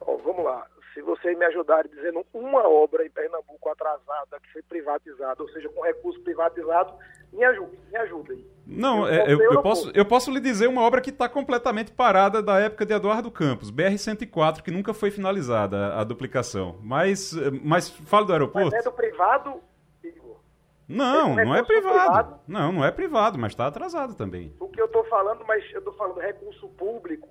Oh, 0.00 0.16
vamos 0.18 0.44
lá. 0.44 0.66
Se 0.94 1.00
vocês 1.00 1.38
me 1.38 1.44
ajudarem 1.46 1.90
dizendo 1.90 2.24
uma 2.34 2.68
obra 2.68 3.06
em 3.06 3.10
Pernambuco 3.10 3.68
atrasada 3.70 4.38
que 4.42 4.52
foi 4.52 4.62
privatizada, 4.62 5.42
ou 5.42 5.48
seja, 5.48 5.68
com 5.70 5.82
recurso 5.82 6.20
privatizado, 6.20 6.92
me 7.32 7.42
ajude, 7.44 7.78
me 7.90 7.96
ajudem. 7.96 8.46
Não, 8.66 9.06
eu, 9.06 9.14
é, 9.14 9.32
eu, 9.32 9.40
eu 9.40 9.62
posso, 9.62 9.90
eu 9.94 10.04
posso 10.04 10.30
lhe 10.30 10.40
dizer 10.40 10.66
uma 10.66 10.82
obra 10.82 11.00
que 11.00 11.08
está 11.08 11.28
completamente 11.28 11.92
parada 11.92 12.42
da 12.42 12.58
época 12.60 12.84
de 12.84 12.92
Eduardo 12.92 13.30
Campos, 13.30 13.70
BR-104, 13.70 14.60
que 14.60 14.70
nunca 14.70 14.92
foi 14.92 15.10
finalizada 15.10 15.76
a, 15.76 16.00
a 16.00 16.04
duplicação. 16.04 16.78
Mas, 16.82 17.32
mas 17.62 17.88
fala 17.88 18.26
do 18.26 18.32
aeroporto. 18.32 18.70
Mas 18.70 18.80
é 18.80 18.82
do 18.82 18.92
privado 18.92 19.62
não, 20.92 21.34
não 21.34 21.54
é 21.54 21.62
privado. 21.62 21.94
privado. 21.94 22.40
Não, 22.46 22.72
não 22.72 22.84
é 22.84 22.90
privado, 22.90 23.38
mas 23.38 23.52
está 23.52 23.66
atrasado 23.66 24.14
também. 24.14 24.54
O 24.60 24.68
que 24.68 24.80
eu 24.80 24.86
estou 24.86 25.04
falando, 25.04 25.44
mas 25.46 25.64
eu 25.72 25.78
estou 25.78 25.94
falando 25.94 26.18
recurso 26.18 26.68
público 26.68 27.28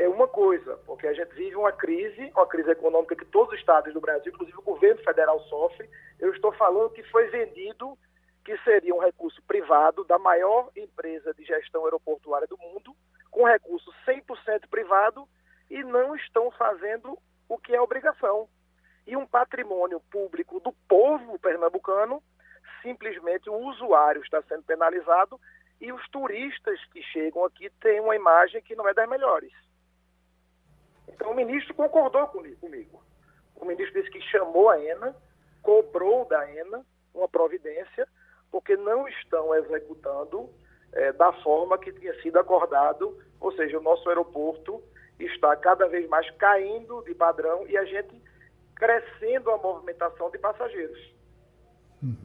é 0.00 0.08
uma 0.08 0.26
coisa, 0.26 0.78
porque 0.86 1.06
a 1.06 1.12
gente 1.12 1.34
vive 1.34 1.56
uma 1.56 1.72
crise, 1.72 2.32
uma 2.34 2.46
crise 2.46 2.70
econômica 2.70 3.14
que 3.14 3.26
todos 3.26 3.52
os 3.52 3.60
estados 3.60 3.92
do 3.92 4.00
Brasil, 4.00 4.32
inclusive 4.32 4.56
o 4.56 4.62
governo 4.62 5.02
federal 5.02 5.38
sofre. 5.40 5.90
Eu 6.18 6.32
estou 6.32 6.52
falando 6.52 6.90
que 6.90 7.02
foi 7.04 7.28
vendido 7.28 7.98
que 8.42 8.56
seria 8.64 8.94
um 8.94 9.00
recurso 9.00 9.42
privado 9.42 10.02
da 10.04 10.18
maior 10.18 10.70
empresa 10.74 11.34
de 11.34 11.44
gestão 11.44 11.84
aeroportuária 11.84 12.48
do 12.48 12.56
mundo, 12.56 12.96
com 13.30 13.44
recurso 13.44 13.92
100% 14.06 14.68
privado 14.70 15.28
e 15.68 15.84
não 15.84 16.16
estão 16.16 16.50
fazendo 16.52 17.18
o 17.46 17.58
que 17.58 17.74
é 17.76 17.80
obrigação. 17.80 18.48
E 19.06 19.14
um 19.14 19.26
patrimônio 19.26 20.00
público 20.10 20.60
do 20.60 20.72
povo 20.88 21.38
pernambucano 21.38 22.22
simplesmente 22.80 23.50
o 23.50 23.54
usuário 23.54 24.22
está 24.22 24.40
sendo 24.48 24.62
penalizado 24.62 25.38
e 25.78 25.92
os 25.92 26.08
turistas 26.08 26.82
que 26.86 27.02
chegam 27.02 27.44
aqui 27.44 27.68
têm 27.82 28.00
uma 28.00 28.16
imagem 28.16 28.62
que 28.62 28.74
não 28.74 28.88
é 28.88 28.94
das 28.94 29.06
melhores. 29.06 29.52
Então 31.12 31.30
o 31.30 31.34
ministro 31.34 31.74
concordou 31.74 32.26
comigo. 32.28 33.02
O 33.56 33.64
ministro 33.64 34.00
disse 34.00 34.10
que 34.10 34.20
chamou 34.22 34.70
a 34.70 34.82
ENA, 34.82 35.14
cobrou 35.62 36.24
da 36.26 36.50
ENA 36.50 36.84
uma 37.14 37.28
providência, 37.28 38.08
porque 38.50 38.76
não 38.76 39.06
estão 39.08 39.54
executando 39.54 40.48
é, 40.92 41.12
da 41.12 41.32
forma 41.34 41.78
que 41.78 41.92
tinha 41.92 42.14
sido 42.22 42.38
acordado, 42.38 43.18
ou 43.40 43.52
seja, 43.52 43.78
o 43.78 43.82
nosso 43.82 44.08
aeroporto 44.08 44.82
está 45.18 45.54
cada 45.56 45.86
vez 45.88 46.08
mais 46.08 46.28
caindo 46.32 47.02
de 47.02 47.14
padrão 47.14 47.66
e 47.68 47.76
a 47.76 47.84
gente 47.84 48.20
crescendo 48.74 49.50
a 49.50 49.58
movimentação 49.58 50.30
de 50.30 50.38
passageiros. 50.38 50.98
Uhum. 52.02 52.16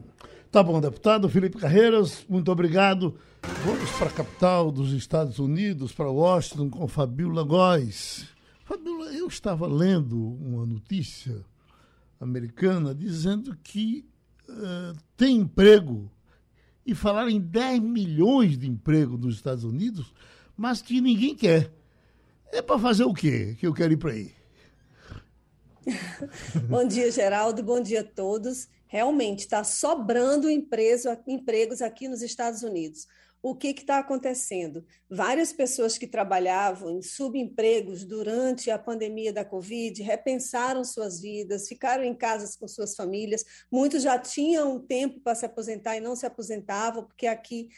Tá 0.50 0.62
bom, 0.62 0.80
deputado 0.80 1.28
Felipe 1.28 1.58
Carreiras, 1.58 2.24
muito 2.28 2.50
obrigado. 2.50 3.18
Vamos 3.64 3.90
para 3.98 4.08
a 4.08 4.12
capital 4.12 4.72
dos 4.72 4.92
Estados 4.92 5.38
Unidos, 5.38 5.92
para 5.92 6.08
Washington, 6.08 6.70
com 6.70 6.88
Fabiola 6.88 7.44
Góes. 7.44 8.35
Fabiola, 8.66 9.12
eu 9.12 9.28
estava 9.28 9.64
lendo 9.68 10.20
uma 10.20 10.66
notícia 10.66 11.44
americana 12.18 12.92
dizendo 12.92 13.56
que 13.62 14.04
uh, 14.48 14.98
tem 15.16 15.36
emprego 15.36 16.10
e 16.84 16.92
falaram 16.92 17.30
em 17.30 17.40
10 17.40 17.78
milhões 17.78 18.58
de 18.58 18.68
emprego 18.68 19.16
nos 19.16 19.36
Estados 19.36 19.62
Unidos, 19.62 20.12
mas 20.56 20.82
que 20.82 21.00
ninguém 21.00 21.32
quer. 21.32 21.72
É 22.50 22.60
para 22.60 22.76
fazer 22.76 23.04
o 23.04 23.14
quê 23.14 23.56
que 23.56 23.68
eu 23.68 23.72
quero 23.72 23.92
ir 23.92 23.98
para 23.98 24.10
aí? 24.10 24.32
Bom 26.68 26.84
dia, 26.84 27.08
Geraldo. 27.12 27.62
Bom 27.62 27.80
dia 27.80 28.00
a 28.00 28.04
todos. 28.04 28.68
Realmente 28.88 29.40
está 29.40 29.62
sobrando 29.62 30.50
emprego, 30.50 31.02
empregos 31.28 31.80
aqui 31.80 32.08
nos 32.08 32.20
Estados 32.20 32.64
Unidos 32.64 33.06
o 33.48 33.54
que 33.54 33.68
está 33.68 33.98
acontecendo? 33.98 34.84
Várias 35.08 35.52
pessoas 35.52 35.96
que 35.96 36.08
trabalhavam 36.08 36.98
em 36.98 37.00
subempregos 37.00 38.04
durante 38.04 38.72
a 38.72 38.76
pandemia 38.78 39.32
da 39.32 39.44
Covid 39.44 40.02
repensaram 40.02 40.82
suas 40.82 41.20
vidas, 41.20 41.68
ficaram 41.68 42.02
em 42.02 42.12
casas 42.12 42.56
com 42.56 42.66
suas 42.66 42.96
famílias. 42.96 43.44
Muitos 43.70 44.02
já 44.02 44.18
tinham 44.18 44.80
tempo 44.80 45.20
para 45.20 45.36
se 45.36 45.46
aposentar 45.46 45.96
e 45.96 46.00
não 46.00 46.16
se 46.16 46.26
aposentavam, 46.26 47.04
porque 47.04 47.28
aqui 47.28 47.68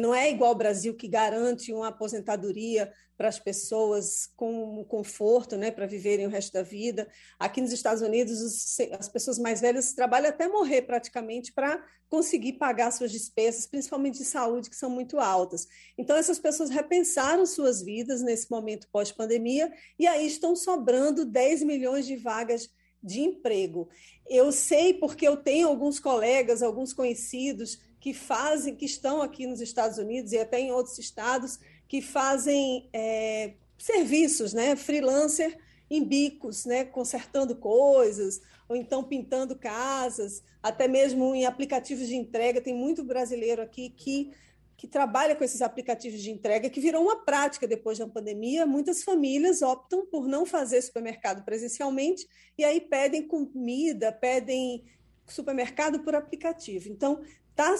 não 0.00 0.12
é 0.12 0.28
igual 0.28 0.50
ao 0.50 0.58
Brasil, 0.58 0.96
que 0.96 1.06
garante 1.06 1.72
uma 1.72 1.88
aposentadoria 1.88 2.92
para 3.16 3.28
as 3.28 3.38
pessoas 3.38 4.28
com 4.36 4.84
conforto, 4.84 5.56
né, 5.56 5.70
para 5.70 5.86
viverem 5.86 6.26
o 6.26 6.30
resto 6.30 6.52
da 6.52 6.62
vida. 6.62 7.08
Aqui 7.38 7.60
nos 7.60 7.72
Estados 7.72 8.02
Unidos, 8.02 8.78
as 8.98 9.08
pessoas 9.08 9.38
mais 9.38 9.60
velhas 9.60 9.92
trabalham 9.92 10.28
até 10.28 10.48
morrer 10.48 10.82
praticamente 10.82 11.52
para 11.52 11.82
conseguir 12.08 12.54
pagar 12.54 12.90
suas 12.92 13.10
despesas, 13.10 13.66
principalmente 13.66 14.18
de 14.18 14.24
saúde, 14.24 14.70
que 14.70 14.76
são 14.76 14.90
muito 14.90 15.18
altas. 15.18 15.66
Então, 15.98 16.16
essas 16.16 16.38
pessoas 16.38 16.70
repensaram 16.70 17.44
suas 17.46 17.82
vidas 17.82 18.22
nesse 18.22 18.50
momento 18.50 18.88
pós-pandemia 18.92 19.72
e 19.98 20.06
aí 20.06 20.26
estão 20.26 20.54
sobrando 20.54 21.24
10 21.24 21.62
milhões 21.62 22.06
de 22.06 22.16
vagas 22.16 22.70
de 23.02 23.20
emprego. 23.20 23.88
Eu 24.28 24.50
sei 24.50 24.94
porque 24.94 25.28
eu 25.28 25.36
tenho 25.36 25.68
alguns 25.68 26.00
colegas, 26.00 26.62
alguns 26.62 26.92
conhecidos 26.92 27.78
que 28.00 28.14
fazem, 28.14 28.76
que 28.76 28.84
estão 28.84 29.22
aqui 29.22 29.46
nos 29.46 29.60
Estados 29.60 29.98
Unidos 29.98 30.32
e 30.32 30.38
até 30.38 30.60
em 30.60 30.70
outros 30.70 30.98
estados, 30.98 31.58
que 31.88 32.00
fazem 32.00 32.88
é, 32.92 33.54
serviços, 33.78 34.52
né, 34.52 34.76
freelancer 34.76 35.58
em 35.90 36.02
bicos, 36.02 36.64
né, 36.64 36.84
consertando 36.84 37.54
coisas, 37.56 38.40
ou 38.68 38.74
então 38.74 39.04
pintando 39.04 39.56
casas, 39.56 40.42
até 40.62 40.88
mesmo 40.88 41.34
em 41.34 41.44
aplicativos 41.44 42.08
de 42.08 42.16
entrega. 42.16 42.60
Tem 42.60 42.74
muito 42.74 43.04
brasileiro 43.04 43.62
aqui 43.62 43.90
que, 43.90 44.32
que 44.76 44.86
trabalha 44.86 45.36
com 45.36 45.44
esses 45.44 45.60
aplicativos 45.60 46.22
de 46.22 46.30
entrega, 46.30 46.70
que 46.70 46.80
virou 46.80 47.02
uma 47.02 47.24
prática 47.24 47.66
depois 47.66 47.98
da 47.98 48.08
pandemia. 48.08 48.66
Muitas 48.66 49.02
famílias 49.02 49.62
optam 49.62 50.06
por 50.06 50.26
não 50.26 50.46
fazer 50.46 50.80
supermercado 50.80 51.44
presencialmente 51.44 52.26
e 52.56 52.64
aí 52.64 52.80
pedem 52.80 53.26
comida, 53.26 54.10
pedem 54.10 54.84
supermercado 55.26 56.00
por 56.00 56.14
aplicativo. 56.14 56.88
Então, 56.88 57.20
Está 57.56 57.76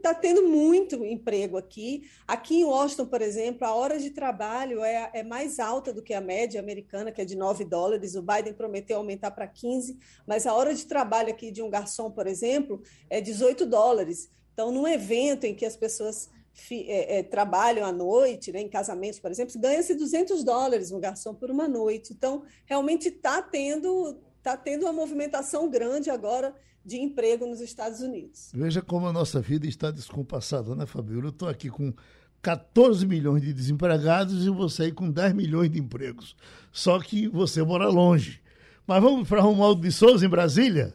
tá 0.00 0.14
tendo 0.14 0.46
muito 0.46 1.04
emprego 1.04 1.56
aqui. 1.56 2.08
Aqui 2.28 2.60
em 2.60 2.64
Washington, 2.64 3.06
por 3.06 3.20
exemplo, 3.20 3.66
a 3.66 3.74
hora 3.74 3.98
de 3.98 4.10
trabalho 4.10 4.84
é, 4.84 5.10
é 5.12 5.24
mais 5.24 5.58
alta 5.58 5.92
do 5.92 6.00
que 6.00 6.14
a 6.14 6.20
média 6.20 6.60
americana, 6.60 7.10
que 7.10 7.20
é 7.20 7.24
de 7.24 7.34
9 7.34 7.64
dólares. 7.64 8.14
O 8.14 8.22
Biden 8.22 8.54
prometeu 8.54 8.98
aumentar 8.98 9.32
para 9.32 9.48
15, 9.48 9.98
mas 10.24 10.46
a 10.46 10.54
hora 10.54 10.72
de 10.72 10.86
trabalho 10.86 11.30
aqui 11.30 11.50
de 11.50 11.60
um 11.60 11.68
garçom, 11.68 12.08
por 12.08 12.28
exemplo, 12.28 12.80
é 13.10 13.20
18 13.20 13.66
dólares. 13.66 14.30
Então, 14.52 14.70
num 14.70 14.86
evento 14.86 15.42
em 15.42 15.56
que 15.56 15.66
as 15.66 15.76
pessoas 15.76 16.30
é, 16.70 17.18
é, 17.18 17.22
trabalham 17.24 17.84
à 17.84 17.90
noite, 17.90 18.52
né, 18.52 18.60
em 18.60 18.68
casamentos, 18.68 19.18
por 19.18 19.32
exemplo, 19.32 19.58
ganha-se 19.58 19.92
200 19.92 20.44
dólares 20.44 20.92
um 20.92 21.00
garçom 21.00 21.34
por 21.34 21.50
uma 21.50 21.66
noite. 21.66 22.12
Então, 22.12 22.44
realmente 22.64 23.08
está 23.08 23.42
tendo, 23.42 24.20
tá 24.40 24.56
tendo 24.56 24.84
uma 24.84 24.92
movimentação 24.92 25.68
grande 25.68 26.10
agora 26.10 26.54
de 26.86 26.98
emprego 26.98 27.44
nos 27.46 27.60
Estados 27.60 28.00
Unidos. 28.00 28.52
Veja 28.54 28.80
como 28.80 29.08
a 29.08 29.12
nossa 29.12 29.40
vida 29.40 29.66
está 29.66 29.90
descompassada, 29.90 30.76
né, 30.76 30.86
Fabiola? 30.86 31.26
Eu 31.26 31.30
estou 31.30 31.48
aqui 31.48 31.68
com 31.68 31.92
14 32.40 33.04
milhões 33.04 33.42
de 33.42 33.52
desempregados 33.52 34.46
e 34.46 34.50
você 34.50 34.84
aí 34.84 34.92
com 34.92 35.10
10 35.10 35.32
milhões 35.34 35.68
de 35.68 35.80
empregos. 35.80 36.36
Só 36.70 37.00
que 37.00 37.26
você 37.26 37.60
mora 37.64 37.88
longe. 37.88 38.40
Mas 38.86 39.02
vamos 39.02 39.28
para 39.28 39.40
Romualdo 39.40 39.82
de 39.82 39.90
Souza, 39.90 40.24
em 40.24 40.28
Brasília? 40.28 40.94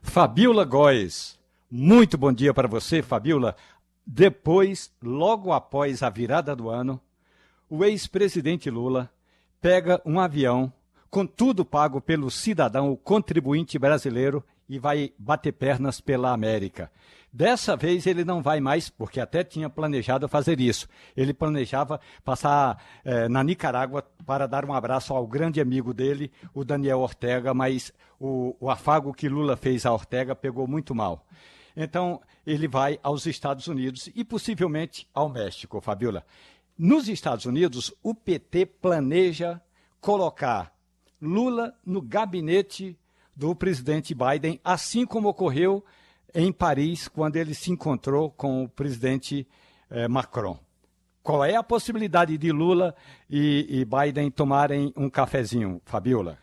Fabiola 0.00 0.64
Góes, 0.64 1.36
muito 1.68 2.16
bom 2.16 2.32
dia 2.32 2.54
para 2.54 2.68
você, 2.68 3.02
Fabiola. 3.02 3.56
Depois, 4.06 4.92
logo 5.02 5.52
após 5.52 6.04
a 6.04 6.08
virada 6.08 6.54
do 6.54 6.68
ano, 6.70 7.00
o 7.68 7.84
ex-presidente 7.84 8.70
Lula 8.70 9.10
pega 9.60 10.00
um 10.06 10.20
avião 10.20 10.72
com 11.10 11.26
tudo 11.26 11.64
pago 11.64 12.00
pelo 12.00 12.30
cidadão, 12.30 12.92
o 12.92 12.96
contribuinte 12.96 13.76
brasileiro, 13.76 14.44
e 14.70 14.78
vai 14.78 15.12
bater 15.18 15.50
pernas 15.50 16.00
pela 16.00 16.32
América. 16.32 16.92
Dessa 17.32 17.76
vez 17.76 18.06
ele 18.06 18.24
não 18.24 18.40
vai 18.40 18.60
mais, 18.60 18.88
porque 18.88 19.18
até 19.18 19.42
tinha 19.42 19.68
planejado 19.68 20.28
fazer 20.28 20.60
isso. 20.60 20.88
Ele 21.16 21.34
planejava 21.34 22.00
passar 22.24 22.80
eh, 23.04 23.28
na 23.28 23.42
Nicarágua 23.42 24.04
para 24.24 24.46
dar 24.46 24.64
um 24.64 24.72
abraço 24.72 25.12
ao 25.12 25.26
grande 25.26 25.60
amigo 25.60 25.92
dele, 25.92 26.30
o 26.54 26.64
Daniel 26.64 27.00
Ortega, 27.00 27.52
mas 27.52 27.92
o, 28.18 28.56
o 28.60 28.70
afago 28.70 29.12
que 29.12 29.28
Lula 29.28 29.56
fez 29.56 29.84
a 29.84 29.92
Ortega 29.92 30.36
pegou 30.36 30.68
muito 30.68 30.94
mal. 30.94 31.26
Então, 31.76 32.20
ele 32.46 32.68
vai 32.68 32.96
aos 33.02 33.26
Estados 33.26 33.66
Unidos 33.66 34.08
e 34.14 34.24
possivelmente 34.24 35.08
ao 35.12 35.28
México, 35.28 35.80
Fabiola. 35.80 36.24
Nos 36.78 37.08
Estados 37.08 37.44
Unidos, 37.44 37.92
o 38.04 38.14
PT 38.14 38.66
planeja 38.66 39.60
colocar 40.00 40.72
Lula 41.20 41.74
no 41.84 42.00
gabinete 42.00 42.96
do 43.40 43.56
presidente 43.56 44.14
Biden, 44.14 44.60
assim 44.62 45.06
como 45.06 45.30
ocorreu 45.30 45.82
em 46.34 46.52
Paris, 46.52 47.08
quando 47.08 47.36
ele 47.36 47.54
se 47.54 47.72
encontrou 47.72 48.30
com 48.30 48.64
o 48.64 48.68
presidente 48.68 49.48
eh, 49.88 50.06
Macron. 50.06 50.58
Qual 51.22 51.42
é 51.42 51.56
a 51.56 51.62
possibilidade 51.62 52.36
de 52.36 52.52
Lula 52.52 52.94
e, 53.30 53.66
e 53.66 53.84
Biden 53.86 54.30
tomarem 54.30 54.92
um 54.94 55.08
cafezinho, 55.08 55.80
Fabiola? 55.86 56.38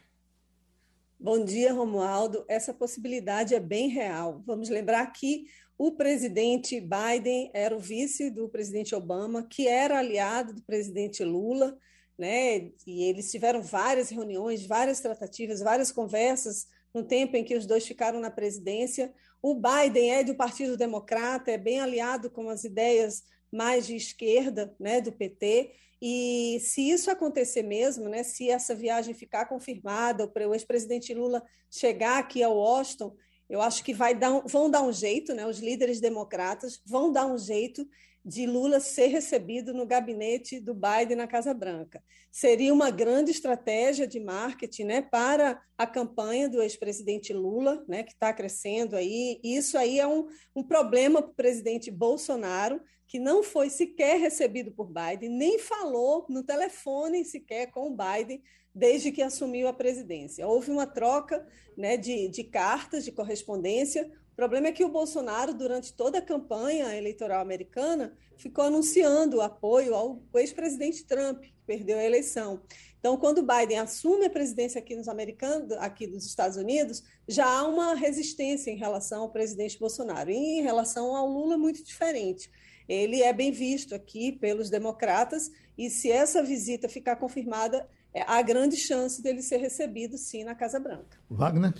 Bom 1.19 1.45
dia, 1.45 1.71
Romualdo. 1.71 2.43
Essa 2.47 2.73
possibilidade 2.73 3.53
é 3.53 3.59
bem 3.59 3.89
real. 3.89 4.41
Vamos 4.43 4.67
lembrar 4.67 5.05
que 5.11 5.45
o 5.77 5.91
presidente 5.91 6.81
Biden 6.81 7.51
era 7.53 7.75
o 7.75 7.79
vice 7.79 8.31
do 8.31 8.49
presidente 8.49 8.95
Obama, 8.95 9.43
que 9.43 9.67
era 9.67 9.99
aliado 9.99 10.51
do 10.51 10.63
presidente 10.63 11.23
Lula, 11.23 11.77
né? 12.17 12.71
E 12.87 13.03
eles 13.03 13.29
tiveram 13.29 13.61
várias 13.61 14.09
reuniões, 14.09 14.65
várias 14.65 14.99
tratativas, 14.99 15.61
várias 15.61 15.91
conversas 15.91 16.75
no 16.93 17.03
tempo 17.03 17.35
em 17.35 17.43
que 17.43 17.55
os 17.55 17.65
dois 17.65 17.85
ficaram 17.85 18.19
na 18.19 18.31
presidência. 18.31 19.13
O 19.41 19.55
Biden 19.55 20.11
é 20.11 20.23
do 20.23 20.35
Partido 20.35 20.77
Democrata, 20.77 21.51
é 21.51 21.57
bem 21.57 21.79
aliado 21.79 22.29
com 22.29 22.49
as 22.49 22.63
ideias 22.63 23.23
mais 23.51 23.87
de 23.87 23.95
esquerda 23.95 24.75
né, 24.79 24.99
do 24.99 25.11
PT. 25.11 25.71
E 26.01 26.59
se 26.61 26.89
isso 26.89 27.09
acontecer 27.09 27.63
mesmo, 27.63 28.07
né, 28.07 28.23
se 28.23 28.49
essa 28.49 28.75
viagem 28.75 29.13
ficar 29.13 29.45
confirmada, 29.45 30.25
o 30.25 30.53
ex-presidente 30.53 31.13
Lula 31.13 31.43
chegar 31.71 32.19
aqui 32.19 32.43
a 32.43 32.49
Washington, 32.49 33.15
eu 33.49 33.61
acho 33.61 33.83
que 33.83 33.93
vai 33.93 34.13
dar 34.13 34.41
vão 34.45 34.69
dar 34.69 34.83
um 34.83 34.91
jeito, 34.91 35.33
né, 35.33 35.47
os 35.47 35.59
líderes 35.59 35.99
democratas 35.99 36.81
vão 36.85 37.11
dar 37.11 37.25
um 37.25 37.37
jeito 37.37 37.87
de 38.27 38.45
Lula 38.45 38.81
ser 38.81 39.07
recebido 39.07 39.73
no 39.73 39.85
gabinete 39.85 40.59
do 40.59 40.73
Biden 40.73 41.15
na 41.15 41.27
Casa 41.27 41.53
Branca. 41.53 42.03
Seria 42.29 42.73
uma 42.73 42.91
grande 42.91 43.31
estratégia 43.31 44.05
de 44.05 44.19
marketing 44.19 44.83
né, 44.83 45.01
para 45.01 45.63
a 45.77 45.87
campanha 45.87 46.49
do 46.49 46.61
ex-presidente 46.61 47.31
Lula, 47.31 47.85
né, 47.87 48.03
que 48.03 48.11
está 48.11 48.33
crescendo 48.33 48.97
aí. 48.97 49.39
Isso 49.41 49.77
aí 49.77 49.97
é 49.97 50.05
um, 50.05 50.27
um 50.53 50.61
problema 50.61 51.21
para 51.21 51.31
o 51.31 51.35
presidente 51.35 51.89
Bolsonaro, 51.89 52.81
que 53.07 53.17
não 53.17 53.41
foi 53.41 53.69
sequer 53.69 54.19
recebido 54.19 54.73
por 54.73 54.91
Biden, 54.91 55.29
nem 55.29 55.57
falou 55.57 56.25
no 56.27 56.43
telefone 56.43 57.23
sequer 57.23 57.71
com 57.71 57.87
o 57.87 57.95
Biden 57.95 58.43
desde 58.75 59.09
que 59.09 59.21
assumiu 59.21 59.69
a 59.69 59.73
presidência. 59.73 60.45
Houve 60.45 60.69
uma 60.69 60.85
troca 60.85 61.47
né, 61.77 61.95
de, 61.95 62.27
de 62.27 62.43
cartas, 62.43 63.05
de 63.05 63.11
correspondência, 63.13 64.11
o 64.37 64.39
problema 64.39 64.67
é 64.67 64.71
que 64.71 64.85
o 64.85 64.89
Bolsonaro, 64.89 65.51
durante 65.51 65.91
toda 65.91 66.19
a 66.19 66.21
campanha 66.21 66.95
eleitoral 66.95 67.41
americana, 67.41 68.15
ficou 68.37 68.65
anunciando 68.65 69.37
o 69.37 69.41
apoio 69.41 69.95
ao 69.95 70.21
ex-presidente 70.35 71.03
Trump, 71.05 71.41
que 71.41 71.51
perdeu 71.65 71.97
a 71.97 72.03
eleição. 72.03 72.61
Então, 72.99 73.17
quando 73.17 73.41
Biden 73.41 73.79
assume 73.79 74.25
a 74.27 74.29
presidência 74.29 74.77
aqui 74.77 74.95
nos 74.95 75.07
americanos, 75.07 75.71
aqui 75.79 76.05
dos 76.05 76.23
Estados 76.23 76.55
Unidos, 76.55 77.03
já 77.27 77.47
há 77.47 77.63
uma 77.67 77.95
resistência 77.95 78.69
em 78.69 78.77
relação 78.77 79.23
ao 79.23 79.31
presidente 79.31 79.79
Bolsonaro. 79.79 80.29
E 80.29 80.59
em 80.59 80.61
relação 80.61 81.15
ao 81.15 81.27
Lula, 81.27 81.57
muito 81.57 81.83
diferente. 81.83 82.47
Ele 82.87 83.23
é 83.23 83.33
bem 83.33 83.51
visto 83.51 83.95
aqui 83.95 84.31
pelos 84.33 84.69
democratas, 84.69 85.51
e 85.75 85.89
se 85.89 86.11
essa 86.11 86.43
visita 86.43 86.87
ficar 86.87 87.15
confirmada, 87.15 87.89
é, 88.13 88.21
há 88.21 88.39
grande 88.43 88.77
chance 88.77 89.19
dele 89.19 89.41
ser 89.41 89.57
recebido, 89.57 90.15
sim, 90.15 90.43
na 90.43 90.53
Casa 90.53 90.79
Branca. 90.79 91.17
Wagner? 91.27 91.73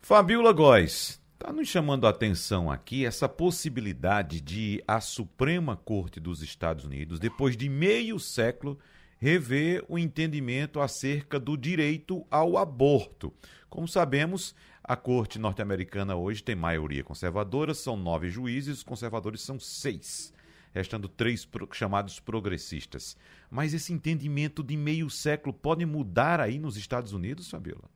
Fabiola 0.00 0.52
Góes, 0.52 1.22
Está 1.44 1.52
nos 1.52 1.68
chamando 1.68 2.06
a 2.06 2.08
atenção 2.08 2.70
aqui 2.70 3.04
essa 3.04 3.28
possibilidade 3.28 4.40
de 4.40 4.82
a 4.88 4.98
Suprema 4.98 5.76
Corte 5.76 6.18
dos 6.18 6.40
Estados 6.40 6.86
Unidos, 6.86 7.20
depois 7.20 7.54
de 7.54 7.68
meio 7.68 8.18
século, 8.18 8.78
rever 9.18 9.84
o 9.86 9.98
entendimento 9.98 10.80
acerca 10.80 11.38
do 11.38 11.54
direito 11.54 12.26
ao 12.30 12.56
aborto. 12.56 13.30
Como 13.68 13.86
sabemos, 13.86 14.54
a 14.82 14.96
Corte 14.96 15.38
norte-americana 15.38 16.16
hoje 16.16 16.42
tem 16.42 16.56
maioria 16.56 17.04
conservadora, 17.04 17.74
são 17.74 17.94
nove 17.94 18.30
juízes, 18.30 18.78
os 18.78 18.82
conservadores 18.82 19.42
são 19.42 19.60
seis, 19.60 20.32
restando 20.72 21.10
três 21.10 21.46
chamados 21.72 22.18
progressistas. 22.18 23.18
Mas 23.50 23.74
esse 23.74 23.92
entendimento 23.92 24.62
de 24.62 24.78
meio 24.78 25.10
século 25.10 25.52
pode 25.52 25.84
mudar 25.84 26.40
aí 26.40 26.58
nos 26.58 26.78
Estados 26.78 27.12
Unidos, 27.12 27.50
Fabiola? 27.50 27.93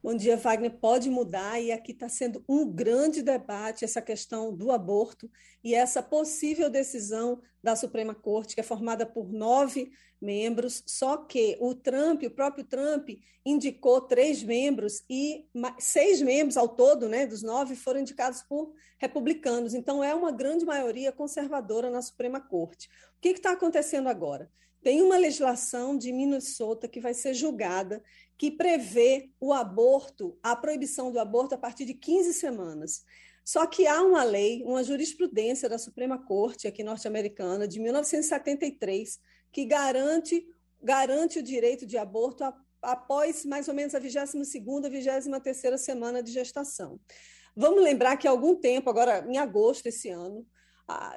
Bom 0.00 0.14
dia, 0.14 0.36
Wagner. 0.36 0.78
Pode 0.78 1.10
mudar, 1.10 1.60
e 1.60 1.72
aqui 1.72 1.90
está 1.90 2.08
sendo 2.08 2.44
um 2.48 2.70
grande 2.70 3.20
debate 3.20 3.84
essa 3.84 4.00
questão 4.00 4.54
do 4.54 4.70
aborto 4.70 5.28
e 5.62 5.74
essa 5.74 6.00
possível 6.00 6.70
decisão 6.70 7.42
da 7.60 7.74
Suprema 7.74 8.14
Corte, 8.14 8.54
que 8.54 8.60
é 8.60 8.64
formada 8.64 9.04
por 9.04 9.32
nove 9.32 9.90
membros, 10.20 10.84
só 10.86 11.16
que 11.16 11.56
o 11.60 11.74
Trump, 11.74 12.22
o 12.22 12.30
próprio 12.30 12.64
Trump, 12.64 13.08
indicou 13.44 14.00
três 14.00 14.40
membros 14.40 15.02
e 15.10 15.48
seis 15.80 16.22
membros 16.22 16.56
ao 16.56 16.68
todo, 16.68 17.08
né, 17.08 17.26
dos 17.26 17.42
nove, 17.42 17.74
foram 17.74 17.98
indicados 17.98 18.42
por 18.42 18.72
republicanos. 18.98 19.74
Então, 19.74 20.02
é 20.02 20.14
uma 20.14 20.30
grande 20.30 20.64
maioria 20.64 21.10
conservadora 21.10 21.90
na 21.90 22.02
Suprema 22.02 22.40
Corte. 22.40 22.88
O 23.16 23.20
que 23.20 23.30
está 23.30 23.50
acontecendo 23.50 24.08
agora? 24.08 24.48
Tem 24.80 25.02
uma 25.02 25.16
legislação 25.16 25.98
de 25.98 26.12
Minnesota 26.12 26.86
que 26.86 27.00
vai 27.00 27.12
ser 27.12 27.34
julgada 27.34 28.02
que 28.38 28.50
prevê 28.50 29.30
o 29.40 29.52
aborto, 29.52 30.38
a 30.42 30.54
proibição 30.54 31.10
do 31.10 31.18
aborto 31.18 31.56
a 31.56 31.58
partir 31.58 31.84
de 31.84 31.92
15 31.92 32.32
semanas. 32.32 33.04
Só 33.44 33.66
que 33.66 33.86
há 33.86 34.00
uma 34.02 34.22
lei, 34.22 34.62
uma 34.64 34.84
jurisprudência 34.84 35.68
da 35.68 35.76
Suprema 35.76 36.24
Corte 36.24 36.68
aqui 36.68 36.84
norte-americana 36.84 37.66
de 37.66 37.80
1973 37.80 39.18
que 39.50 39.64
garante 39.64 40.46
garante 40.80 41.40
o 41.40 41.42
direito 41.42 41.84
de 41.84 41.98
aborto 41.98 42.44
a, 42.44 42.54
após 42.80 43.44
mais 43.44 43.68
ou 43.68 43.74
menos 43.74 43.94
a 43.94 44.00
22ª, 44.00 44.88
23ª 44.88 45.76
semana 45.76 46.22
de 46.22 46.30
gestação. 46.30 47.00
Vamos 47.56 47.82
lembrar 47.82 48.16
que 48.16 48.28
há 48.28 48.30
algum 48.30 48.54
tempo, 48.54 48.88
agora 48.88 49.26
em 49.28 49.38
agosto 49.38 49.84
desse 49.84 50.08
ano, 50.08 50.46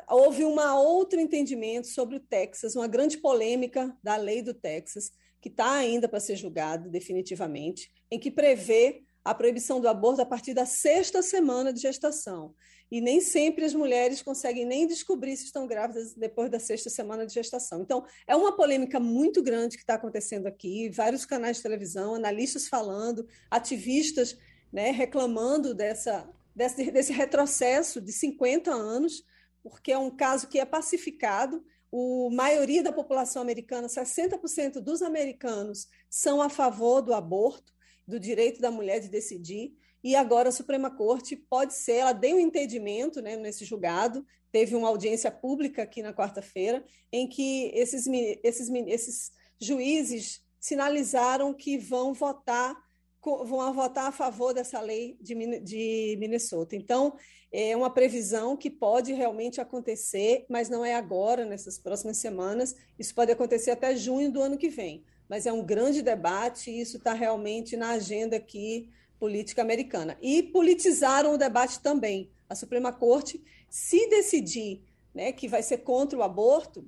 houve 0.10 0.44
um 0.44 0.60
outro 0.60 1.20
entendimento 1.20 1.88
sobre 1.88 2.16
o 2.16 2.20
Texas, 2.20 2.76
uma 2.76 2.88
grande 2.88 3.18
polêmica 3.20 3.96
da 4.04 4.16
lei 4.16 4.42
do 4.42 4.54
Texas, 4.54 5.12
que 5.42 5.50
está 5.50 5.72
ainda 5.74 6.08
para 6.08 6.20
ser 6.20 6.36
julgado 6.36 6.90
definitivamente, 6.90 7.92
em 8.10 8.20
que 8.20 8.30
prevê 8.30 9.04
a 9.24 9.34
proibição 9.34 9.80
do 9.80 9.88
aborto 9.88 10.22
a 10.22 10.26
partir 10.26 10.54
da 10.54 10.66
sexta 10.66 11.22
semana 11.22 11.74
de 11.74 11.82
gestação. 11.82 12.56
E 12.92 13.00
nem 13.00 13.22
sempre 13.22 13.64
as 13.64 13.74
mulheres 13.74 14.22
conseguem 14.22 14.66
nem 14.66 14.86
descobrir 14.86 15.38
se 15.38 15.46
estão 15.46 15.66
grávidas 15.66 16.14
depois 16.14 16.52
da 16.52 16.60
sexta 16.60 16.90
semana 16.90 17.26
de 17.26 17.34
gestação. 17.34 17.82
Então, 17.82 18.06
é 18.28 18.36
uma 18.36 18.56
polêmica 18.56 19.00
muito 19.00 19.42
grande 19.42 19.78
que 19.78 19.84
está 19.84 19.94
acontecendo 19.94 20.48
aqui, 20.48 20.90
vários 20.90 21.26
canais 21.26 21.58
de 21.58 21.64
televisão, 21.64 22.16
analistas 22.16 22.68
falando, 22.68 23.26
ativistas 23.50 24.38
né, 24.72 24.92
reclamando 24.92 25.74
dessa, 25.74 26.30
desse, 26.56 26.92
desse 26.92 27.14
retrocesso 27.14 28.02
de 28.02 28.12
50 28.12 28.72
anos, 28.72 29.24
porque 29.64 29.92
é 29.92 29.98
um 29.98 30.10
caso 30.10 30.48
que 30.48 30.60
é 30.60 30.66
pacificado, 30.66 31.64
a 31.94 32.34
maioria 32.34 32.82
da 32.82 32.92
população 32.92 33.42
americana, 33.42 33.88
60% 33.88 34.80
dos 34.80 35.02
americanos, 35.02 35.88
são 36.10 36.42
a 36.42 36.50
favor 36.50 37.02
do 37.02 37.14
aborto, 37.14 37.74
do 38.08 38.20
direito 38.20 38.62
da 38.62 38.72
mulher 38.72 39.00
de 39.00 39.10
decidir, 39.10 39.74
e 40.04 40.16
agora 40.16 40.50
a 40.50 40.52
Suprema 40.52 40.90
Corte 40.90 41.36
pode 41.36 41.74
ser, 41.74 41.98
ela 41.98 42.14
deu 42.14 42.38
um 42.38 42.40
entendimento 42.40 43.22
né, 43.22 43.36
nesse 43.36 43.66
julgado, 43.66 44.26
teve 44.52 44.76
uma 44.76 44.88
audiência 44.88 45.32
pública 45.32 45.84
aqui 45.84 46.02
na 46.02 46.14
quarta-feira, 46.14 46.84
em 47.12 47.28
que 47.28 47.72
esses, 47.74 48.08
esses, 48.44 48.70
esses 48.70 49.32
juízes 49.60 50.42
sinalizaram 50.60 51.54
que 51.54 51.78
vão 51.78 52.14
votar 52.14 52.76
vão 53.24 53.74
votar 53.74 54.08
a 54.08 54.12
favor 54.12 54.54
dessa 54.54 54.80
lei 54.82 55.18
de, 55.22 55.36
Minnesota. 56.20 56.76
Então, 56.76 57.16
é 57.52 57.76
uma 57.76 57.90
previsão 57.90 58.58
que 58.58 58.70
pode 58.70 59.14
realmente 59.14 59.62
acontecer, 59.62 60.46
mas 60.50 60.70
não 60.70 60.84
é 60.84 60.96
agora, 60.96 61.46
nessas 61.46 61.78
próximas 61.78 62.18
semanas. 62.18 62.76
Isso 62.98 63.14
pode 63.14 63.32
acontecer 63.32 63.72
até 63.72 63.96
junho 63.96 64.32
do 64.32 64.42
ano 64.42 64.58
que 64.58 64.70
vem. 64.70 65.04
Mas 65.30 65.46
é 65.46 65.54
um 65.54 65.64
grande 65.64 66.02
debate 66.02 66.72
e 66.72 66.82
isso 66.82 66.98
está 66.98 67.14
realmente 67.14 67.78
na 67.78 67.92
agenda 67.92 68.36
aqui 68.36 68.90
política 69.20 69.62
americana. 69.62 70.18
E 70.22 70.42
politizaram 70.42 71.34
o 71.34 71.38
debate 71.38 71.80
também. 71.80 72.32
A 72.50 72.56
Suprema 72.56 72.92
Corte, 72.92 73.42
se 73.70 74.10
decidir 74.10 74.82
né, 75.14 75.32
que 75.32 75.48
vai 75.48 75.62
ser 75.62 75.80
contra 75.80 76.18
o 76.18 76.24
aborto, 76.24 76.86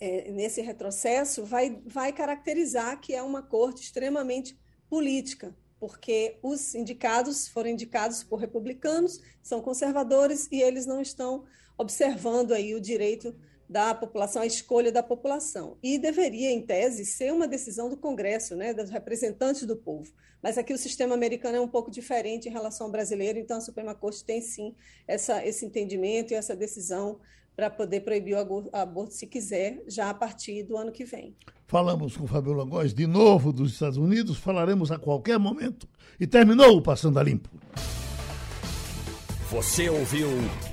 é, 0.00 0.32
nesse 0.32 0.60
retrocesso, 0.60 1.44
vai, 1.44 1.80
vai 1.86 2.12
caracterizar 2.12 3.00
que 3.00 3.14
é 3.14 3.22
uma 3.22 3.40
corte 3.40 3.82
extremamente 3.82 4.58
política, 4.92 5.56
porque 5.80 6.36
os 6.42 6.74
indicados 6.74 7.48
foram 7.48 7.70
indicados 7.70 8.22
por 8.22 8.38
republicanos, 8.38 9.22
são 9.42 9.62
conservadores 9.62 10.50
e 10.52 10.60
eles 10.60 10.84
não 10.84 11.00
estão 11.00 11.46
observando 11.78 12.52
aí 12.52 12.74
o 12.74 12.80
direito 12.80 13.34
da 13.66 13.94
população, 13.94 14.42
a 14.42 14.46
escolha 14.46 14.92
da 14.92 15.02
população. 15.02 15.78
E 15.82 15.96
deveria, 15.96 16.50
em 16.50 16.60
tese, 16.60 17.06
ser 17.06 17.32
uma 17.32 17.48
decisão 17.48 17.88
do 17.88 17.96
Congresso, 17.96 18.54
né, 18.54 18.74
dos 18.74 18.90
representantes 18.90 19.64
do 19.64 19.78
povo. 19.78 20.12
Mas 20.42 20.58
aqui 20.58 20.74
o 20.74 20.78
sistema 20.78 21.14
americano 21.14 21.56
é 21.56 21.60
um 21.60 21.68
pouco 21.68 21.90
diferente 21.90 22.50
em 22.50 22.52
relação 22.52 22.88
ao 22.88 22.92
brasileiro, 22.92 23.38
então 23.38 23.56
a 23.56 23.62
Suprema 23.62 23.94
Corte 23.94 24.22
tem 24.22 24.42
sim 24.42 24.74
essa, 25.08 25.42
esse 25.42 25.64
entendimento 25.64 26.32
e 26.32 26.34
essa 26.34 26.54
decisão 26.54 27.18
para 27.54 27.70
poder 27.70 28.00
proibir 28.00 28.34
o 28.34 28.70
aborto, 28.72 29.14
se 29.14 29.26
quiser, 29.26 29.82
já 29.86 30.10
a 30.10 30.14
partir 30.14 30.62
do 30.62 30.76
ano 30.76 30.90
que 30.90 31.04
vem. 31.04 31.34
Falamos 31.66 32.16
com 32.16 32.26
Fabiola 32.26 32.64
Góes 32.64 32.92
de 32.92 33.06
novo 33.06 33.52
dos 33.52 33.72
Estados 33.72 33.96
Unidos, 33.96 34.36
falaremos 34.36 34.90
a 34.90 34.98
qualquer 34.98 35.38
momento. 35.38 35.88
E 36.20 36.26
terminou 36.26 36.76
o 36.76 36.82
Passando 36.82 37.18
a 37.18 37.22
Limpo. 37.22 37.48
Você 39.50 39.90
ouviu 39.90 40.28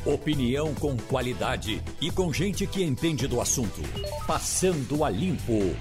opinião 0.05 0.73
com 0.75 0.95
qualidade 0.95 1.83
e 1.99 2.09
com 2.09 2.31
gente 2.31 2.65
que 2.65 2.81
entende 2.81 3.27
do 3.27 3.41
assunto. 3.41 3.81
Passando 4.25 5.03
a 5.03 5.09
Limpo. 5.09 5.75